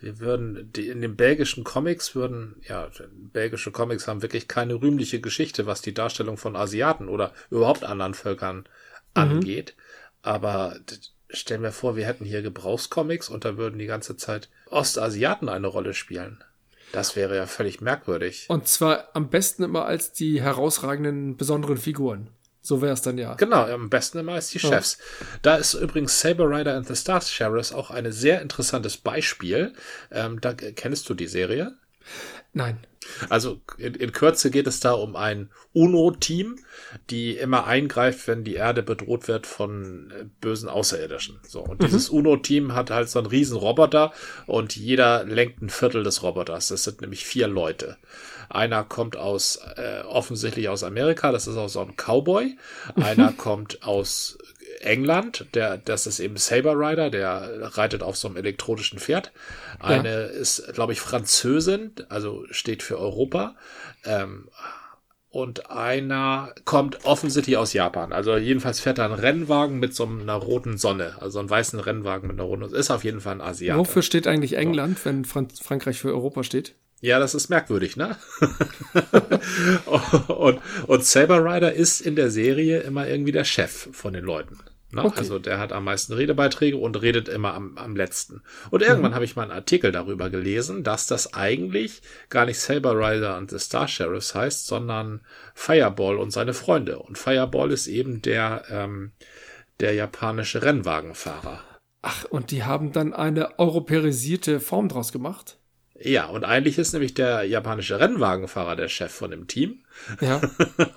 wir 0.00 0.18
würden, 0.18 0.72
die, 0.72 0.88
in 0.88 1.02
den 1.02 1.14
belgischen 1.14 1.62
Comics 1.62 2.14
würden, 2.14 2.56
ja, 2.66 2.88
belgische 3.32 3.70
Comics 3.70 4.08
haben 4.08 4.22
wirklich 4.22 4.48
keine 4.48 4.80
rühmliche 4.80 5.20
Geschichte, 5.20 5.66
was 5.66 5.82
die 5.82 5.92
Darstellung 5.92 6.38
von 6.38 6.56
Asiaten 6.56 7.08
oder 7.08 7.34
überhaupt 7.50 7.84
anderen 7.84 8.14
Völkern 8.14 8.56
mhm. 8.56 8.64
angeht. 9.14 9.74
Aber 10.22 10.76
stell 11.28 11.58
mir 11.58 11.72
vor, 11.72 11.94
wir 11.96 12.06
hätten 12.06 12.24
hier 12.24 12.40
Gebrauchscomics 12.40 13.28
und 13.28 13.44
da 13.44 13.58
würden 13.58 13.78
die 13.78 13.86
ganze 13.86 14.16
Zeit 14.16 14.48
Ostasiaten 14.70 15.50
eine 15.50 15.66
Rolle 15.66 15.92
spielen. 15.92 16.42
Das 16.92 17.14
wäre 17.14 17.36
ja 17.36 17.46
völlig 17.46 17.82
merkwürdig. 17.82 18.46
Und 18.48 18.66
zwar 18.68 19.08
am 19.12 19.28
besten 19.28 19.64
immer 19.64 19.84
als 19.84 20.12
die 20.12 20.40
herausragenden 20.40 21.36
besonderen 21.36 21.76
Figuren. 21.76 22.30
So 22.68 22.82
wäre 22.82 22.92
es 22.92 23.00
dann 23.00 23.16
ja. 23.16 23.32
Genau, 23.32 23.64
am 23.64 23.88
besten 23.88 24.18
immer 24.18 24.34
als 24.34 24.50
die 24.50 24.58
Chefs. 24.58 24.98
Ja. 24.98 25.26
Da 25.40 25.56
ist 25.56 25.72
übrigens 25.72 26.20
Saber 26.20 26.50
Rider 26.50 26.76
and 26.76 26.86
the 26.86 26.94
Star 26.94 27.22
Sheriffs 27.22 27.72
auch 27.72 27.90
ein 27.90 28.12
sehr 28.12 28.42
interessantes 28.42 28.98
Beispiel. 28.98 29.72
Ähm, 30.10 30.38
da 30.42 30.52
kennst 30.52 31.08
du 31.08 31.14
die 31.14 31.28
Serie? 31.28 31.72
Nein. 32.52 32.80
Also 33.30 33.62
in, 33.78 33.94
in 33.94 34.12
Kürze 34.12 34.50
geht 34.50 34.66
es 34.66 34.80
da 34.80 34.92
um 34.92 35.16
ein 35.16 35.48
UNO-Team, 35.72 36.58
die 37.08 37.38
immer 37.38 37.66
eingreift, 37.66 38.28
wenn 38.28 38.44
die 38.44 38.56
Erde 38.56 38.82
bedroht 38.82 39.28
wird 39.28 39.46
von 39.46 40.10
äh, 40.10 40.24
bösen 40.42 40.68
Außerirdischen. 40.68 41.40
So 41.48 41.62
und 41.62 41.80
mhm. 41.80 41.86
dieses 41.86 42.10
UNO-Team 42.10 42.74
hat 42.74 42.90
halt 42.90 43.08
so 43.08 43.18
einen 43.18 43.28
riesen 43.28 43.56
Roboter 43.56 44.12
und 44.46 44.76
jeder 44.76 45.24
lenkt 45.24 45.62
ein 45.62 45.70
Viertel 45.70 46.02
des 46.02 46.22
Roboters. 46.22 46.68
Das 46.68 46.84
sind 46.84 47.00
nämlich 47.00 47.24
vier 47.24 47.48
Leute. 47.48 47.96
Einer 48.48 48.84
kommt 48.84 49.16
aus 49.16 49.60
äh, 49.76 50.00
offensichtlich 50.02 50.68
aus 50.68 50.82
Amerika, 50.82 51.32
das 51.32 51.46
ist 51.46 51.56
auch 51.56 51.68
so 51.68 51.80
ein 51.80 51.94
Cowboy. 51.96 52.56
Einer 52.96 53.32
kommt 53.32 53.82
aus 53.82 54.38
England, 54.80 55.46
der, 55.54 55.78
das 55.78 56.06
ist 56.06 56.20
eben 56.20 56.36
Saber 56.36 56.74
Rider, 56.74 57.10
der 57.10 57.76
reitet 57.76 58.02
auf 58.02 58.16
so 58.16 58.28
einem 58.28 58.36
elektronischen 58.36 58.98
Pferd. 58.98 59.32
Eine 59.80 60.08
ja. 60.08 60.26
ist, 60.26 60.72
glaube 60.74 60.92
ich, 60.92 61.00
Französin, 61.00 61.92
also 62.08 62.44
steht 62.50 62.82
für 62.82 62.98
Europa. 62.98 63.56
Ähm, 64.04 64.48
und 65.30 65.70
einer 65.70 66.54
kommt 66.64 67.04
offensichtlich 67.04 67.58
aus 67.58 67.74
Japan. 67.74 68.12
Also 68.12 68.36
jedenfalls 68.36 68.80
fährt 68.80 68.98
er 68.98 69.04
einen 69.04 69.14
Rennwagen 69.14 69.78
mit 69.78 69.94
so 69.94 70.06
einer 70.06 70.34
roten 70.34 70.78
Sonne, 70.78 71.16
also 71.20 71.38
einen 71.38 71.50
weißen 71.50 71.78
Rennwagen 71.78 72.28
mit 72.28 72.38
einer 72.38 72.48
roten. 72.48 72.62
Ist 72.62 72.90
auf 72.90 73.04
jeden 73.04 73.20
Fall 73.20 73.34
ein 73.34 73.40
Asiat. 73.42 73.76
Wofür 73.76 74.02
steht 74.02 74.26
eigentlich 74.26 74.56
England, 74.56 75.04
wenn 75.04 75.26
Frank 75.26 75.50
Frankreich 75.62 75.98
für 75.98 76.08
Europa 76.08 76.44
steht? 76.44 76.74
Ja, 77.00 77.18
das 77.20 77.34
ist 77.34 77.48
merkwürdig, 77.48 77.96
ne? 77.96 78.16
und, 80.26 80.60
und 80.86 81.04
Saber 81.04 81.44
Rider 81.44 81.72
ist 81.72 82.00
in 82.00 82.16
der 82.16 82.30
Serie 82.30 82.80
immer 82.80 83.06
irgendwie 83.06 83.32
der 83.32 83.44
Chef 83.44 83.88
von 83.92 84.12
den 84.12 84.24
Leuten. 84.24 84.58
Ne? 84.90 85.04
Okay. 85.04 85.18
Also 85.18 85.38
der 85.38 85.58
hat 85.58 85.72
am 85.72 85.84
meisten 85.84 86.14
Redebeiträge 86.14 86.76
und 86.78 87.00
redet 87.00 87.28
immer 87.28 87.52
am, 87.54 87.76
am 87.76 87.94
letzten. 87.94 88.42
Und 88.70 88.82
irgendwann 88.82 89.10
mhm. 89.10 89.14
habe 89.16 89.24
ich 89.26 89.36
mal 89.36 89.42
einen 89.42 89.52
Artikel 89.52 89.92
darüber 89.92 90.30
gelesen, 90.30 90.82
dass 90.82 91.06
das 91.06 91.34
eigentlich 91.34 92.00
gar 92.30 92.46
nicht 92.46 92.58
Saber 92.58 92.94
Rider 92.94 93.36
und 93.36 93.50
the 93.50 93.58
Star 93.58 93.86
Sheriffs 93.86 94.34
heißt, 94.34 94.66
sondern 94.66 95.20
Fireball 95.54 96.16
und 96.16 96.30
seine 96.30 96.54
Freunde. 96.54 96.98
Und 96.98 97.18
Fireball 97.18 97.70
ist 97.70 97.86
eben 97.86 98.22
der, 98.22 98.64
ähm, 98.70 99.12
der 99.78 99.92
japanische 99.92 100.62
Rennwagenfahrer. 100.62 101.60
Ach, 102.00 102.24
und 102.24 102.50
die 102.50 102.64
haben 102.64 102.92
dann 102.92 103.12
eine 103.12 103.58
europäisierte 103.58 104.58
Form 104.58 104.88
draus 104.88 105.12
gemacht? 105.12 105.57
Ja, 106.00 106.26
und 106.26 106.44
eigentlich 106.44 106.78
ist 106.78 106.92
nämlich 106.92 107.14
der 107.14 107.42
japanische 107.44 107.98
Rennwagenfahrer 107.98 108.76
der 108.76 108.88
Chef 108.88 109.10
von 109.12 109.32
dem 109.32 109.48
Team. 109.48 109.80
Ja. 110.20 110.40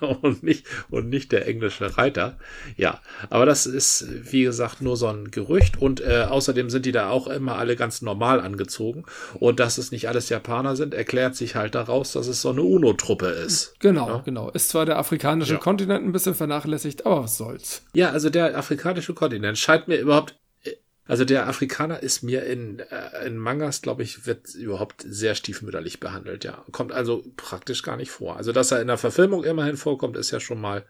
und 0.22 0.44
nicht, 0.44 0.66
und 0.90 1.08
nicht 1.08 1.32
der 1.32 1.48
englische 1.48 1.98
Reiter. 1.98 2.38
Ja. 2.76 3.00
Aber 3.28 3.44
das 3.44 3.66
ist, 3.66 4.06
wie 4.32 4.44
gesagt, 4.44 4.80
nur 4.80 4.96
so 4.96 5.08
ein 5.08 5.32
Gerücht. 5.32 5.80
Und 5.80 6.00
äh, 6.00 6.26
außerdem 6.28 6.70
sind 6.70 6.86
die 6.86 6.92
da 6.92 7.10
auch 7.10 7.26
immer 7.26 7.56
alle 7.56 7.74
ganz 7.74 8.00
normal 8.02 8.40
angezogen. 8.40 9.04
Und 9.34 9.58
dass 9.58 9.76
es 9.76 9.90
nicht 9.90 10.08
alles 10.08 10.28
Japaner 10.28 10.76
sind, 10.76 10.94
erklärt 10.94 11.34
sich 11.34 11.56
halt 11.56 11.74
daraus, 11.74 12.12
dass 12.12 12.28
es 12.28 12.40
so 12.40 12.50
eine 12.50 12.62
UNO-Truppe 12.62 13.26
ist. 13.26 13.74
Genau, 13.80 14.08
ja? 14.08 14.22
genau. 14.24 14.50
Ist 14.50 14.68
zwar 14.68 14.86
der 14.86 14.98
afrikanische 14.98 15.54
ja. 15.54 15.58
Kontinent 15.58 16.06
ein 16.06 16.12
bisschen 16.12 16.34
vernachlässigt, 16.34 17.06
aber 17.06 17.24
was 17.24 17.36
soll's. 17.36 17.82
Ja, 17.92 18.10
also 18.10 18.30
der 18.30 18.56
afrikanische 18.56 19.14
Kontinent 19.14 19.58
scheint 19.58 19.88
mir 19.88 19.96
überhaupt 19.98 20.36
Also 21.04 21.24
der 21.24 21.48
Afrikaner 21.48 22.00
ist 22.00 22.22
mir 22.22 22.44
in, 22.44 22.78
äh, 22.78 23.26
in 23.26 23.36
Mangas, 23.36 23.82
glaube 23.82 24.04
ich, 24.04 24.24
wird 24.24 24.54
überhaupt 24.54 25.04
sehr 25.04 25.34
stiefmütterlich 25.34 25.98
behandelt, 25.98 26.44
ja. 26.44 26.64
Kommt 26.70 26.92
also 26.92 27.24
praktisch 27.36 27.82
gar 27.82 27.96
nicht 27.96 28.12
vor. 28.12 28.36
Also, 28.36 28.52
dass 28.52 28.70
er 28.70 28.80
in 28.80 28.86
der 28.86 28.98
Verfilmung 28.98 29.42
immerhin 29.42 29.76
vorkommt, 29.76 30.16
ist 30.16 30.30
ja 30.30 30.38
schon 30.38 30.60
mal, 30.60 30.84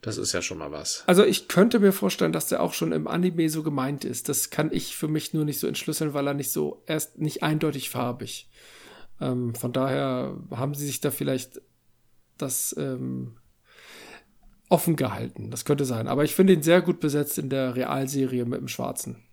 das 0.00 0.16
ist 0.16 0.32
ja 0.32 0.40
schon 0.40 0.56
mal 0.56 0.72
was. 0.72 1.04
Also 1.06 1.22
ich 1.22 1.48
könnte 1.48 1.80
mir 1.80 1.92
vorstellen, 1.92 2.32
dass 2.32 2.48
der 2.48 2.62
auch 2.62 2.72
schon 2.72 2.92
im 2.92 3.06
Anime 3.06 3.50
so 3.50 3.62
gemeint 3.62 4.06
ist. 4.06 4.30
Das 4.30 4.48
kann 4.48 4.72
ich 4.72 4.96
für 4.96 5.08
mich 5.08 5.34
nur 5.34 5.44
nicht 5.44 5.60
so 5.60 5.66
entschlüsseln, 5.66 6.14
weil 6.14 6.26
er 6.26 6.34
nicht 6.34 6.50
so 6.50 6.82
erst 6.86 7.18
nicht 7.18 7.42
eindeutig 7.42 7.90
farbig. 7.90 8.48
Ähm, 9.20 9.54
von 9.54 9.74
daher 9.74 10.34
haben 10.50 10.74
sie 10.74 10.86
sich 10.86 11.00
da 11.00 11.10
vielleicht 11.10 11.60
das 12.38 12.74
ähm, 12.78 13.36
offen 14.70 14.96
gehalten. 14.96 15.50
Das 15.50 15.66
könnte 15.66 15.84
sein. 15.84 16.08
Aber 16.08 16.24
ich 16.24 16.34
finde 16.34 16.54
ihn 16.54 16.62
sehr 16.62 16.80
gut 16.80 17.00
besetzt 17.00 17.36
in 17.36 17.50
der 17.50 17.76
Realserie 17.76 18.46
mit 18.46 18.60
dem 18.60 18.68
Schwarzen. 18.68 19.27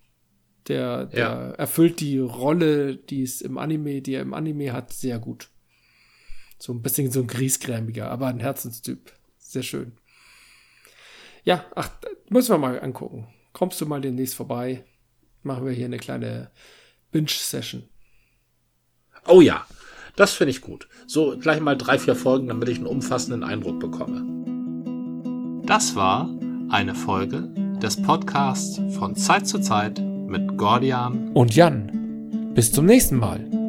Der, 0.68 1.06
der 1.06 1.20
ja. 1.20 1.52
erfüllt 1.52 2.00
die 2.00 2.18
Rolle, 2.18 2.96
die 2.96 3.22
es 3.22 3.42
im 3.42 3.58
Anime, 3.58 4.02
die 4.02 4.14
er 4.14 4.22
im 4.22 4.34
Anime 4.34 4.74
hat, 4.74 4.92
sehr 4.92 5.20
gut. 5.20 5.50
So 6.58 6.74
ein 6.74 6.82
bisschen 6.82 7.12
so 7.12 7.22
ein 7.22 7.28
griesgrämiger, 7.28 8.10
aber 8.10 8.28
ein 8.28 8.40
Herzenstyp. 8.40 9.12
Sehr 9.38 9.64
schön. 9.64 9.94
Ja, 11.44 11.66
ach, 11.76 11.92
müssen 12.30 12.54
wir 12.54 12.58
mal 12.58 12.82
angucken. 12.82 13.28
Kommst 13.54 13.80
du 13.80 13.86
mal 13.86 14.02
demnächst 14.02 14.36
vorbei? 14.36 14.84
Machen 15.44 15.66
wir 15.66 15.74
hier 15.74 15.86
eine 15.86 15.98
kleine 15.98 16.50
Binge-Session. 17.12 17.84
Oh 19.28 19.42
ja, 19.42 19.66
das 20.16 20.34
finde 20.34 20.52
ich 20.52 20.62
gut. 20.62 20.88
So 21.06 21.38
gleich 21.38 21.60
mal 21.62 21.78
drei, 21.78 22.00
vier 22.00 22.16
Folgen, 22.16 22.48
damit 22.48 22.70
ich 22.70 22.78
einen 22.78 22.88
umfassenden 22.88 23.44
Eindruck 23.44 23.80
bekomme. 23.80 24.26
Das 25.66 25.96
war 25.96 26.30
eine 26.70 26.96
Folge 26.96 27.54
des 27.82 28.02
Podcasts 28.02 28.82
von 28.98 29.16
Zeit 29.16 29.48
zu 29.48 29.60
Zeit 29.60 30.00
mit 30.28 30.58
Gordian 30.58 31.32
und 31.34 31.56
Jan. 31.56 32.52
Bis 32.54 32.72
zum 32.72 32.86
nächsten 32.86 33.18
Mal. 33.18 33.65